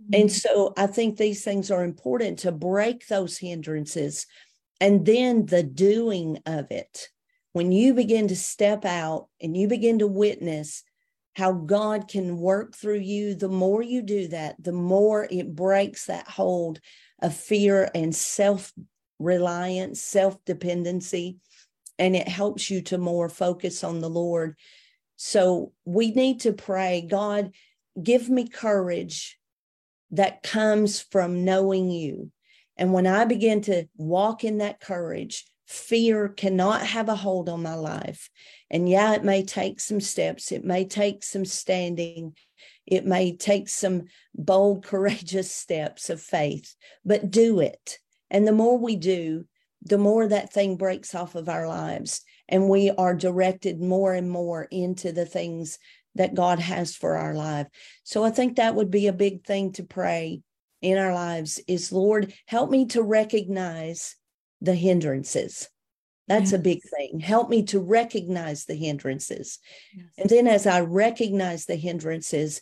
Mm-hmm. 0.00 0.22
And 0.22 0.32
so 0.32 0.72
I 0.76 0.86
think 0.86 1.16
these 1.16 1.42
things 1.44 1.70
are 1.70 1.84
important 1.84 2.40
to 2.40 2.52
break 2.52 3.06
those 3.06 3.38
hindrances 3.38 4.26
and 4.80 5.04
then 5.04 5.46
the 5.46 5.62
doing 5.62 6.38
of 6.46 6.70
it. 6.70 7.08
When 7.52 7.72
you 7.72 7.94
begin 7.94 8.28
to 8.28 8.36
step 8.36 8.84
out 8.84 9.28
and 9.40 9.56
you 9.56 9.66
begin 9.68 10.00
to 10.00 10.06
witness 10.06 10.84
how 11.38 11.52
God 11.52 12.08
can 12.08 12.36
work 12.36 12.74
through 12.74 12.98
you, 12.98 13.34
the 13.34 13.48
more 13.48 13.80
you 13.80 14.02
do 14.02 14.28
that, 14.28 14.56
the 14.62 14.72
more 14.72 15.26
it 15.30 15.54
breaks 15.54 16.06
that 16.06 16.28
hold 16.28 16.80
of 17.22 17.34
fear 17.34 17.90
and 17.94 18.14
self 18.14 18.72
reliance, 19.18 20.02
self 20.02 20.44
dependency 20.44 21.38
and 21.98 22.14
it 22.14 22.28
helps 22.28 22.70
you 22.70 22.80
to 22.82 22.98
more 22.98 23.28
focus 23.28 23.82
on 23.82 24.00
the 24.00 24.10
Lord. 24.10 24.56
So 25.16 25.72
we 25.84 26.12
need 26.12 26.40
to 26.40 26.52
pray, 26.52 27.06
God, 27.08 27.52
give 28.00 28.28
me 28.28 28.48
courage 28.48 29.38
that 30.12 30.42
comes 30.42 31.00
from 31.00 31.44
knowing 31.44 31.90
you. 31.90 32.30
And 32.76 32.92
when 32.92 33.06
I 33.06 33.24
begin 33.24 33.62
to 33.62 33.86
walk 33.96 34.44
in 34.44 34.58
that 34.58 34.80
courage, 34.80 35.44
fear 35.68 36.28
cannot 36.28 36.80
have 36.82 37.08
a 37.08 37.14
hold 37.14 37.48
on 37.48 37.62
my 37.62 37.74
life. 37.74 38.30
And 38.70 38.88
yeah, 38.88 39.14
it 39.14 39.22
may 39.22 39.44
take 39.44 39.80
some 39.80 40.00
steps, 40.00 40.50
it 40.50 40.64
may 40.64 40.84
take 40.84 41.22
some 41.22 41.44
standing, 41.44 42.34
it 42.86 43.04
may 43.04 43.36
take 43.36 43.68
some 43.68 44.04
bold, 44.34 44.84
courageous 44.84 45.52
steps 45.52 46.10
of 46.10 46.20
faith, 46.20 46.74
but 47.04 47.30
do 47.30 47.60
it. 47.60 47.98
And 48.30 48.46
the 48.46 48.52
more 48.52 48.78
we 48.78 48.96
do, 48.96 49.44
the 49.82 49.98
more 49.98 50.26
that 50.26 50.52
thing 50.52 50.76
breaks 50.76 51.14
off 51.14 51.34
of 51.34 51.48
our 51.48 51.68
lives 51.68 52.22
and 52.48 52.68
we 52.68 52.90
are 52.90 53.14
directed 53.14 53.80
more 53.80 54.14
and 54.14 54.30
more 54.30 54.64
into 54.70 55.12
the 55.12 55.26
things 55.26 55.78
that 56.14 56.34
God 56.34 56.58
has 56.58 56.96
for 56.96 57.16
our 57.16 57.34
life. 57.34 57.68
So 58.04 58.24
I 58.24 58.30
think 58.30 58.56
that 58.56 58.74
would 58.74 58.90
be 58.90 59.06
a 59.06 59.12
big 59.12 59.44
thing 59.44 59.72
to 59.74 59.84
pray 59.84 60.40
in 60.80 60.98
our 60.98 61.12
lives 61.12 61.60
is 61.68 61.92
Lord, 61.92 62.32
help 62.46 62.70
me 62.70 62.86
to 62.86 63.02
recognize 63.02 64.16
the 64.60 64.74
hindrances. 64.74 65.68
That's 66.26 66.52
yes. 66.52 66.52
a 66.52 66.58
big 66.58 66.80
thing. 66.82 67.20
Help 67.20 67.48
me 67.48 67.62
to 67.64 67.80
recognize 67.80 68.64
the 68.64 68.74
hindrances. 68.74 69.58
Yes. 69.96 70.06
And 70.18 70.28
then 70.30 70.46
as 70.46 70.66
I 70.66 70.80
recognize 70.80 71.64
the 71.64 71.76
hindrances, 71.76 72.60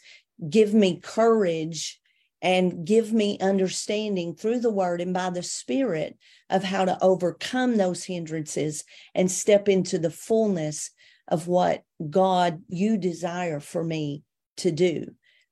give 0.48 0.72
me 0.72 1.00
courage 1.00 2.00
and 2.42 2.86
give 2.86 3.12
me 3.12 3.38
understanding 3.40 4.34
through 4.34 4.60
the 4.60 4.70
word 4.70 5.00
and 5.00 5.12
by 5.12 5.30
the 5.30 5.42
spirit 5.42 6.16
of 6.48 6.62
how 6.62 6.84
to 6.84 7.02
overcome 7.02 7.76
those 7.76 8.04
hindrances 8.04 8.84
and 9.14 9.30
step 9.30 9.68
into 9.68 9.98
the 9.98 10.10
fullness 10.10 10.90
of 11.28 11.48
what 11.48 11.82
God 12.08 12.62
you 12.68 12.98
desire 12.98 13.58
for 13.58 13.82
me 13.82 14.22
to 14.58 14.70
do. 14.70 15.06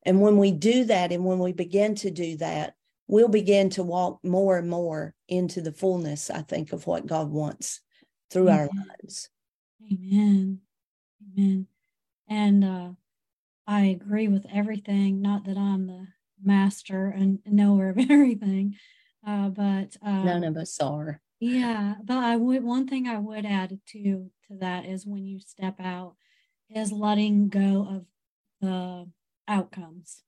And 0.05 0.20
when 0.20 0.36
we 0.36 0.53
do 0.53 0.84
that, 0.84 1.11
and 1.11 1.24
when 1.24 1.38
we 1.38 1.53
begin 1.53 1.95
to 1.97 2.11
do 2.11 2.36
that, 2.36 2.74
we'll 3.07 3.28
begin 3.28 3.70
to 3.70 3.82
walk 3.82 4.20
more 4.24 4.59
and 4.59 4.68
more 4.68 5.14
into 5.28 5.61
the 5.61 5.72
fullness, 5.72 6.30
I 6.30 6.42
think, 6.42 6.72
of 6.72 6.86
what 6.86 7.07
God 7.07 7.30
wants 7.30 7.80
through 8.30 8.48
Amen. 8.48 8.59
our 8.59 8.68
lives. 8.88 9.28
Amen. 9.92 10.61
Amen. 11.36 11.66
And 12.28 12.64
uh, 12.64 12.90
I 13.66 13.86
agree 13.86 14.28
with 14.28 14.46
everything. 14.52 15.20
Not 15.20 15.44
that 15.44 15.57
I'm 15.57 15.86
the 15.86 16.07
master 16.42 17.07
and 17.07 17.40
knower 17.46 17.90
of 17.90 17.98
everything, 18.11 18.76
uh, 19.26 19.48
but 19.48 19.96
um, 20.02 20.24
none 20.24 20.44
of 20.44 20.57
us 20.57 20.80
are. 20.80 21.20
Yeah, 21.40 21.94
but 22.02 22.16
I 22.16 22.36
would. 22.36 22.64
One 22.64 22.86
thing 22.86 23.07
I 23.07 23.18
would 23.18 23.44
add 23.44 23.78
to 23.88 24.30
to 24.48 24.59
that 24.61 24.86
is 24.86 25.07
when 25.07 25.26
you 25.26 25.40
step 25.40 25.76
out, 25.80 26.14
is 26.74 26.92
letting 26.92 27.48
go 27.48 27.86
of 27.90 28.07
the 28.61 29.09
outcomes 29.46 30.24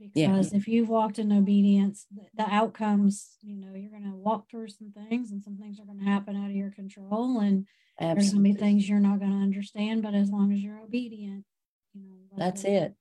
because 0.00 0.52
yeah. 0.52 0.58
if 0.58 0.66
you've 0.66 0.88
walked 0.88 1.18
in 1.18 1.32
obedience 1.32 2.06
the, 2.36 2.44
outcomes 2.48 3.36
you 3.42 3.56
know 3.56 3.72
you're 3.74 3.90
going 3.90 4.10
to 4.10 4.16
walk 4.16 4.50
through 4.50 4.68
some 4.68 4.92
things 4.92 5.30
and 5.30 5.42
some 5.42 5.56
things 5.56 5.78
are 5.78 5.84
going 5.84 5.98
to 5.98 6.04
happen 6.04 6.36
out 6.36 6.50
of 6.50 6.56
your 6.56 6.70
control 6.70 7.40
and 7.40 7.66
Absolutely. 8.00 8.14
there's 8.14 8.32
going 8.32 8.44
to 8.44 8.52
be 8.52 8.58
things 8.58 8.88
you're 8.88 8.98
not 9.00 9.18
going 9.18 9.32
to 9.32 9.36
understand 9.38 10.02
but 10.02 10.14
as 10.14 10.30
long 10.30 10.52
as 10.52 10.60
you're 10.60 10.80
obedient 10.80 11.44
you 11.94 12.02
know 12.02 12.38
that's 12.38 12.64
it 12.64 12.94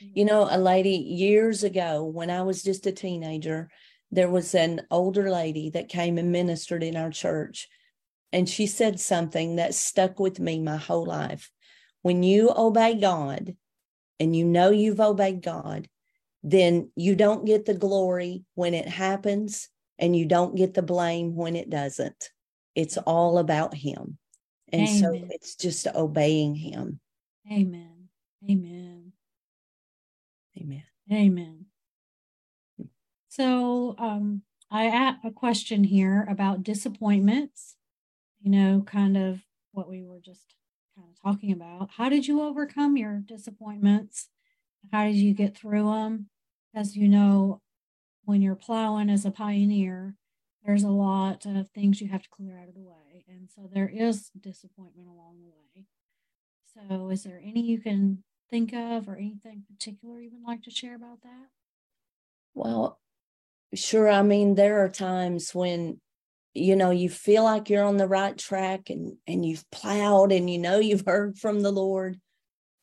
you 0.00 0.24
know 0.24 0.46
a 0.50 0.58
lady 0.58 0.90
years 0.90 1.64
ago 1.64 2.04
when 2.04 2.30
i 2.30 2.42
was 2.42 2.62
just 2.62 2.86
a 2.86 2.92
teenager 2.92 3.70
there 4.10 4.28
was 4.28 4.54
an 4.54 4.82
older 4.90 5.30
lady 5.30 5.70
that 5.70 5.88
came 5.88 6.18
and 6.18 6.30
ministered 6.30 6.82
in 6.82 6.96
our 6.96 7.10
church 7.10 7.68
and 8.32 8.48
she 8.48 8.66
said 8.66 9.00
something 9.00 9.56
that 9.56 9.74
stuck 9.74 10.20
with 10.20 10.38
me 10.38 10.60
my 10.60 10.76
whole 10.76 11.06
life 11.06 11.50
when 12.02 12.22
you 12.22 12.52
obey 12.54 12.94
god 12.94 13.56
and 14.22 14.36
you 14.36 14.44
know 14.44 14.70
you've 14.70 15.00
obeyed 15.00 15.42
God, 15.42 15.88
then 16.42 16.90
you 16.96 17.14
don't 17.14 17.44
get 17.44 17.64
the 17.64 17.74
glory 17.74 18.44
when 18.54 18.74
it 18.74 18.88
happens 18.88 19.68
and 19.98 20.16
you 20.16 20.26
don't 20.26 20.56
get 20.56 20.74
the 20.74 20.82
blame 20.82 21.36
when 21.36 21.54
it 21.54 21.70
doesn't. 21.70 22.30
It's 22.74 22.96
all 22.96 23.38
about 23.38 23.74
Him. 23.74 24.18
And 24.72 24.88
Amen. 24.88 25.00
so 25.00 25.26
it's 25.30 25.54
just 25.54 25.86
obeying 25.86 26.54
Him. 26.54 26.98
Amen. 27.50 28.08
Amen. 28.50 29.12
Amen. 30.58 30.84
Amen. 31.10 31.66
So 33.28 33.94
um, 33.98 34.42
I 34.70 34.86
add 34.86 35.16
a 35.24 35.30
question 35.30 35.84
here 35.84 36.26
about 36.28 36.62
disappointments, 36.62 37.76
you 38.40 38.50
know, 38.50 38.82
kind 38.86 39.16
of 39.16 39.40
what 39.72 39.88
we 39.88 40.02
were 40.02 40.20
just 40.20 40.54
kind 40.96 41.08
of 41.08 41.22
talking 41.22 41.52
about. 41.52 41.90
How 41.96 42.08
did 42.08 42.26
you 42.26 42.42
overcome 42.42 42.96
your 42.96 43.22
disappointments? 43.24 44.28
How 44.90 45.04
did 45.04 45.16
you 45.16 45.32
get 45.34 45.56
through 45.56 45.84
them? 45.84 46.28
As 46.74 46.96
you 46.96 47.08
know, 47.08 47.60
when 48.24 48.42
you're 48.42 48.54
plowing 48.56 49.10
as 49.10 49.24
a 49.24 49.30
pioneer, 49.30 50.16
there's 50.64 50.84
a 50.84 50.88
lot 50.88 51.44
of 51.46 51.70
things 51.70 52.00
you 52.00 52.08
have 52.08 52.22
to 52.22 52.28
clear 52.30 52.58
out 52.58 52.68
of 52.68 52.74
the 52.74 52.82
way. 52.82 53.24
And 53.28 53.50
so 53.50 53.68
there 53.72 53.88
is 53.88 54.30
disappointment 54.40 55.08
along 55.08 55.40
the 55.40 55.48
way. 55.48 55.86
So, 56.74 57.10
is 57.10 57.24
there 57.24 57.40
any 57.44 57.62
you 57.62 57.80
can 57.80 58.24
think 58.50 58.72
of 58.72 59.08
or 59.08 59.16
anything 59.16 59.64
particular 59.68 60.20
you 60.20 60.30
would 60.32 60.46
like 60.46 60.62
to 60.62 60.70
share 60.70 60.94
about 60.94 61.22
that? 61.22 61.48
Well, 62.54 62.98
sure. 63.74 64.08
I 64.08 64.22
mean, 64.22 64.54
there 64.54 64.84
are 64.84 64.88
times 64.88 65.54
when 65.54 66.00
you 66.54 66.76
know 66.76 66.90
you 66.90 67.10
feel 67.10 67.44
like 67.44 67.70
you're 67.70 67.84
on 67.84 67.98
the 67.98 68.08
right 68.08 68.36
track 68.36 68.90
and 68.90 69.16
and 69.26 69.44
you've 69.44 69.70
plowed 69.70 70.32
and 70.32 70.50
you 70.50 70.58
know 70.58 70.78
you've 70.78 71.04
heard 71.06 71.38
from 71.38 71.60
the 71.60 71.72
lord 71.72 72.20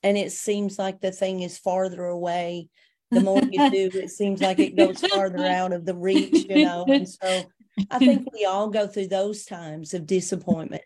and 0.03 0.17
it 0.17 0.31
seems 0.31 0.79
like 0.79 1.01
the 1.01 1.11
thing 1.11 1.41
is 1.41 1.57
farther 1.57 2.05
away 2.05 2.69
the 3.12 3.22
more 3.22 3.41
you 3.41 3.70
do 3.72 3.89
it 3.93 4.10
seems 4.10 4.41
like 4.41 4.60
it 4.60 4.76
goes 4.76 4.99
farther 5.01 5.45
out 5.45 5.74
of 5.74 5.86
the 5.86 5.95
reach 5.95 6.45
you 6.49 6.66
know 6.66 6.86
and 6.88 7.07
so 7.07 7.43
i 7.91 7.99
think 7.99 8.28
we 8.34 8.45
all 8.45 8.70
go 8.70 8.88
through 8.88 9.07
those 9.07 9.45
times 9.45 9.93
of 9.93 10.05
disappointment 10.05 10.84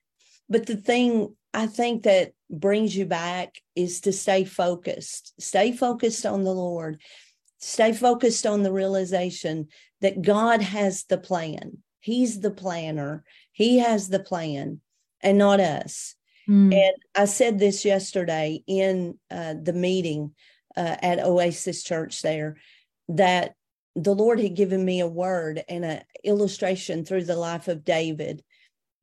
but 0.49 0.65
the 0.65 0.77
thing 0.77 1.35
i 1.53 1.65
think 1.65 2.03
that 2.03 2.33
brings 2.49 2.95
you 2.95 3.05
back 3.05 3.55
is 3.75 4.01
to 4.01 4.11
stay 4.11 4.43
focused 4.43 5.33
stay 5.39 5.71
focused 5.71 6.25
on 6.25 6.43
the 6.43 6.53
lord 6.53 6.99
stay 7.59 7.93
focused 7.93 8.45
on 8.45 8.63
the 8.63 8.71
realization 8.71 9.67
that 10.01 10.21
god 10.21 10.61
has 10.61 11.05
the 11.05 11.17
plan 11.17 11.77
He's 12.03 12.41
the 12.41 12.51
planner. 12.51 13.23
He 13.53 13.77
has 13.77 14.09
the 14.09 14.19
plan 14.19 14.81
and 15.21 15.37
not 15.37 15.61
us. 15.61 16.15
Mm. 16.49 16.73
And 16.73 16.95
I 17.15 17.23
said 17.23 17.57
this 17.57 17.85
yesterday 17.85 18.61
in 18.67 19.17
uh, 19.31 19.53
the 19.63 19.71
meeting 19.71 20.35
uh, 20.75 20.95
at 21.01 21.19
Oasis 21.19 21.83
Church 21.83 22.21
there 22.21 22.57
that 23.09 23.53
the 23.95 24.15
Lord 24.15 24.39
had 24.39 24.55
given 24.55 24.83
me 24.83 25.01
a 25.01 25.07
word 25.07 25.63
and 25.69 25.85
an 25.85 26.01
illustration 26.23 27.05
through 27.05 27.25
the 27.25 27.35
life 27.35 27.67
of 27.67 27.85
David. 27.85 28.43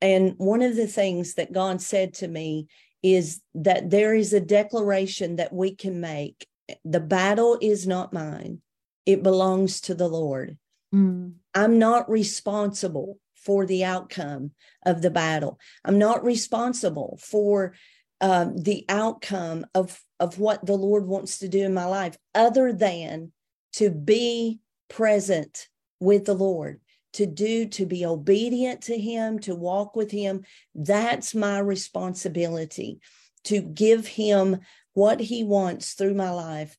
And 0.00 0.34
one 0.38 0.62
of 0.62 0.76
the 0.76 0.86
things 0.86 1.34
that 1.34 1.52
God 1.52 1.80
said 1.80 2.14
to 2.14 2.28
me 2.28 2.66
is 3.02 3.40
that 3.54 3.90
there 3.90 4.14
is 4.14 4.32
a 4.32 4.40
declaration 4.40 5.36
that 5.36 5.52
we 5.52 5.74
can 5.74 6.00
make. 6.00 6.46
The 6.84 7.00
battle 7.00 7.58
is 7.60 7.86
not 7.86 8.12
mine, 8.12 8.60
it 9.06 9.22
belongs 9.22 9.80
to 9.82 9.94
the 9.94 10.08
Lord. 10.08 10.58
Mm. 10.94 11.34
I'm 11.54 11.78
not 11.78 12.10
responsible 12.10 13.18
for 13.34 13.64
the 13.64 13.84
outcome 13.84 14.52
of 14.84 15.02
the 15.02 15.10
battle. 15.10 15.58
I'm 15.84 15.98
not 15.98 16.24
responsible 16.24 17.18
for 17.22 17.74
um, 18.20 18.56
the 18.56 18.84
outcome 18.88 19.66
of, 19.74 20.00
of 20.20 20.38
what 20.38 20.64
the 20.64 20.76
Lord 20.76 21.06
wants 21.06 21.38
to 21.38 21.48
do 21.48 21.64
in 21.64 21.74
my 21.74 21.86
life, 21.86 22.16
other 22.34 22.72
than 22.72 23.32
to 23.72 23.90
be 23.90 24.60
present 24.88 25.68
with 25.98 26.26
the 26.26 26.34
Lord, 26.34 26.80
to 27.14 27.26
do, 27.26 27.66
to 27.66 27.86
be 27.86 28.04
obedient 28.04 28.82
to 28.82 28.96
Him, 28.96 29.38
to 29.40 29.54
walk 29.54 29.96
with 29.96 30.10
Him. 30.10 30.44
That's 30.74 31.34
my 31.34 31.58
responsibility 31.58 33.00
to 33.44 33.60
give 33.60 34.06
Him 34.06 34.60
what 34.92 35.20
He 35.20 35.42
wants 35.42 35.94
through 35.94 36.14
my 36.14 36.30
life. 36.30 36.76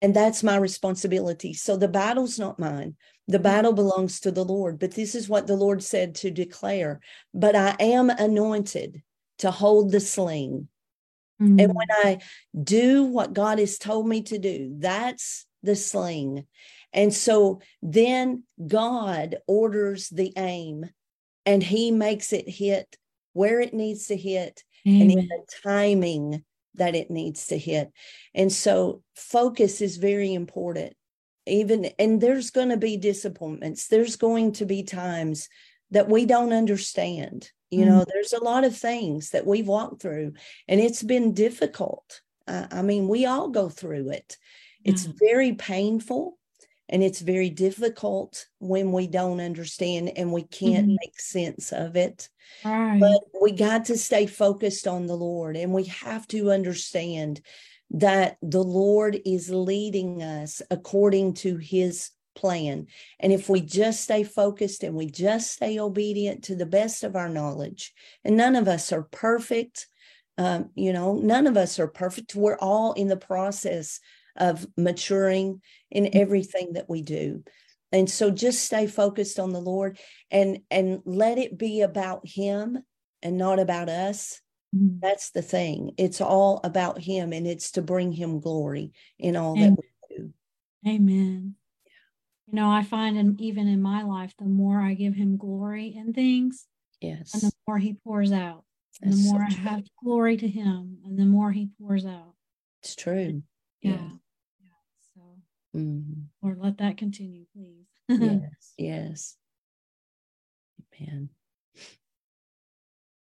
And 0.00 0.14
that's 0.14 0.42
my 0.42 0.56
responsibility. 0.56 1.52
So 1.52 1.76
the 1.76 1.86
battle's 1.88 2.38
not 2.38 2.58
mine. 2.58 2.96
The 3.28 3.38
battle 3.38 3.72
belongs 3.72 4.18
to 4.20 4.32
the 4.32 4.44
Lord, 4.44 4.80
but 4.80 4.92
this 4.92 5.14
is 5.14 5.28
what 5.28 5.46
the 5.46 5.54
Lord 5.54 5.82
said 5.82 6.16
to 6.16 6.30
declare. 6.30 7.00
But 7.32 7.54
I 7.54 7.76
am 7.78 8.10
anointed 8.10 9.02
to 9.38 9.50
hold 9.50 9.92
the 9.92 10.00
sling. 10.00 10.68
Mm-hmm. 11.42 11.60
And 11.60 11.74
when 11.74 11.88
I 11.90 12.18
do 12.62 13.04
what 13.04 13.32
God 13.32 13.58
has 13.58 13.78
told 13.78 14.06
me 14.06 14.22
to 14.22 14.38
do, 14.38 14.74
that's 14.78 15.46
the 15.62 15.76
sling. 15.76 16.46
And 16.92 17.12
so 17.12 17.60
then 17.82 18.44
God 18.66 19.36
orders 19.46 20.08
the 20.08 20.32
aim 20.36 20.88
and 21.44 21.62
he 21.62 21.90
makes 21.90 22.32
it 22.32 22.48
hit 22.48 22.96
where 23.32 23.60
it 23.60 23.74
needs 23.74 24.06
to 24.08 24.16
hit 24.16 24.62
Amen. 24.86 25.02
and 25.02 25.10
in 25.10 25.28
the 25.28 25.42
timing 25.62 26.44
that 26.74 26.94
it 26.94 27.10
needs 27.10 27.48
to 27.48 27.58
hit. 27.58 27.90
And 28.34 28.52
so 28.52 29.02
focus 29.16 29.80
is 29.80 29.96
very 29.96 30.32
important 30.34 30.94
even 31.46 31.86
and 31.98 32.20
there's 32.20 32.50
going 32.50 32.68
to 32.68 32.76
be 32.76 32.96
disappointments 32.96 33.88
there's 33.88 34.14
going 34.14 34.52
to 34.52 34.64
be 34.64 34.82
times 34.82 35.48
that 35.90 36.08
we 36.08 36.24
don't 36.24 36.52
understand 36.52 37.50
you 37.72 37.80
mm-hmm. 37.80 37.88
know 37.88 38.04
there's 38.06 38.34
a 38.34 38.44
lot 38.44 38.64
of 38.64 38.76
things 38.76 39.30
that 39.30 39.46
we've 39.46 39.66
walked 39.66 40.00
through 40.02 40.32
and 40.68 40.80
it's 40.80 41.02
been 41.02 41.34
difficult 41.34 42.20
uh, 42.46 42.66
i 42.70 42.82
mean 42.82 43.08
we 43.08 43.26
all 43.26 43.48
go 43.48 43.68
through 43.68 44.10
it 44.10 44.36
it's 44.84 45.06
mm-hmm. 45.06 45.26
very 45.26 45.52
painful 45.54 46.38
And 46.88 47.02
it's 47.02 47.22
very 47.22 47.48
difficult 47.48 48.48
when 48.58 48.92
we 48.92 49.06
don't 49.06 49.40
understand 49.40 50.12
and 50.18 50.30
we 50.30 50.42
can't 50.42 50.88
Mhm. 50.88 50.96
make 51.00 51.18
sense 51.20 51.72
of 51.72 51.96
it. 51.96 52.28
Right. 52.64 53.00
But 53.00 53.20
we 53.40 53.52
got 53.52 53.86
to 53.86 53.96
stay 53.96 54.26
focused 54.26 54.86
on 54.86 55.06
the 55.06 55.16
Lord 55.16 55.56
and 55.56 55.72
we 55.72 55.84
have 55.84 56.26
to 56.28 56.52
understand 56.52 57.40
that 57.92 58.36
the 58.42 58.62
Lord 58.62 59.22
is 59.24 59.48
leading 59.48 60.22
us 60.22 60.60
according 60.70 61.34
to 61.34 61.56
his 61.56 62.10
plan. 62.34 62.86
And 63.20 63.32
if 63.32 63.48
we 63.48 63.60
just 63.60 64.02
stay 64.02 64.22
focused 64.22 64.82
and 64.82 64.94
we 64.94 65.06
just 65.06 65.52
stay 65.52 65.78
obedient 65.78 66.44
to 66.44 66.56
the 66.56 66.66
best 66.66 67.04
of 67.04 67.16
our 67.16 67.28
knowledge, 67.28 67.92
and 68.24 68.36
none 68.36 68.56
of 68.56 68.68
us 68.68 68.92
are 68.92 69.02
perfect, 69.02 69.86
um, 70.38 70.70
you 70.74 70.92
know, 70.92 71.14
none 71.14 71.46
of 71.46 71.56
us 71.56 71.78
are 71.78 71.88
perfect. 71.88 72.34
We're 72.34 72.58
all 72.58 72.92
in 72.94 73.08
the 73.08 73.16
process 73.16 74.00
of 74.36 74.66
maturing 74.76 75.60
in 75.90 76.16
everything 76.16 76.72
that 76.74 76.88
we 76.88 77.02
do. 77.02 77.44
And 77.92 78.08
so 78.08 78.30
just 78.30 78.64
stay 78.64 78.86
focused 78.86 79.38
on 79.38 79.52
the 79.52 79.60
Lord 79.60 79.98
and 80.30 80.60
and 80.70 81.02
let 81.04 81.36
it 81.36 81.58
be 81.58 81.82
about 81.82 82.26
him 82.26 82.82
and 83.22 83.36
not 83.36 83.58
about 83.58 83.90
us. 83.90 84.40
Mhm. 84.74 85.00
That's 85.00 85.30
the 85.30 85.42
thing. 85.42 85.92
It's 85.98 86.22
all 86.22 86.60
about 86.64 86.98
him 87.02 87.32
and 87.34 87.46
it's 87.46 87.72
to 87.72 87.82
bring 87.82 88.12
him 88.12 88.40
glory 88.40 88.92
in 89.18 89.36
all 89.36 89.56
Amen. 89.56 89.76
that 89.76 89.84
we 90.10 90.16
do. 90.16 90.32
Amen. 90.86 91.54
You 92.52 92.56
know, 92.56 92.70
I 92.70 92.82
find 92.82 93.16
in, 93.16 93.36
even 93.40 93.66
in 93.66 93.80
my 93.80 94.02
life, 94.02 94.34
the 94.38 94.44
more 94.44 94.78
I 94.78 94.92
give 94.92 95.14
him 95.14 95.38
glory 95.38 95.94
in 95.96 96.12
things, 96.12 96.66
Yes. 97.00 97.32
and 97.32 97.42
the 97.42 97.52
more 97.66 97.78
he 97.78 97.94
pours 97.94 98.30
out, 98.30 98.64
and 99.00 99.10
That's 99.10 99.22
the 99.22 99.28
so 99.28 99.32
more 99.32 99.42
I 99.42 99.50
have 99.50 99.84
glory 100.04 100.36
to 100.36 100.46
him, 100.46 100.98
and 101.06 101.18
the 101.18 101.24
more 101.24 101.50
he 101.50 101.70
pours 101.80 102.04
out. 102.04 102.34
It's 102.82 102.94
true. 102.94 103.42
Yeah. 103.80 103.92
Yeah. 103.92 104.10
yeah. 104.60 104.68
So, 105.14 105.78
Mhm. 105.78 106.26
Lord, 106.42 106.58
let 106.58 106.76
that 106.76 106.98
continue, 106.98 107.46
please. 107.56 107.86
Yes. 108.20 108.74
Yes. 108.76 109.36
Amen. 111.00 111.30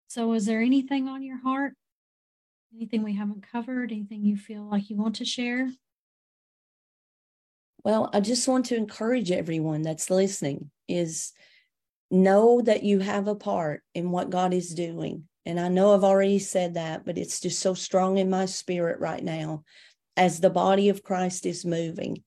So, 0.08 0.32
is 0.32 0.46
there 0.46 0.62
anything 0.62 1.10
on 1.10 1.22
your 1.22 1.38
heart? 1.40 1.74
Anything 2.74 3.04
we 3.04 3.14
haven't 3.16 3.44
covered? 3.52 3.92
Anything 3.92 4.24
you 4.24 4.38
feel 4.38 4.64
like 4.64 4.90
you 4.90 4.96
want 4.96 5.18
to 5.18 5.26
share? 5.26 5.70
Well, 7.88 8.10
I 8.12 8.20
just 8.20 8.50
want 8.50 8.66
to 8.66 8.76
encourage 8.76 9.32
everyone 9.32 9.82
that's 9.82 10.10
listening 10.10 10.72
is 10.90 11.32
know 12.12 12.60
that 12.60 12.84
you 12.84 13.00
have 13.00 13.30
a 13.30 13.36
part 13.36 13.82
in 13.96 14.12
what 14.12 14.30
God 14.30 14.54
is 14.54 14.74
doing. 14.74 15.24
And 15.46 15.58
I 15.58 15.70
know 15.70 15.94
I've 15.94 16.04
already 16.04 16.40
said 16.40 16.74
that, 16.74 17.06
but 17.06 17.18
it's 17.18 17.40
just 17.40 17.62
so 17.62 17.74
strong 17.74 18.18
in 18.18 18.30
my 18.30 18.46
spirit 18.46 19.00
right 19.00 19.24
now 19.24 19.64
as 20.18 20.42
the 20.42 20.50
body 20.50 20.90
of 20.90 21.02
Christ 21.02 21.46
is 21.46 21.64
moving. 21.64 22.24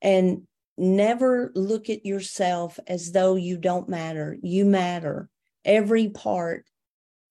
And 0.00 0.42
never 0.78 1.50
look 1.56 1.90
at 1.90 2.06
yourself 2.06 2.78
as 2.86 3.10
though 3.10 3.34
you 3.34 3.58
don't 3.58 3.88
matter. 3.88 4.36
You 4.40 4.64
matter. 4.64 5.28
Every 5.64 6.10
part 6.10 6.64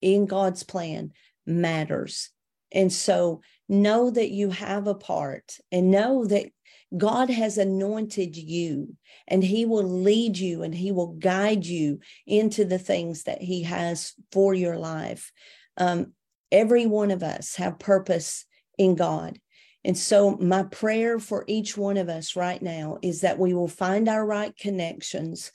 in 0.01 0.25
God's 0.25 0.63
plan 0.63 1.13
matters. 1.45 2.31
And 2.73 2.91
so 2.91 3.41
know 3.69 4.09
that 4.09 4.31
you 4.31 4.49
have 4.49 4.87
a 4.87 4.95
part 4.95 5.57
and 5.71 5.89
know 5.89 6.25
that 6.25 6.47
God 6.95 7.29
has 7.29 7.57
anointed 7.57 8.35
you 8.35 8.95
and 9.27 9.43
he 9.43 9.65
will 9.65 9.83
lead 9.83 10.37
you 10.37 10.63
and 10.63 10.75
he 10.75 10.91
will 10.91 11.13
guide 11.13 11.65
you 11.65 11.99
into 12.27 12.65
the 12.65 12.79
things 12.79 13.23
that 13.23 13.41
he 13.41 13.63
has 13.63 14.13
for 14.31 14.53
your 14.53 14.77
life. 14.77 15.31
Um, 15.77 16.13
every 16.51 16.85
one 16.85 17.11
of 17.11 17.23
us 17.23 17.55
have 17.55 17.79
purpose 17.79 18.45
in 18.77 18.95
God. 18.95 19.39
And 19.83 19.97
so 19.97 20.37
my 20.37 20.63
prayer 20.63 21.17
for 21.17 21.45
each 21.47 21.77
one 21.77 21.97
of 21.97 22.09
us 22.09 22.35
right 22.35 22.61
now 22.61 22.97
is 23.01 23.21
that 23.21 23.39
we 23.39 23.53
will 23.53 23.67
find 23.67 24.07
our 24.07 24.25
right 24.25 24.55
connections, 24.55 25.51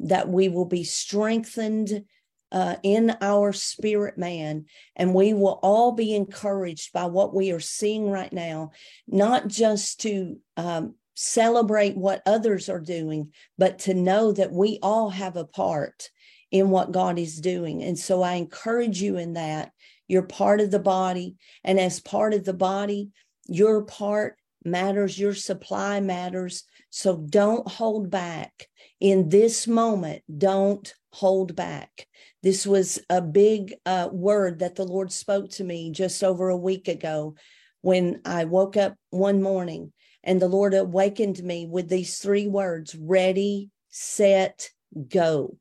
that 0.00 0.28
we 0.28 0.48
will 0.48 0.66
be 0.66 0.84
strengthened 0.84 2.04
uh, 2.52 2.76
in 2.82 3.16
our 3.20 3.52
spirit 3.52 4.18
man, 4.18 4.66
and 4.96 5.14
we 5.14 5.32
will 5.32 5.58
all 5.62 5.92
be 5.92 6.14
encouraged 6.14 6.92
by 6.92 7.06
what 7.06 7.34
we 7.34 7.52
are 7.52 7.60
seeing 7.60 8.10
right 8.10 8.32
now, 8.32 8.70
not 9.06 9.48
just 9.48 10.00
to 10.00 10.36
um, 10.56 10.94
celebrate 11.14 11.96
what 11.96 12.22
others 12.26 12.68
are 12.68 12.80
doing, 12.80 13.32
but 13.58 13.78
to 13.80 13.94
know 13.94 14.32
that 14.32 14.52
we 14.52 14.78
all 14.82 15.10
have 15.10 15.36
a 15.36 15.44
part 15.44 16.10
in 16.50 16.70
what 16.70 16.92
God 16.92 17.18
is 17.18 17.40
doing. 17.40 17.82
And 17.82 17.98
so 17.98 18.22
I 18.22 18.34
encourage 18.34 19.00
you 19.00 19.16
in 19.16 19.34
that. 19.34 19.72
You're 20.08 20.22
part 20.22 20.60
of 20.60 20.70
the 20.70 20.80
body. 20.80 21.36
And 21.62 21.78
as 21.78 22.00
part 22.00 22.34
of 22.34 22.44
the 22.44 22.54
body, 22.54 23.10
your 23.46 23.82
part 23.82 24.36
matters, 24.64 25.18
your 25.18 25.34
supply 25.34 26.00
matters. 26.00 26.64
So 26.90 27.16
don't 27.16 27.68
hold 27.68 28.10
back 28.10 28.66
in 28.98 29.28
this 29.28 29.68
moment. 29.68 30.22
Don't 30.36 30.92
hold 31.12 31.54
back. 31.54 32.06
This 32.42 32.66
was 32.66 32.98
a 33.10 33.20
big 33.20 33.74
uh, 33.84 34.08
word 34.10 34.60
that 34.60 34.74
the 34.74 34.84
Lord 34.84 35.12
spoke 35.12 35.50
to 35.50 35.64
me 35.64 35.90
just 35.90 36.24
over 36.24 36.48
a 36.48 36.56
week 36.56 36.88
ago 36.88 37.34
when 37.82 38.20
I 38.24 38.44
woke 38.44 38.76
up 38.76 38.96
one 39.10 39.42
morning 39.42 39.92
and 40.22 40.40
the 40.40 40.48
Lord 40.48 40.74
awakened 40.74 41.42
me 41.42 41.66
with 41.66 41.88
these 41.88 42.18
three 42.18 42.46
words 42.46 42.94
ready, 42.94 43.70
set, 43.88 44.70
go. 45.08 45.56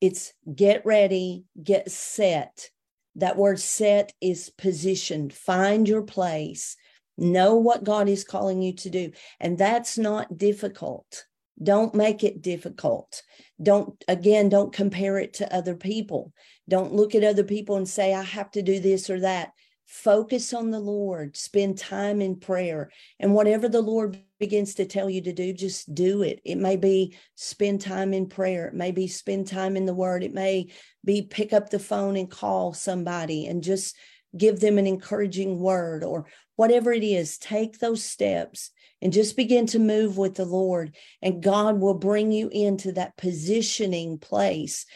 It's 0.00 0.32
get 0.54 0.84
ready, 0.84 1.44
get 1.62 1.90
set. 1.90 2.70
That 3.16 3.36
word 3.36 3.60
set 3.60 4.12
is 4.20 4.50
positioned. 4.50 5.32
Find 5.32 5.88
your 5.88 6.02
place. 6.02 6.76
Know 7.16 7.56
what 7.56 7.84
God 7.84 8.08
is 8.08 8.24
calling 8.24 8.60
you 8.60 8.74
to 8.76 8.90
do. 8.90 9.12
And 9.40 9.56
that's 9.56 9.96
not 9.96 10.36
difficult. 10.36 11.24
Don't 11.62 11.94
make 11.94 12.24
it 12.24 12.42
difficult. 12.42 13.22
Don't, 13.62 14.02
again, 14.08 14.48
don't 14.48 14.72
compare 14.72 15.18
it 15.18 15.34
to 15.34 15.54
other 15.54 15.76
people. 15.76 16.32
Don't 16.68 16.94
look 16.94 17.14
at 17.14 17.24
other 17.24 17.44
people 17.44 17.76
and 17.76 17.88
say, 17.88 18.12
I 18.12 18.22
have 18.22 18.50
to 18.52 18.62
do 18.62 18.80
this 18.80 19.08
or 19.08 19.20
that. 19.20 19.52
Focus 19.86 20.54
on 20.54 20.70
the 20.70 20.80
Lord, 20.80 21.36
spend 21.36 21.78
time 21.78 22.20
in 22.20 22.36
prayer. 22.36 22.90
And 23.20 23.34
whatever 23.34 23.68
the 23.68 23.82
Lord 23.82 24.18
begins 24.40 24.74
to 24.76 24.86
tell 24.86 25.10
you 25.10 25.20
to 25.22 25.32
do, 25.32 25.52
just 25.52 25.94
do 25.94 26.22
it. 26.22 26.40
It 26.44 26.56
may 26.56 26.76
be 26.76 27.16
spend 27.34 27.82
time 27.82 28.14
in 28.14 28.26
prayer, 28.26 28.68
it 28.68 28.74
may 28.74 28.90
be 28.90 29.06
spend 29.06 29.46
time 29.46 29.76
in 29.76 29.84
the 29.84 29.94
Word, 29.94 30.24
it 30.24 30.32
may 30.32 30.72
be 31.04 31.22
pick 31.22 31.52
up 31.52 31.68
the 31.70 31.78
phone 31.78 32.16
and 32.16 32.30
call 32.30 32.72
somebody 32.72 33.46
and 33.46 33.62
just 33.62 33.94
give 34.36 34.60
them 34.60 34.78
an 34.78 34.86
encouraging 34.86 35.58
word 35.58 36.02
or 36.02 36.26
whatever 36.56 36.92
it 36.92 37.04
is. 37.04 37.38
Take 37.38 37.78
those 37.78 38.04
steps 38.04 38.70
and 39.02 39.12
just 39.12 39.36
begin 39.36 39.66
to 39.66 39.78
move 39.78 40.16
with 40.16 40.34
the 40.34 40.44
Lord, 40.44 40.94
and 41.20 41.42
God 41.42 41.80
will 41.80 41.94
bring 41.94 42.32
you 42.32 42.48
into 42.50 42.92
that 42.92 43.16
positioning 43.16 44.18
place 44.18 44.86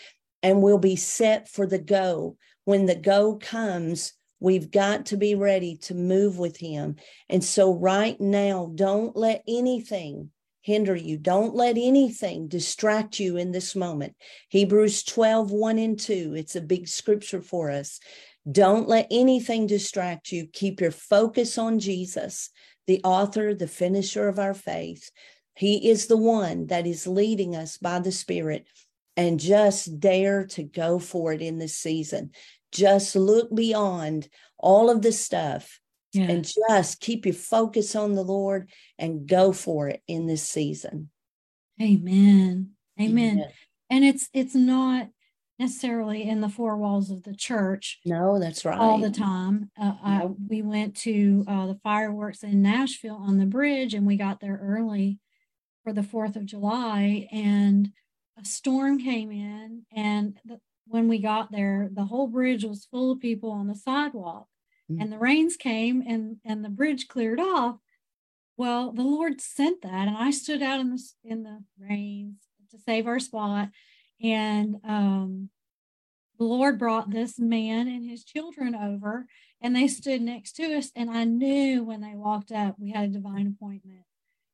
and 0.42 0.62
we'll 0.62 0.78
be 0.78 0.96
set 0.96 1.48
for 1.48 1.66
the 1.66 1.78
go. 1.78 2.36
When 2.64 2.86
the 2.86 2.94
go 2.94 3.36
comes, 3.36 4.12
we've 4.40 4.70
got 4.70 5.06
to 5.06 5.16
be 5.16 5.34
ready 5.34 5.76
to 5.82 5.94
move 5.94 6.38
with 6.38 6.56
Him. 6.56 6.96
And 7.28 7.42
so, 7.42 7.74
right 7.74 8.20
now, 8.20 8.70
don't 8.74 9.16
let 9.16 9.42
anything 9.48 10.30
hinder 10.60 10.94
you. 10.94 11.16
Don't 11.16 11.54
let 11.54 11.76
anything 11.78 12.46
distract 12.46 13.18
you 13.18 13.36
in 13.36 13.52
this 13.52 13.74
moment. 13.74 14.14
Hebrews 14.50 15.02
12, 15.04 15.50
1 15.50 15.78
and 15.78 15.98
2. 15.98 16.34
It's 16.36 16.56
a 16.56 16.60
big 16.60 16.88
scripture 16.88 17.40
for 17.40 17.70
us. 17.70 18.00
Don't 18.50 18.88
let 18.88 19.06
anything 19.10 19.66
distract 19.66 20.32
you. 20.32 20.46
Keep 20.52 20.80
your 20.80 20.90
focus 20.90 21.58
on 21.58 21.78
Jesus, 21.78 22.50
the 22.86 23.00
author, 23.04 23.54
the 23.54 23.68
finisher 23.68 24.28
of 24.28 24.38
our 24.38 24.54
faith. 24.54 25.10
He 25.54 25.90
is 25.90 26.06
the 26.06 26.16
one 26.16 26.68
that 26.68 26.86
is 26.86 27.06
leading 27.06 27.56
us 27.56 27.76
by 27.76 27.98
the 27.98 28.12
Spirit. 28.12 28.66
And 29.16 29.40
just 29.40 29.98
dare 29.98 30.46
to 30.46 30.62
go 30.62 31.00
for 31.00 31.32
it 31.32 31.42
in 31.42 31.58
this 31.58 31.76
season. 31.76 32.30
Just 32.70 33.16
look 33.16 33.52
beyond 33.52 34.28
all 34.56 34.90
of 34.90 35.02
the 35.02 35.10
stuff 35.10 35.80
Yeah. 36.12 36.30
and 36.30 36.46
just 36.70 37.00
keep 37.00 37.26
your 37.26 37.34
focus 37.34 37.96
on 37.96 38.14
the 38.14 38.22
Lord 38.22 38.70
and 38.96 39.26
go 39.26 39.52
for 39.52 39.88
it 39.88 40.02
in 40.06 40.26
this 40.26 40.48
season. 40.48 41.10
Amen. 41.82 42.70
Amen. 43.00 43.44
And 43.90 44.04
it's 44.04 44.28
it's 44.32 44.54
not 44.54 45.08
necessarily 45.58 46.22
in 46.28 46.40
the 46.40 46.48
four 46.48 46.76
walls 46.76 47.10
of 47.10 47.24
the 47.24 47.34
church 47.34 47.98
No, 48.04 48.38
that's 48.38 48.64
right. 48.64 48.78
all 48.78 48.98
the 48.98 49.10
time. 49.10 49.70
Uh, 49.80 49.94
I, 50.02 50.26
we 50.48 50.62
went 50.62 50.96
to 50.98 51.44
uh, 51.48 51.66
the 51.66 51.78
fireworks 51.82 52.42
in 52.42 52.62
Nashville 52.62 53.16
on 53.16 53.38
the 53.38 53.46
bridge, 53.46 53.94
and 53.94 54.06
we 54.06 54.16
got 54.16 54.40
there 54.40 54.60
early 54.62 55.18
for 55.84 55.92
the 55.92 56.02
Fourth 56.02 56.36
of 56.36 56.46
July, 56.46 57.28
and 57.32 57.90
a 58.40 58.44
storm 58.44 58.98
came 58.98 59.30
in, 59.32 59.82
and 59.92 60.38
the, 60.44 60.60
when 60.86 61.08
we 61.08 61.18
got 61.18 61.50
there, 61.50 61.88
the 61.92 62.04
whole 62.04 62.28
bridge 62.28 62.64
was 62.64 62.86
full 62.86 63.10
of 63.12 63.20
people 63.20 63.50
on 63.50 63.66
the 63.66 63.74
sidewalk, 63.74 64.46
Mm. 64.90 65.02
and 65.02 65.12
the 65.12 65.18
rains 65.18 65.58
came, 65.58 66.02
and 66.06 66.36
and 66.46 66.64
the 66.64 66.70
bridge 66.70 67.08
cleared 67.08 67.38
off. 67.40 67.76
Well, 68.56 68.90
the 68.92 69.02
Lord 69.02 69.38
sent 69.38 69.82
that, 69.82 70.08
and 70.08 70.16
I 70.16 70.30
stood 70.30 70.62
out 70.62 70.80
in 70.80 70.88
the 70.90 71.02
in 71.24 71.42
the 71.42 71.62
rains 71.78 72.36
to 72.70 72.78
save 72.78 73.06
our 73.06 73.18
spot, 73.18 73.68
and 74.22 74.76
um, 74.84 75.50
the 76.38 76.44
Lord 76.44 76.78
brought 76.78 77.10
this 77.10 77.38
man 77.38 77.88
and 77.88 78.08
his 78.08 78.24
children 78.24 78.74
over, 78.74 79.26
and 79.60 79.74
they 79.74 79.88
stood 79.88 80.22
next 80.22 80.52
to 80.56 80.76
us. 80.76 80.90
And 80.94 81.10
I 81.10 81.24
knew 81.24 81.84
when 81.84 82.00
they 82.00 82.14
walked 82.14 82.52
up, 82.52 82.76
we 82.78 82.92
had 82.92 83.04
a 83.04 83.12
divine 83.12 83.56
appointment. 83.56 84.04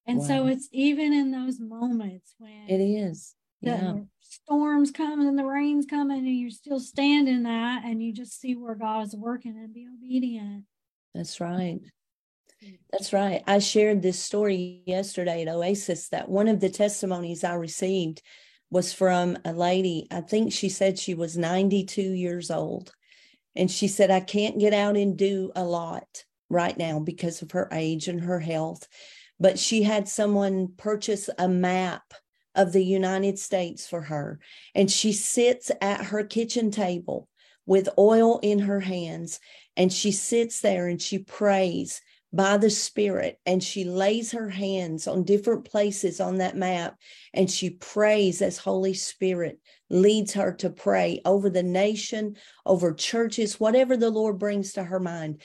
And 0.06 0.18
wow. 0.18 0.26
so 0.26 0.46
it's 0.46 0.68
even 0.72 1.12
in 1.12 1.30
those 1.30 1.60
moments 1.60 2.34
when 2.38 2.68
it 2.68 2.80
is. 2.80 3.34
Yeah. 3.60 3.76
The 3.80 4.06
storms 4.20 4.90
coming 4.90 5.26
and 5.26 5.38
the 5.38 5.46
rain's 5.46 5.86
coming 5.86 6.18
and 6.18 6.38
you're 6.38 6.50
still 6.50 6.80
standing 6.80 7.44
that 7.44 7.84
and 7.84 8.02
you 8.02 8.12
just 8.12 8.38
see 8.38 8.54
where 8.54 8.74
God 8.74 9.06
is 9.06 9.16
working 9.16 9.56
and 9.56 9.72
be 9.72 9.86
obedient. 9.86 10.64
That's 11.14 11.40
right. 11.40 11.80
That's 12.92 13.12
right. 13.12 13.42
I 13.46 13.58
shared 13.58 14.02
this 14.02 14.18
story 14.18 14.82
yesterday 14.86 15.42
at 15.42 15.48
Oasis 15.48 16.08
that 16.08 16.28
one 16.28 16.48
of 16.48 16.60
the 16.60 16.70
testimonies 16.70 17.44
I 17.44 17.54
received 17.54 18.22
was 18.70 18.92
from 18.92 19.38
a 19.44 19.52
lady. 19.52 20.06
I 20.10 20.20
think 20.20 20.52
she 20.52 20.68
said 20.68 20.98
she 20.98 21.14
was 21.14 21.36
92 21.36 22.02
years 22.02 22.50
old. 22.50 22.92
And 23.56 23.70
she 23.70 23.88
said, 23.88 24.10
I 24.10 24.20
can't 24.20 24.58
get 24.58 24.74
out 24.74 24.96
and 24.96 25.16
do 25.16 25.52
a 25.54 25.62
lot 25.62 26.24
right 26.50 26.76
now 26.76 26.98
because 26.98 27.42
of 27.42 27.52
her 27.52 27.68
age 27.72 28.08
and 28.08 28.20
her 28.22 28.40
health. 28.40 28.88
But 29.38 29.58
she 29.58 29.82
had 29.82 30.08
someone 30.08 30.68
purchase 30.76 31.30
a 31.38 31.48
map 31.48 32.14
of 32.54 32.72
the 32.72 32.84
United 32.84 33.38
States 33.38 33.86
for 33.86 34.02
her. 34.02 34.40
And 34.74 34.90
she 34.90 35.12
sits 35.12 35.70
at 35.80 36.06
her 36.06 36.24
kitchen 36.24 36.70
table 36.70 37.28
with 37.66 37.88
oil 37.98 38.38
in 38.42 38.60
her 38.60 38.80
hands 38.80 39.40
and 39.76 39.92
she 39.92 40.12
sits 40.12 40.60
there 40.60 40.86
and 40.86 41.00
she 41.00 41.18
prays 41.18 42.00
by 42.34 42.56
the 42.56 42.70
Spirit 42.70 43.38
and 43.46 43.62
she 43.62 43.84
lays 43.84 44.32
her 44.32 44.48
hands 44.48 45.06
on 45.06 45.22
different 45.22 45.64
places 45.64 46.20
on 46.20 46.38
that 46.38 46.56
map 46.56 46.96
and 47.32 47.50
she 47.50 47.70
prays 47.70 48.42
as 48.42 48.58
Holy 48.58 48.94
Spirit 48.94 49.60
leads 49.88 50.32
her 50.32 50.52
to 50.54 50.70
pray 50.70 51.20
over 51.24 51.48
the 51.48 51.62
nation, 51.62 52.36
over 52.66 52.92
churches, 52.92 53.60
whatever 53.60 53.96
the 53.96 54.10
Lord 54.10 54.38
brings 54.38 54.72
to 54.72 54.82
her 54.82 54.98
mind. 54.98 55.42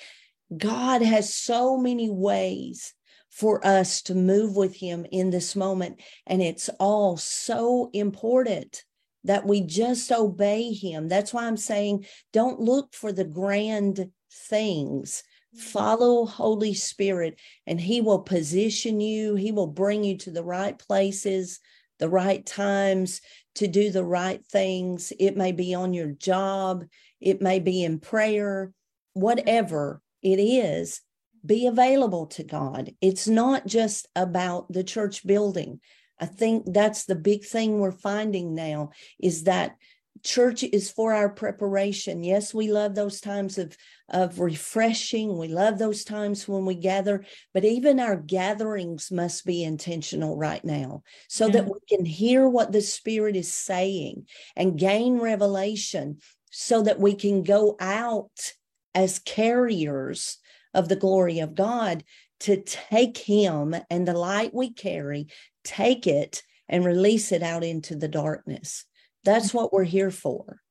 God 0.56 1.02
has 1.04 1.34
so 1.34 1.78
many 1.78 2.10
ways 2.10 2.94
for 3.30 3.66
us 3.66 4.02
to 4.04 4.16
move 4.16 4.56
with 4.56 4.76
Him 4.76 5.06
in 5.12 5.30
this 5.30 5.56
moment. 5.56 6.02
And 6.26 6.42
it's 6.42 6.70
all 6.80 7.18
so 7.18 7.92
important 7.94 8.84
that 9.26 9.46
we 9.46 9.62
just 9.62 10.12
obey 10.12 10.74
Him. 10.74 11.08
That's 11.08 11.34
why 11.34 11.46
I'm 11.46 11.58
saying 11.58 12.06
don't 12.34 12.60
look 12.60 12.96
for 12.96 13.12
the 13.12 13.26
grand 13.26 14.10
things. 14.32 15.24
Follow 15.56 16.26
Holy 16.26 16.74
Spirit, 16.74 17.40
and 17.66 17.80
He 17.80 18.02
will 18.02 18.20
position 18.20 19.00
you, 19.00 19.36
He 19.36 19.52
will 19.52 19.68
bring 19.68 20.04
you 20.04 20.18
to 20.20 20.32
the 20.32 20.44
right 20.44 20.78
places, 20.78 21.60
the 22.00 22.10
right 22.10 22.46
times 22.46 23.22
to 23.56 23.68
do 23.68 23.92
the 23.92 24.06
right 24.06 24.46
things. 24.46 25.12
It 25.20 25.36
may 25.36 25.52
be 25.52 25.74
on 25.74 25.94
your 25.94 26.12
job, 26.12 26.86
it 27.20 27.42
may 27.42 27.60
be 27.60 27.84
in 27.84 28.00
prayer, 28.00 28.74
whatever 29.14 30.02
it 30.22 30.40
is, 30.40 31.02
be 31.46 31.68
available 31.68 32.28
to 32.28 32.44
God. 32.44 32.94
It's 33.02 33.28
not 33.28 33.66
just 33.66 34.08
about 34.16 34.72
the 34.72 34.84
church 34.84 35.26
building. 35.26 35.80
I 36.20 36.26
think 36.26 36.66
that's 36.68 37.06
the 37.06 37.16
big 37.16 37.46
thing 37.46 37.80
we're 37.80 37.92
finding 37.92 38.54
now 38.54 38.92
is 39.22 39.44
that 39.46 39.78
church 40.24 40.64
is 40.64 40.92
for 40.92 41.14
our 41.14 41.30
preparation. 41.30 42.24
Yes, 42.24 42.54
we 42.54 42.72
love 42.72 42.96
those 42.96 43.22
times 43.22 43.58
of, 43.58 43.76
of 44.10 44.40
refreshing. 44.40 45.38
We 45.38 45.48
love 45.48 45.78
those 45.78 46.04
times 46.04 46.48
when 46.48 46.66
we 46.66 46.76
gather, 46.76 47.26
but 47.54 47.66
even 47.66 48.00
our 48.00 48.18
gatherings 48.18 49.12
must 49.12 49.46
be 49.46 49.64
intentional 49.64 50.38
right 50.38 50.64
now 50.64 51.04
so 51.30 51.48
yeah. 51.48 51.54
that 51.54 51.66
we 51.66 51.80
can 51.88 52.06
hear 52.06 52.48
what 52.48 52.72
the 52.72 52.82
Spirit 52.82 53.36
is 53.36 53.54
saying 53.54 54.28
and 54.56 54.78
gain 54.80 55.20
revelation 55.20 56.18
so 56.52 56.82
that 56.84 57.00
we 57.00 57.16
can 57.16 57.44
go 57.44 57.76
out 57.80 58.54
as 58.96 59.20
carriers 59.20 60.38
of 60.74 60.90
the 60.90 60.96
glory 60.96 61.40
of 61.40 61.56
God 61.56 62.04
to 62.42 62.62
take 62.62 63.18
Him 63.18 63.76
and 63.90 64.08
the 64.08 64.14
light 64.14 64.54
we 64.54 64.74
carry, 64.74 65.28
take 65.64 66.08
it 66.08 66.42
and 66.68 66.86
release 66.86 67.32
it 67.32 67.44
out 67.44 67.64
into 67.64 67.96
the 67.96 68.08
darkness. 68.08 68.86
That's 69.24 69.54
what 69.54 69.74
we're 69.74 69.84
here 69.84 70.12
for. 70.12 70.62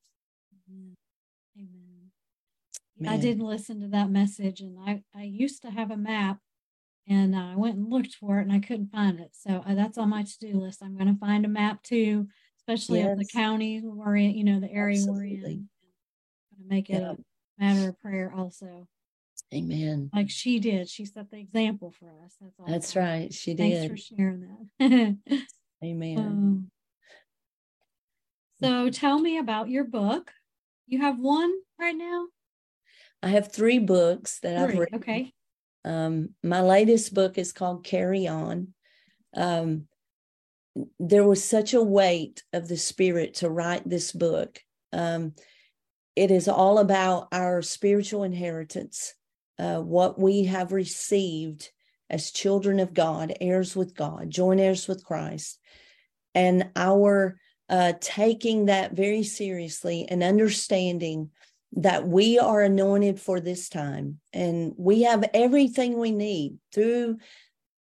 Amen. 3.01 3.13
I 3.13 3.17
didn't 3.17 3.45
listen 3.45 3.79
to 3.81 3.87
that 3.89 4.09
message, 4.09 4.59
and 4.59 4.77
I, 4.77 5.03
I 5.15 5.23
used 5.23 5.61
to 5.61 5.71
have 5.71 5.91
a 5.91 5.97
map, 5.97 6.39
and 7.07 7.35
I 7.35 7.55
went 7.55 7.77
and 7.77 7.89
looked 7.89 8.15
for 8.15 8.39
it, 8.39 8.43
and 8.43 8.51
I 8.51 8.59
couldn't 8.59 8.91
find 8.91 9.19
it. 9.19 9.31
So 9.33 9.63
uh, 9.65 9.73
that's 9.75 9.97
on 9.97 10.09
my 10.09 10.23
to 10.23 10.39
do 10.39 10.59
list. 10.59 10.83
I'm 10.83 10.97
going 10.97 11.13
to 11.13 11.19
find 11.19 11.45
a 11.45 11.49
map 11.49 11.81
too, 11.83 12.27
especially 12.59 12.99
yes. 12.99 13.11
of 13.13 13.19
the 13.19 13.25
county 13.25 13.81
we're 13.81 14.17
in, 14.17 14.31
you 14.31 14.43
know, 14.43 14.59
the 14.59 14.71
area 14.71 14.97
Absolutely. 14.97 15.39
we're 15.41 15.49
in. 15.49 15.69
to 16.57 16.67
make 16.67 16.89
it 16.89 17.01
yeah. 17.01 17.13
a 17.13 17.63
matter 17.63 17.89
of 17.89 17.99
prayer 18.01 18.33
also. 18.35 18.87
Amen. 19.53 20.09
Like 20.13 20.29
she 20.29 20.59
did. 20.59 20.89
She 20.89 21.05
set 21.05 21.31
the 21.31 21.39
example 21.39 21.91
for 21.97 22.11
us. 22.23 22.35
That's 22.39 22.59
all. 22.59 22.67
That's 22.67 22.95
right. 22.95 23.33
She 23.33 23.53
did. 23.53 23.89
Thanks 23.89 24.03
for 24.03 24.15
sharing 24.15 24.47
that. 24.79 25.17
Amen. 25.83 26.17
Um, 26.17 26.71
so 28.61 28.89
tell 28.89 29.19
me 29.19 29.37
about 29.37 29.69
your 29.69 29.83
book. 29.83 30.31
You 30.87 30.99
have 30.99 31.19
one 31.19 31.53
right 31.79 31.95
now? 31.95 32.27
I 33.21 33.29
have 33.29 33.51
three 33.51 33.79
books 33.79 34.39
that 34.39 34.57
i 34.57 34.63
I've 34.63 34.77
written. 34.77 34.99
Okay. 34.99 35.33
Um, 35.85 36.29
my 36.43 36.61
latest 36.61 37.13
book 37.13 37.37
is 37.37 37.51
called 37.51 37.83
Carry 37.83 38.27
On. 38.27 38.73
Um, 39.35 39.87
there 40.99 41.23
was 41.23 41.43
such 41.43 41.73
a 41.73 41.81
weight 41.81 42.43
of 42.53 42.67
the 42.67 42.77
spirit 42.77 43.35
to 43.35 43.49
write 43.49 43.87
this 43.87 44.11
book. 44.11 44.59
Um, 44.93 45.33
it 46.15 46.31
is 46.31 46.47
all 46.47 46.79
about 46.79 47.27
our 47.31 47.61
spiritual 47.61 48.23
inheritance, 48.23 49.13
uh, 49.57 49.79
what 49.79 50.19
we 50.19 50.45
have 50.45 50.71
received 50.71 51.69
as 52.09 52.31
children 52.31 52.79
of 52.79 52.93
God, 52.93 53.33
heirs 53.39 53.75
with 53.75 53.95
God, 53.95 54.29
joint 54.29 54.59
heirs 54.59 54.87
with 54.87 55.03
Christ, 55.03 55.59
and 56.33 56.69
our 56.75 57.37
uh, 57.69 57.93
taking 57.99 58.65
that 58.65 58.93
very 58.93 59.23
seriously 59.23 60.07
and 60.09 60.23
understanding 60.23 61.29
that 61.73 62.07
we 62.07 62.39
are 62.39 62.61
anointed 62.61 63.19
for 63.19 63.39
this 63.39 63.69
time 63.69 64.19
and 64.33 64.73
we 64.77 65.03
have 65.03 65.29
everything 65.33 65.97
we 65.97 66.11
need 66.11 66.57
through 66.73 67.17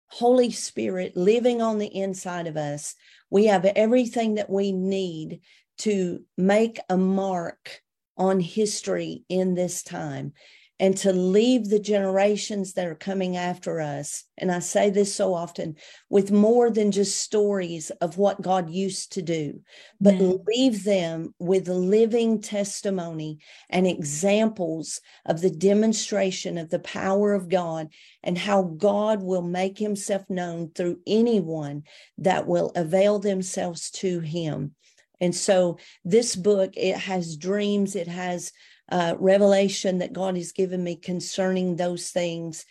Holy 0.09 0.51
Spirit 0.51 1.17
living 1.17 1.63
on 1.63 1.79
the 1.79 1.87
inside 1.87 2.47
of 2.47 2.57
us. 2.57 2.95
We 3.31 3.47
have 3.47 3.65
everything 3.65 4.35
that 4.35 4.51
we 4.51 4.73
need 4.73 5.41
to 5.79 6.25
make 6.37 6.79
a 6.89 6.97
mark 6.97 7.81
on 8.17 8.41
history 8.41 9.25
in 9.29 9.55
this 9.55 9.83
time 9.83 10.33
and 10.81 10.97
to 10.99 11.13
leave 11.13 11.69
the 11.69 11.81
generations 11.81 12.75
that 12.75 12.87
are 12.87 12.95
coming 12.95 13.37
after 13.37 13.81
us. 13.81 14.25
And 14.37 14.53
I 14.53 14.61
say 14.61 14.91
this 14.91 15.13
so 15.13 15.35
often 15.35 15.75
with 16.09 16.31
more 16.31 16.71
than 16.71 16.93
just 16.93 17.21
stories 17.21 17.91
of 18.01 18.17
what 18.17 18.41
God 18.41 18.71
used 18.71 19.13
to 19.13 19.23
do, 19.23 19.61
but 20.01 20.15
leave 20.47 20.85
them 20.85 21.35
with 21.41 21.69
living 21.69 22.41
testimony 22.41 23.39
and 23.69 23.87
examples 23.87 25.01
of 25.27 25.41
the 25.41 25.51
demonstration 25.51 26.59
of 26.59 26.71
the 26.71 26.79
power 26.79 27.35
of 27.35 27.49
God 27.49 27.89
and 28.23 28.39
how 28.39 28.63
God 28.63 29.23
will 29.23 29.43
make 29.43 29.79
himself 29.79 30.23
known 30.29 30.71
through 30.71 31.01
anyone 31.07 31.83
that 32.19 32.47
will 32.47 32.71
avail 32.77 33.19
themselves 33.19 33.91
to 33.91 34.21
him. 34.21 34.75
And 35.21 35.35
so 35.35 35.79
this 36.05 36.37
book, 36.37 36.75
it 36.77 36.97
has 36.97 37.37
dreams, 37.37 37.97
it 37.97 38.07
has 38.07 38.53
uh, 38.91 39.15
revelation 39.19 39.99
that 39.99 40.13
God 40.13 40.37
has 40.37 40.53
given 40.53 40.83
me 40.83 40.97
concerning 40.97 41.77
those 41.77 42.11
things. 42.11 42.65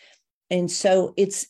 And 0.49 0.72
so 0.72 1.13
it's, 1.18 1.47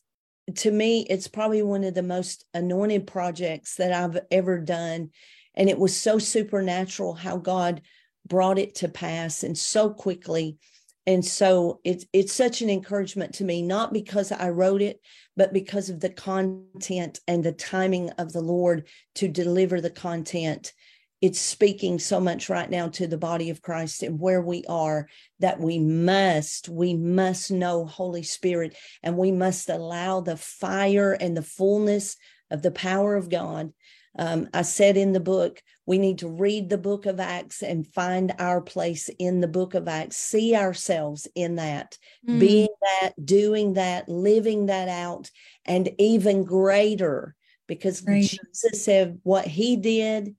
to 0.55 0.71
me, 0.71 1.05
it's 1.09 1.27
probably 1.27 1.61
one 1.61 1.83
of 1.83 1.93
the 1.93 2.03
most 2.03 2.45
anointed 2.53 3.07
projects 3.07 3.75
that 3.75 3.93
I've 3.93 4.19
ever 4.31 4.59
done. 4.59 5.11
And 5.55 5.69
it 5.69 5.79
was 5.79 5.95
so 5.95 6.19
supernatural 6.19 7.13
how 7.13 7.37
God 7.37 7.81
brought 8.27 8.59
it 8.59 8.75
to 8.75 8.89
pass 8.89 9.43
and 9.43 9.57
so 9.57 9.89
quickly. 9.89 10.57
And 11.05 11.23
so 11.23 11.79
it's 11.85 12.05
it's 12.11 12.33
such 12.33 12.61
an 12.61 12.69
encouragement 12.69 13.35
to 13.35 13.45
me, 13.45 13.61
not 13.61 13.93
because 13.93 14.33
I 14.33 14.49
wrote 14.49 14.81
it, 14.81 14.99
but 15.37 15.53
because 15.53 15.89
of 15.89 16.01
the 16.01 16.09
content 16.09 17.21
and 17.29 17.41
the 17.43 17.53
timing 17.53 18.09
of 18.11 18.33
the 18.33 18.41
Lord 18.41 18.87
to 19.15 19.29
deliver 19.29 19.79
the 19.79 19.89
content 19.89 20.73
it's 21.21 21.41
speaking 21.41 21.97
so 21.97 22.19
much 22.19 22.47
right 22.47 22.69
now 22.69 22.89
to 22.89 23.07
the 23.07 23.17
body 23.17 23.49
of 23.49 23.61
Christ 23.61 24.03
and 24.03 24.19
where 24.19 24.41
we 24.41 24.63
are 24.69 25.07
that 25.39 25.59
we 25.59 25.79
must, 25.79 26.69
we 26.69 26.93
must 26.93 27.49
know 27.49 27.85
Holy 27.85 28.23
Spirit 28.23 28.75
and 29.01 29.17
we 29.17 29.31
must 29.31 29.69
allow 29.69 30.21
the 30.21 30.37
fire 30.37 31.13
and 31.13 31.35
the 31.35 31.41
fullness 31.41 32.17
of 32.51 32.61
the 32.61 32.71
power 32.71 33.15
of 33.15 33.29
God. 33.29 33.73
Um, 34.19 34.49
I 34.53 34.61
said 34.61 34.97
in 34.97 35.11
the 35.11 35.19
book, 35.19 35.61
we 35.85 35.97
need 35.97 36.19
to 36.19 36.27
read 36.27 36.69
the 36.69 36.77
book 36.77 37.05
of 37.05 37.19
Acts 37.19 37.63
and 37.63 37.87
find 37.87 38.33
our 38.39 38.61
place 38.61 39.09
in 39.19 39.41
the 39.41 39.47
book 39.47 39.73
of 39.73 39.87
Acts, 39.87 40.17
see 40.17 40.55
ourselves 40.55 41.27
in 41.33 41.55
that, 41.55 41.97
mm. 42.27 42.39
being 42.39 42.67
that, 42.81 43.13
doing 43.23 43.73
that, 43.73 44.09
living 44.09 44.67
that 44.67 44.89
out, 44.89 45.31
and 45.65 45.89
even 45.97 46.43
greater 46.43 47.35
because 47.67 48.01
Jesus 48.01 48.83
said 48.83 49.19
what 49.23 49.45
he 49.45 49.75
did 49.75 50.35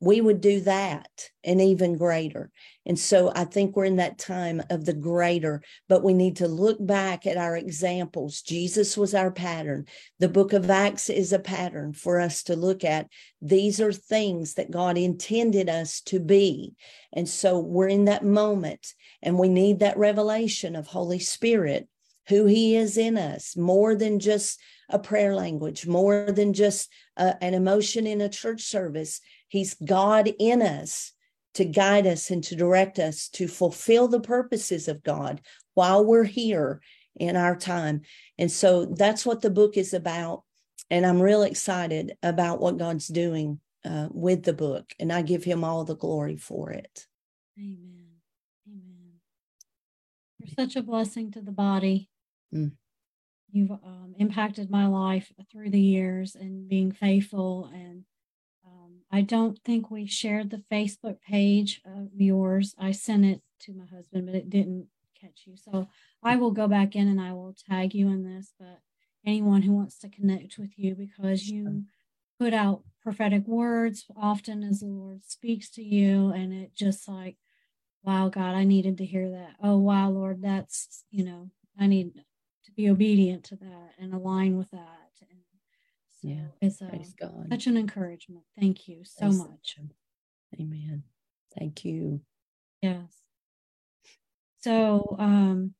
we 0.00 0.22
would 0.22 0.40
do 0.40 0.60
that 0.60 1.28
and 1.44 1.60
even 1.60 1.98
greater. 1.98 2.50
And 2.86 2.98
so 2.98 3.30
I 3.34 3.44
think 3.44 3.76
we're 3.76 3.84
in 3.84 3.96
that 3.96 4.18
time 4.18 4.62
of 4.70 4.86
the 4.86 4.94
greater, 4.94 5.62
but 5.88 6.02
we 6.02 6.14
need 6.14 6.36
to 6.36 6.48
look 6.48 6.78
back 6.84 7.26
at 7.26 7.36
our 7.36 7.54
examples. 7.54 8.40
Jesus 8.40 8.96
was 8.96 9.14
our 9.14 9.30
pattern. 9.30 9.84
The 10.18 10.28
book 10.28 10.54
of 10.54 10.70
Acts 10.70 11.10
is 11.10 11.34
a 11.34 11.38
pattern 11.38 11.92
for 11.92 12.18
us 12.18 12.42
to 12.44 12.56
look 12.56 12.82
at. 12.82 13.08
These 13.42 13.78
are 13.80 13.92
things 13.92 14.54
that 14.54 14.70
God 14.70 14.96
intended 14.96 15.68
us 15.68 16.00
to 16.02 16.18
be. 16.18 16.74
And 17.12 17.28
so 17.28 17.60
we're 17.60 17.88
in 17.88 18.06
that 18.06 18.24
moment 18.24 18.94
and 19.22 19.38
we 19.38 19.48
need 19.48 19.80
that 19.80 19.98
revelation 19.98 20.76
of 20.76 20.86
Holy 20.86 21.18
Spirit, 21.18 21.88
who 22.28 22.46
He 22.46 22.74
is 22.74 22.96
in 22.96 23.18
us, 23.18 23.54
more 23.54 23.94
than 23.94 24.18
just 24.18 24.58
a 24.92 24.98
prayer 24.98 25.34
language, 25.34 25.86
more 25.86 26.30
than 26.30 26.52
just 26.52 26.92
uh, 27.16 27.34
an 27.40 27.54
emotion 27.54 28.06
in 28.06 28.20
a 28.20 28.28
church 28.28 28.62
service. 28.62 29.20
He's 29.48 29.74
God 29.74 30.32
in 30.38 30.62
us 30.62 31.12
to 31.54 31.64
guide 31.64 32.06
us 32.06 32.30
and 32.30 32.42
to 32.44 32.56
direct 32.56 32.98
us 32.98 33.28
to 33.28 33.48
fulfill 33.48 34.08
the 34.08 34.20
purposes 34.20 34.88
of 34.88 35.02
God 35.02 35.40
while 35.74 36.04
we're 36.04 36.24
here 36.24 36.80
in 37.16 37.36
our 37.36 37.56
time. 37.56 38.02
And 38.38 38.50
so 38.50 38.86
that's 38.86 39.26
what 39.26 39.40
the 39.40 39.50
book 39.50 39.76
is 39.76 39.92
about. 39.94 40.44
And 40.90 41.04
I'm 41.04 41.20
real 41.20 41.42
excited 41.42 42.16
about 42.22 42.60
what 42.60 42.78
God's 42.78 43.08
doing 43.08 43.60
uh, 43.84 44.08
with 44.10 44.44
the 44.44 44.52
book. 44.52 44.92
And 44.98 45.12
I 45.12 45.22
give 45.22 45.44
him 45.44 45.64
all 45.64 45.84
the 45.84 45.96
glory 45.96 46.36
for 46.36 46.70
it. 46.70 47.06
Amen. 47.58 48.06
Amen. 48.68 49.12
You're 50.38 50.54
such 50.54 50.76
a 50.76 50.82
blessing 50.82 51.30
to 51.32 51.40
the 51.40 51.52
body. 51.52 52.08
Mm. 52.54 52.72
You've 53.52 53.70
um, 53.70 54.14
impacted 54.18 54.70
my 54.70 54.86
life 54.86 55.32
through 55.50 55.70
the 55.70 55.80
years 55.80 56.34
and 56.34 56.68
being 56.68 56.92
faithful 56.92 57.70
and 57.72 58.04
I 59.10 59.22
don't 59.22 59.58
think 59.64 59.90
we 59.90 60.06
shared 60.06 60.50
the 60.50 60.62
Facebook 60.70 61.20
page 61.20 61.82
of 61.84 62.10
yours. 62.16 62.74
I 62.78 62.92
sent 62.92 63.24
it 63.24 63.42
to 63.60 63.72
my 63.72 63.86
husband, 63.86 64.26
but 64.26 64.36
it 64.36 64.48
didn't 64.48 64.86
catch 65.20 65.42
you. 65.46 65.56
So 65.56 65.88
I 66.22 66.36
will 66.36 66.52
go 66.52 66.68
back 66.68 66.94
in 66.94 67.08
and 67.08 67.20
I 67.20 67.32
will 67.32 67.54
tag 67.68 67.92
you 67.92 68.06
in 68.08 68.22
this. 68.22 68.52
But 68.58 68.80
anyone 69.26 69.62
who 69.62 69.72
wants 69.72 69.98
to 69.98 70.08
connect 70.08 70.58
with 70.58 70.78
you 70.78 70.94
because 70.94 71.48
you 71.48 71.84
put 72.38 72.54
out 72.54 72.84
prophetic 73.02 73.46
words 73.48 74.06
often 74.16 74.62
as 74.62 74.80
the 74.80 74.86
Lord 74.86 75.24
speaks 75.24 75.68
to 75.70 75.82
you, 75.82 76.30
and 76.30 76.52
it 76.52 76.74
just 76.74 77.08
like, 77.08 77.36
wow, 78.04 78.28
God, 78.28 78.54
I 78.54 78.64
needed 78.64 78.96
to 78.98 79.04
hear 79.04 79.28
that. 79.30 79.56
Oh, 79.62 79.78
wow, 79.78 80.08
Lord, 80.08 80.40
that's, 80.40 81.04
you 81.10 81.24
know, 81.24 81.50
I 81.78 81.88
need 81.88 82.12
to 82.64 82.72
be 82.72 82.90
obedient 82.90 83.44
to 83.44 83.56
that 83.56 83.90
and 83.98 84.14
align 84.14 84.56
with 84.56 84.70
that. 84.70 84.98
So 85.18 85.26
yeah. 86.22 86.48
it's 86.60 86.80
a, 86.82 86.90
such 87.50 87.66
an 87.66 87.76
encouragement. 87.76 88.44
Thank 88.58 88.88
you 88.88 89.04
so 89.04 89.26
Praise 89.26 89.38
much. 89.38 89.78
Amen. 90.60 91.04
Thank 91.58 91.84
you. 91.84 92.20
Yes. 92.82 93.12
So, 94.60 95.16
um, 95.18 95.74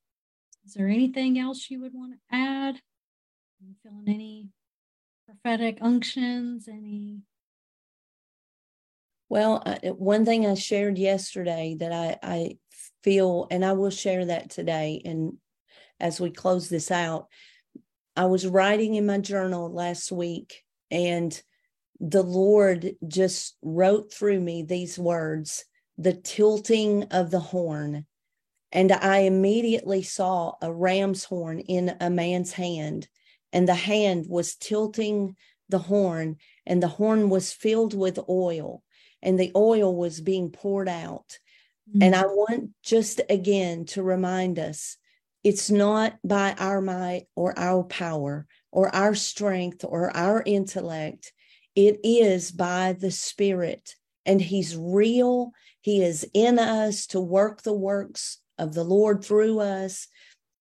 is 0.64 0.74
there 0.74 0.88
anything 0.88 1.38
else 1.38 1.70
you 1.70 1.80
would 1.80 1.92
want 1.92 2.12
to 2.12 2.18
add? 2.34 2.76
Are 2.76 3.66
you 3.66 3.74
feeling 3.82 4.04
any 4.06 4.48
prophetic 5.26 5.78
unctions? 5.82 6.68
Any? 6.68 7.20
Well, 9.28 9.62
I, 9.66 9.88
one 9.88 10.24
thing 10.24 10.46
I 10.46 10.54
shared 10.54 10.96
yesterday 10.96 11.76
that 11.78 11.92
I, 11.92 12.16
I 12.22 12.56
feel, 13.02 13.46
and 13.50 13.64
I 13.64 13.72
will 13.72 13.90
share 13.90 14.24
that 14.26 14.50
today. 14.50 15.02
And 15.04 15.34
as 16.00 16.20
we 16.20 16.30
close 16.30 16.68
this 16.68 16.90
out, 16.90 17.28
I 18.16 18.26
was 18.26 18.46
writing 18.46 18.94
in 18.94 19.06
my 19.06 19.18
journal 19.18 19.72
last 19.72 20.10
week, 20.10 20.62
and 20.90 21.40
the 22.00 22.22
Lord 22.22 22.94
just 23.06 23.56
wrote 23.62 24.12
through 24.12 24.40
me 24.40 24.62
these 24.62 24.98
words 24.98 25.64
the 25.98 26.14
tilting 26.14 27.04
of 27.04 27.30
the 27.30 27.40
horn. 27.40 28.06
And 28.72 28.90
I 28.92 29.18
immediately 29.20 30.02
saw 30.02 30.54
a 30.62 30.72
ram's 30.72 31.24
horn 31.24 31.60
in 31.60 31.96
a 32.00 32.08
man's 32.08 32.52
hand, 32.52 33.08
and 33.52 33.68
the 33.68 33.74
hand 33.74 34.26
was 34.28 34.56
tilting 34.56 35.36
the 35.68 35.78
horn, 35.78 36.36
and 36.66 36.82
the 36.82 36.88
horn 36.88 37.30
was 37.30 37.52
filled 37.52 37.94
with 37.94 38.18
oil, 38.28 38.82
and 39.22 39.38
the 39.38 39.52
oil 39.54 39.94
was 39.94 40.20
being 40.20 40.50
poured 40.50 40.88
out. 40.88 41.38
Mm-hmm. 41.88 42.02
And 42.02 42.16
I 42.16 42.22
want 42.26 42.70
just 42.82 43.20
again 43.28 43.84
to 43.86 44.02
remind 44.02 44.58
us 44.58 44.96
it's 45.42 45.70
not 45.70 46.16
by 46.22 46.54
our 46.58 46.80
might 46.80 47.26
or 47.34 47.58
our 47.58 47.84
power 47.84 48.46
or 48.70 48.94
our 48.94 49.14
strength 49.14 49.84
or 49.84 50.14
our 50.16 50.42
intellect. 50.44 51.32
It 51.74 52.00
is 52.04 52.50
by 52.50 52.94
the 52.98 53.10
Spirit. 53.10 53.94
And 54.26 54.40
He's 54.40 54.76
real. 54.76 55.52
He 55.80 56.02
is 56.02 56.28
in 56.34 56.58
us 56.58 57.06
to 57.08 57.20
work 57.20 57.62
the 57.62 57.72
works 57.72 58.38
of 58.58 58.74
the 58.74 58.84
Lord 58.84 59.24
through 59.24 59.60
us. 59.60 60.08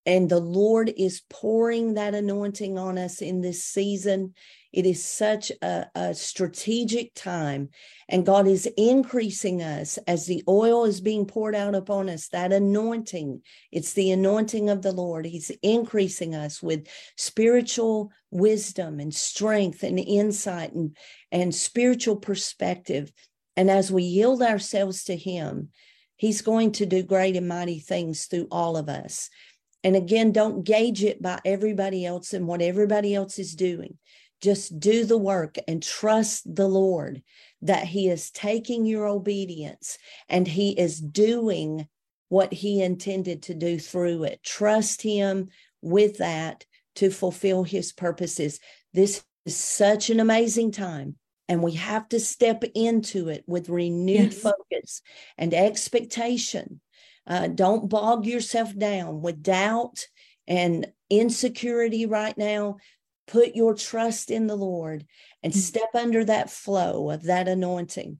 And 0.05 0.29
the 0.29 0.39
Lord 0.39 0.91
is 0.97 1.21
pouring 1.29 1.95
that 1.95 2.15
anointing 2.15 2.77
on 2.77 2.97
us 2.97 3.21
in 3.21 3.41
this 3.41 3.63
season. 3.63 4.33
It 4.71 4.85
is 4.85 5.03
such 5.03 5.51
a, 5.63 5.87
a, 5.95 6.13
strategic 6.13 7.15
time, 7.15 7.69
and 8.07 8.25
God 8.25 8.47
is 8.47 8.67
increasing 8.77 9.63
us 9.63 9.97
as 10.05 10.27
the 10.27 10.43
oil 10.47 10.85
is 10.85 11.01
being 11.01 11.25
poured 11.25 11.55
out 11.55 11.73
upon 11.73 12.07
us. 12.07 12.27
That 12.27 12.53
anointing, 12.53 13.41
it's 13.71 13.93
the 13.93 14.11
anointing 14.11 14.69
of 14.69 14.83
the 14.83 14.91
Lord. 14.91 15.25
He's 15.25 15.51
increasing 15.63 16.35
us 16.35 16.61
with 16.61 16.87
spiritual 17.17 18.11
wisdom 18.29 18.99
and 18.99 19.13
strength 19.13 19.81
and 19.81 19.97
insight 19.97 20.73
and, 20.73 20.95
and 21.31 21.53
spiritual 21.53 22.17
perspective. 22.17 23.11
And 23.57 23.71
as 23.71 23.91
we 23.91 24.03
yield 24.03 24.43
ourselves 24.43 25.03
to 25.05 25.15
Him, 25.15 25.69
He's 26.15 26.41
going 26.41 26.73
to 26.73 26.85
do 26.85 27.01
great 27.01 27.35
and 27.35 27.47
mighty 27.47 27.79
things 27.79 28.25
through 28.25 28.49
all 28.51 28.77
of 28.77 28.87
us. 28.87 29.29
And 29.83 29.95
again, 29.95 30.31
don't 30.31 30.63
gauge 30.63 31.03
it 31.03 31.21
by 31.21 31.39
everybody 31.45 32.05
else 32.05 32.33
and 32.33 32.45
what 32.45 32.61
everybody 32.61 33.15
else 33.15 33.39
is 33.39 33.55
doing. 33.55 33.97
Just 34.41 34.79
do 34.79 35.05
the 35.05 35.17
work 35.17 35.57
and 35.67 35.83
trust 35.83 36.55
the 36.55 36.67
Lord 36.67 37.21
that 37.61 37.85
He 37.85 38.07
is 38.07 38.31
taking 38.31 38.85
your 38.85 39.07
obedience 39.07 39.97
and 40.27 40.47
He 40.47 40.71
is 40.71 40.99
doing 40.99 41.87
what 42.29 42.53
He 42.53 42.81
intended 42.81 43.43
to 43.43 43.53
do 43.53 43.79
through 43.79 44.23
it. 44.23 44.41
Trust 44.43 45.01
Him 45.01 45.49
with 45.81 46.17
that 46.17 46.65
to 46.95 47.09
fulfill 47.09 47.63
His 47.63 47.91
purposes. 47.91 48.59
This 48.93 49.23
is 49.45 49.57
such 49.57 50.09
an 50.09 50.19
amazing 50.19 50.71
time. 50.71 51.15
And 51.47 51.63
we 51.63 51.73
have 51.73 52.07
to 52.09 52.19
step 52.19 52.63
into 52.75 53.29
it 53.29 53.43
with 53.47 53.69
renewed 53.69 54.33
yes. 54.33 54.39
focus 54.39 55.01
and 55.35 55.53
expectation. 55.53 56.79
Uh, 57.25 57.47
don't 57.47 57.89
bog 57.89 58.25
yourself 58.25 58.77
down 58.77 59.21
with 59.21 59.41
doubt 59.41 60.05
and 60.47 60.91
insecurity 61.09 62.05
right 62.05 62.37
now. 62.37 62.77
Put 63.29 63.55
your 63.55 63.75
trust 63.75 64.31
in 64.31 64.47
the 64.47 64.55
Lord 64.55 65.05
and 65.43 65.53
mm-hmm. 65.53 65.59
step 65.59 65.89
under 65.93 66.25
that 66.25 66.49
flow 66.49 67.11
of 67.11 67.23
that 67.23 67.47
anointing. 67.47 68.19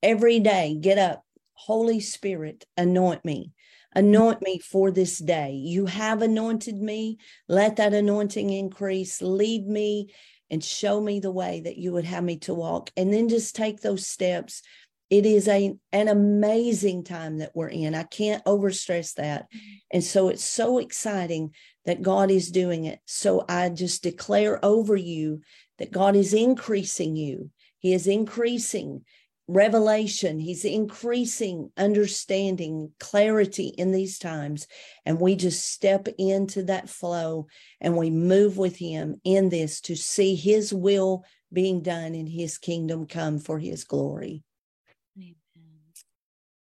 Every 0.00 0.38
day, 0.38 0.76
get 0.80 0.96
up. 0.96 1.24
Holy 1.54 1.98
Spirit, 1.98 2.64
anoint 2.76 3.24
me. 3.24 3.52
Anoint 3.96 4.42
me 4.42 4.60
for 4.60 4.90
this 4.90 5.18
day. 5.18 5.52
You 5.52 5.86
have 5.86 6.22
anointed 6.22 6.76
me. 6.76 7.18
Let 7.48 7.76
that 7.76 7.94
anointing 7.94 8.50
increase. 8.50 9.20
Lead 9.20 9.66
me 9.66 10.12
and 10.50 10.62
show 10.62 11.00
me 11.00 11.18
the 11.18 11.32
way 11.32 11.60
that 11.60 11.78
you 11.78 11.92
would 11.92 12.04
have 12.04 12.22
me 12.22 12.36
to 12.38 12.54
walk. 12.54 12.90
And 12.96 13.12
then 13.12 13.28
just 13.28 13.56
take 13.56 13.80
those 13.80 14.06
steps. 14.06 14.62
It 15.10 15.26
is 15.26 15.48
a, 15.48 15.74
an 15.92 16.08
amazing 16.08 17.04
time 17.04 17.38
that 17.38 17.52
we're 17.54 17.68
in. 17.68 17.94
I 17.94 18.04
can't 18.04 18.44
overstress 18.44 19.14
that. 19.14 19.46
And 19.92 20.02
so 20.02 20.28
it's 20.28 20.44
so 20.44 20.78
exciting 20.78 21.54
that 21.84 22.02
God 22.02 22.30
is 22.30 22.50
doing 22.50 22.84
it. 22.84 23.00
So 23.04 23.44
I 23.48 23.68
just 23.68 24.02
declare 24.02 24.64
over 24.64 24.96
you 24.96 25.42
that 25.78 25.92
God 25.92 26.16
is 26.16 26.32
increasing 26.32 27.16
you. 27.16 27.50
He 27.78 27.92
is 27.92 28.06
increasing 28.06 29.04
revelation. 29.46 30.38
He's 30.38 30.64
increasing 30.64 31.70
understanding, 31.76 32.92
clarity 32.98 33.68
in 33.68 33.92
these 33.92 34.18
times. 34.18 34.66
And 35.04 35.20
we 35.20 35.36
just 35.36 35.70
step 35.70 36.08
into 36.18 36.62
that 36.64 36.88
flow 36.88 37.48
and 37.80 37.96
we 37.96 38.10
move 38.10 38.56
with 38.56 38.76
Him 38.76 39.20
in 39.24 39.50
this 39.50 39.80
to 39.82 39.96
see 39.96 40.34
His 40.34 40.72
will 40.72 41.24
being 41.52 41.82
done 41.82 42.14
and 42.14 42.28
His 42.28 42.58
kingdom 42.58 43.06
come 43.06 43.38
for 43.38 43.58
His 43.58 43.84
glory. 43.84 44.42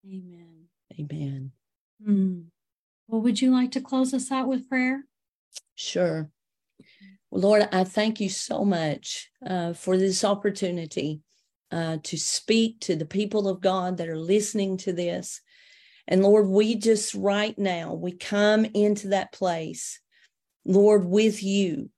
Amen. 0.06 0.68
Amen. 1.00 1.52
Mm. 2.06 2.46
Well, 3.08 3.22
would 3.22 3.42
you 3.42 3.52
like 3.52 3.72
to 3.72 3.82
close 3.82 4.14
us 4.14 4.32
out 4.32 4.48
with 4.48 4.70
prayer? 4.70 5.04
Sure. 5.76 6.30
Well, 7.30 7.42
Lord, 7.42 7.70
I 7.72 7.84
thank 7.84 8.20
you 8.20 8.30
so 8.30 8.66
much 8.66 9.30
uh, 9.46 9.74
for 9.74 9.98
this 9.98 10.24
opportunity 10.24 11.22
uh, 11.72 11.98
to 12.04 12.18
speak 12.18 12.80
to 12.82 12.96
the 12.96 13.06
people 13.06 13.48
of 13.48 13.62
God 13.62 13.98
that 13.98 14.10
are 14.10 14.18
listening 14.18 14.78
to 14.78 14.94
this. 14.94 15.42
And 16.08 16.24
Lord, 16.24 16.48
we 16.48 16.76
just 16.76 17.14
right 17.14 17.58
now, 17.58 17.94
we 17.94 18.12
come 18.12 18.66
into 18.66 19.10
that 19.10 19.32
place, 19.32 20.00
Lord, 20.66 21.06
with 21.06 21.44
you. 21.44 21.90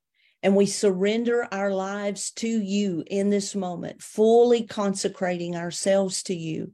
And 0.44 0.58
we 0.58 0.66
surrender 0.66 1.48
our 1.54 1.72
lives 1.72 2.32
to 2.32 2.48
you 2.48 3.06
in 3.08 3.30
this 3.30 3.56
moment, 3.56 4.02
fully 4.02 4.64
consecrating 4.64 5.56
ourselves 5.56 6.22
to 6.24 6.36
you. 6.36 6.74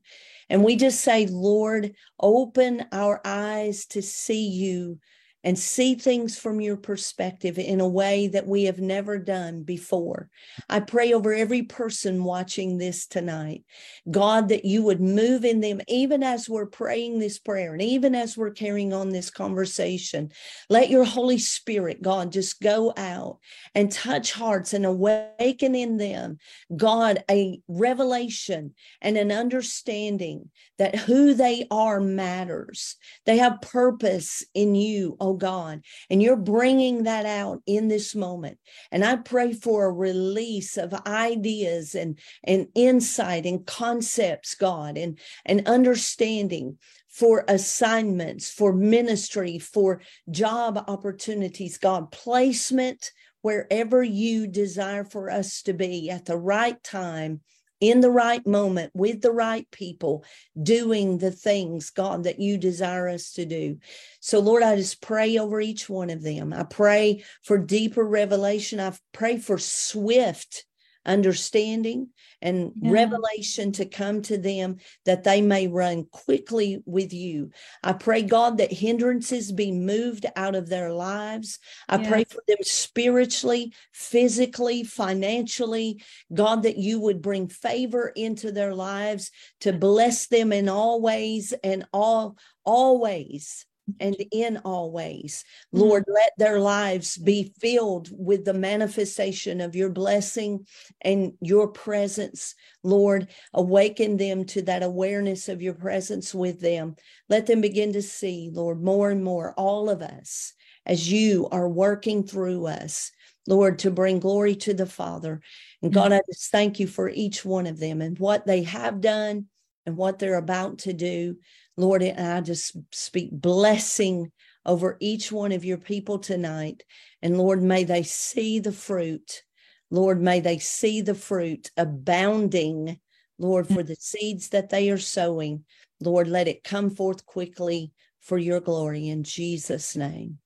And 0.50 0.64
we 0.64 0.76
just 0.76 1.02
say, 1.02 1.28
Lord, 1.28 1.94
open 2.20 2.86
our 2.92 3.22
eyes 3.24 3.86
to 3.88 4.02
see 4.02 4.48
you 4.48 5.00
and 5.44 5.58
see 5.58 5.96
things 5.96 6.38
from 6.38 6.60
your 6.60 6.76
perspective 6.76 7.58
in 7.58 7.80
a 7.80 7.88
way 7.88 8.28
that 8.28 8.46
we 8.46 8.64
have 8.64 8.80
never 8.80 9.18
done 9.18 9.64
before. 9.64 10.30
I 10.68 10.82
pray 10.82 11.14
over 11.14 11.34
every 11.34 11.64
person 11.64 12.24
watching 12.24 12.78
this 12.78 13.08
tonight, 13.08 13.64
God, 14.12 14.50
that 14.50 14.66
you 14.66 14.84
would 14.84 15.00
move 15.00 15.46
in 15.46 15.62
them, 15.62 15.80
even 15.88 16.24
as 16.24 16.50
we're 16.50 16.66
praying 16.66 17.20
this 17.20 17.40
prayer 17.40 17.74
and 17.74 17.82
even 17.82 18.16
as 18.16 18.36
we're 18.36 18.52
carrying 18.52 18.94
on 18.94 19.10
this 19.10 19.30
conversation. 19.30 20.32
Let 20.70 20.90
your 20.90 21.06
Holy 21.06 21.38
Spirit, 21.38 22.02
God, 22.02 22.34
just 22.34 22.62
go 22.62 22.94
out 22.98 23.40
and 23.76 23.92
touch 23.92 24.34
hearts 24.34 24.74
and 24.74 24.86
awaken 24.86 25.74
in 25.74 25.98
them, 25.98 26.38
God, 26.76 27.24
a 27.32 27.62
revelation 27.68 28.74
and 29.02 29.18
an 29.18 29.32
understanding 29.32 30.50
that 30.78 30.96
who 30.96 31.34
they 31.34 31.68
are 31.72 32.00
matters. 32.00 32.96
They 33.26 33.38
have 33.38 33.62
purpose 33.62 34.44
in 34.54 34.76
you, 34.76 35.18
oh 35.20 35.29
oh 35.30 35.34
God, 35.34 35.84
and 36.10 36.22
you're 36.22 36.36
bringing 36.36 37.04
that 37.04 37.26
out 37.26 37.62
in 37.68 37.88
this 37.88 38.16
moment. 38.16 38.58
And 38.92 39.06
I 39.06 39.16
pray 39.18 39.54
for 39.54 39.86
a 39.86 39.92
release 39.92 40.76
of 40.76 40.94
ideas 41.06 41.94
and, 41.94 42.20
and 42.44 42.68
insight 42.74 43.46
and 43.46 43.66
concepts, 43.66 44.56
God, 44.56 44.98
and, 44.98 45.20
and 45.46 45.68
understanding 45.68 46.78
for 47.10 47.46
assignments, 47.48 48.52
for 48.52 48.74
ministry, 48.74 49.60
for 49.60 50.02
job 50.32 50.84
opportunities, 50.88 51.78
God, 51.78 52.12
placement 52.12 53.12
wherever 53.42 54.02
you 54.04 54.48
desire 54.48 55.04
for 55.04 55.30
us 55.30 55.62
to 55.64 55.74
be 55.74 56.10
at 56.10 56.26
the 56.26 56.38
right 56.38 56.82
time 56.84 57.42
in 57.80 58.02
the 58.02 58.12
right 58.12 58.46
moment 58.46 58.92
with 58.94 59.22
the 59.22 59.32
right 59.32 59.70
people, 59.72 60.24
doing 60.62 61.18
the 61.18 61.32
things, 61.32 61.90
God, 61.90 62.24
that 62.26 62.40
you 62.40 62.58
desire 62.58 63.08
us 63.08 63.32
to 63.34 63.46
do. 63.46 63.78
So, 64.20 64.40
Lord, 64.40 64.64
I 64.64 64.76
just 64.76 65.02
pray 65.02 65.38
over 65.38 65.62
each 65.62 65.90
one 65.90 66.10
of 66.10 66.22
them. 66.22 66.54
I 66.54 66.64
pray 66.64 67.24
for 67.44 67.58
deeper 67.58 68.04
revelation. 68.04 68.80
I 68.80 68.94
pray 69.14 69.38
for 69.38 69.58
swift 69.58 70.66
understanding 71.06 72.10
and 72.42 72.72
yeah. 72.76 72.92
revelation 72.92 73.72
to 73.74 73.86
come 73.86 74.22
to 74.22 74.38
them 74.38 74.78
that 75.06 75.24
they 75.24 75.42
may 75.42 75.68
run 75.68 76.06
quickly 76.12 76.82
with 76.86 77.14
you. 77.14 77.52
I 77.84 77.94
pray, 77.94 78.22
God, 78.22 78.58
that 78.58 78.72
hindrances 78.72 79.52
be 79.52 79.72
moved 79.72 80.26
out 80.36 80.56
of 80.56 80.70
their 80.70 80.92
lives. 80.92 81.60
I 81.88 81.98
yes. 81.98 82.10
pray 82.10 82.24
for 82.26 82.42
them 82.48 82.58
spiritually, 82.62 83.74
physically, 83.94 84.84
financially. 84.84 86.04
God, 86.34 86.64
that 86.64 86.78
you 86.78 87.00
would 87.00 87.22
bring 87.22 87.48
favor 87.48 88.12
into 88.16 88.52
their 88.52 88.74
lives 88.74 89.32
to 89.62 89.74
bless 89.74 90.28
them 90.28 90.54
in 90.54 90.70
all 90.70 91.02
ways 91.02 91.54
and 91.64 91.86
all 91.94 92.38
always 92.66 93.66
and 94.00 94.16
in 94.32 94.58
all 94.66 94.92
ways. 94.92 95.44
Mm-hmm. 95.74 95.84
Lord, 95.84 96.04
let 96.08 96.32
their 96.38 96.60
lives 96.60 97.18
be 97.18 97.54
filled 97.60 98.10
with 98.12 98.46
the 98.46 98.54
manifestation 98.54 99.62
of 99.62 99.76
your 99.76 99.90
blessing 99.90 100.66
and 101.02 101.34
your 101.42 101.68
presence. 101.68 102.56
Lord, 102.84 103.28
awaken 103.54 104.18
them 104.18 104.46
to 104.46 104.62
that 104.64 104.84
awareness 104.84 105.50
of 105.50 105.62
your 105.62 105.74
presence 105.74 106.34
with 106.34 106.60
them. 106.60 106.96
Let 107.30 107.46
them 107.46 107.62
begin 107.62 107.94
to 107.94 108.02
see, 108.02 108.50
Lord, 108.52 108.82
more 108.82 109.10
and 109.10 109.24
more, 109.24 109.54
all 109.58 109.90
of 109.90 110.02
us, 110.02 110.54
as 110.86 111.12
you 111.12 111.48
are 111.52 111.70
working 111.70 112.24
through 112.24 112.68
us. 112.68 113.12
Lord, 113.48 113.80
to 113.80 113.92
bring 113.92 114.20
glory 114.20 114.56
to 114.58 114.76
the 114.76 114.86
Father. 114.86 115.42
And 115.82 115.92
God, 115.92 116.12
mm-hmm. 116.12 116.20
I 116.20 116.22
just 116.32 116.52
thank 116.52 116.80
you 116.80 116.86
for 116.86 117.10
each 117.10 117.44
one 117.44 117.66
of 117.66 117.80
them 117.80 118.02
and 118.02 118.18
what 118.20 118.46
they 118.46 118.64
have 118.64 119.02
done 119.02 119.48
and 119.86 119.98
what 119.98 120.20
they're 120.20 120.38
about 120.38 120.80
to 120.80 120.94
do. 120.94 121.38
Lord, 121.80 122.04
and 122.04 122.20
I 122.20 122.42
just 122.42 122.76
speak 122.92 123.30
blessing 123.32 124.32
over 124.66 124.98
each 125.00 125.32
one 125.32 125.54
of 125.54 125.64
your 125.64 125.78
people 125.78 126.20
tonight. 126.20 126.84
And 127.22 127.38
Lord, 127.38 127.64
may 127.64 127.86
they 127.86 128.04
see 128.04 128.60
the 128.60 128.74
fruit. 128.74 129.44
Lord, 129.90 130.22
may 130.22 130.42
they 130.42 130.60
see 130.60 131.00
the 131.02 131.16
fruit 131.16 131.72
abounding, 131.78 133.00
Lord, 133.38 133.68
for 133.68 133.82
the 133.82 133.96
seeds 133.96 134.50
that 134.50 134.70
they 134.70 134.92
are 134.92 134.98
sowing. 134.98 135.64
Lord, 136.02 136.28
let 136.28 136.50
it 136.50 136.66
come 136.66 136.90
forth 136.90 137.26
quickly 137.26 137.94
for 138.20 138.38
your 138.38 138.60
glory 138.60 139.08
in 139.08 139.24
Jesus' 139.24 139.96
name. 139.96 140.40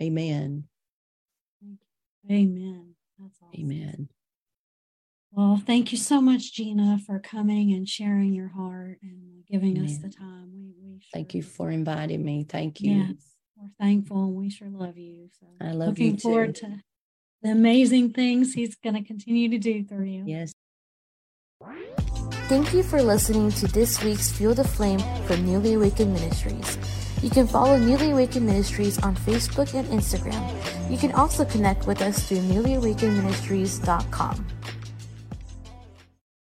Amen. 0.00 0.64
Amen. 2.30 2.94
That's 3.18 3.38
awesome. 3.42 3.60
Amen. 3.60 4.08
Well, 5.30 5.62
thank 5.64 5.92
you 5.92 5.98
so 5.98 6.20
much, 6.20 6.54
Gina, 6.54 6.98
for 7.06 7.18
coming 7.18 7.72
and 7.72 7.88
sharing 7.88 8.32
your 8.32 8.48
heart 8.48 8.98
and 9.02 9.44
giving 9.50 9.76
Amen. 9.76 9.84
us 9.84 9.98
the 9.98 10.08
time. 10.08 10.50
We, 10.52 10.72
we 10.82 11.00
sure 11.00 11.10
thank 11.12 11.34
you 11.34 11.42
for 11.42 11.70
inviting 11.70 12.24
me. 12.24 12.46
Thank 12.48 12.80
you. 12.80 12.92
Yes, 12.92 13.34
we're 13.56 13.68
thankful 13.78 14.24
and 14.24 14.34
we 14.34 14.50
sure 14.50 14.70
love 14.70 14.96
you. 14.96 15.28
So 15.38 15.46
I 15.60 15.72
love 15.72 15.90
looking 15.90 16.12
you 16.12 16.18
forward 16.18 16.54
to 16.56 16.80
the 17.42 17.50
amazing 17.50 18.12
things 18.12 18.54
he's 18.54 18.74
going 18.76 18.94
to 18.94 19.02
continue 19.02 19.50
to 19.50 19.58
do 19.58 19.84
through 19.84 20.06
you. 20.06 20.24
Yes. 20.26 20.52
Thank 22.48 22.72
you 22.72 22.82
for 22.82 23.02
listening 23.02 23.50
to 23.52 23.68
this 23.68 24.02
week's 24.02 24.32
Fuel 24.32 24.54
the 24.54 24.64
Flame 24.64 25.00
from 25.26 25.44
Newly 25.44 25.74
Awakened 25.74 26.14
Ministries. 26.14 26.78
You 27.22 27.30
can 27.30 27.46
follow 27.46 27.76
Newly 27.76 28.12
Awakened 28.12 28.46
Ministries 28.46 28.98
on 29.00 29.14
Facebook 29.16 29.74
and 29.74 29.86
Instagram. 29.88 30.90
You 30.90 30.96
can 30.96 31.12
also 31.12 31.44
connect 31.44 31.86
with 31.86 32.00
us 32.00 32.26
through 32.26 32.38
newlyawakenedministries.com. 32.38 34.46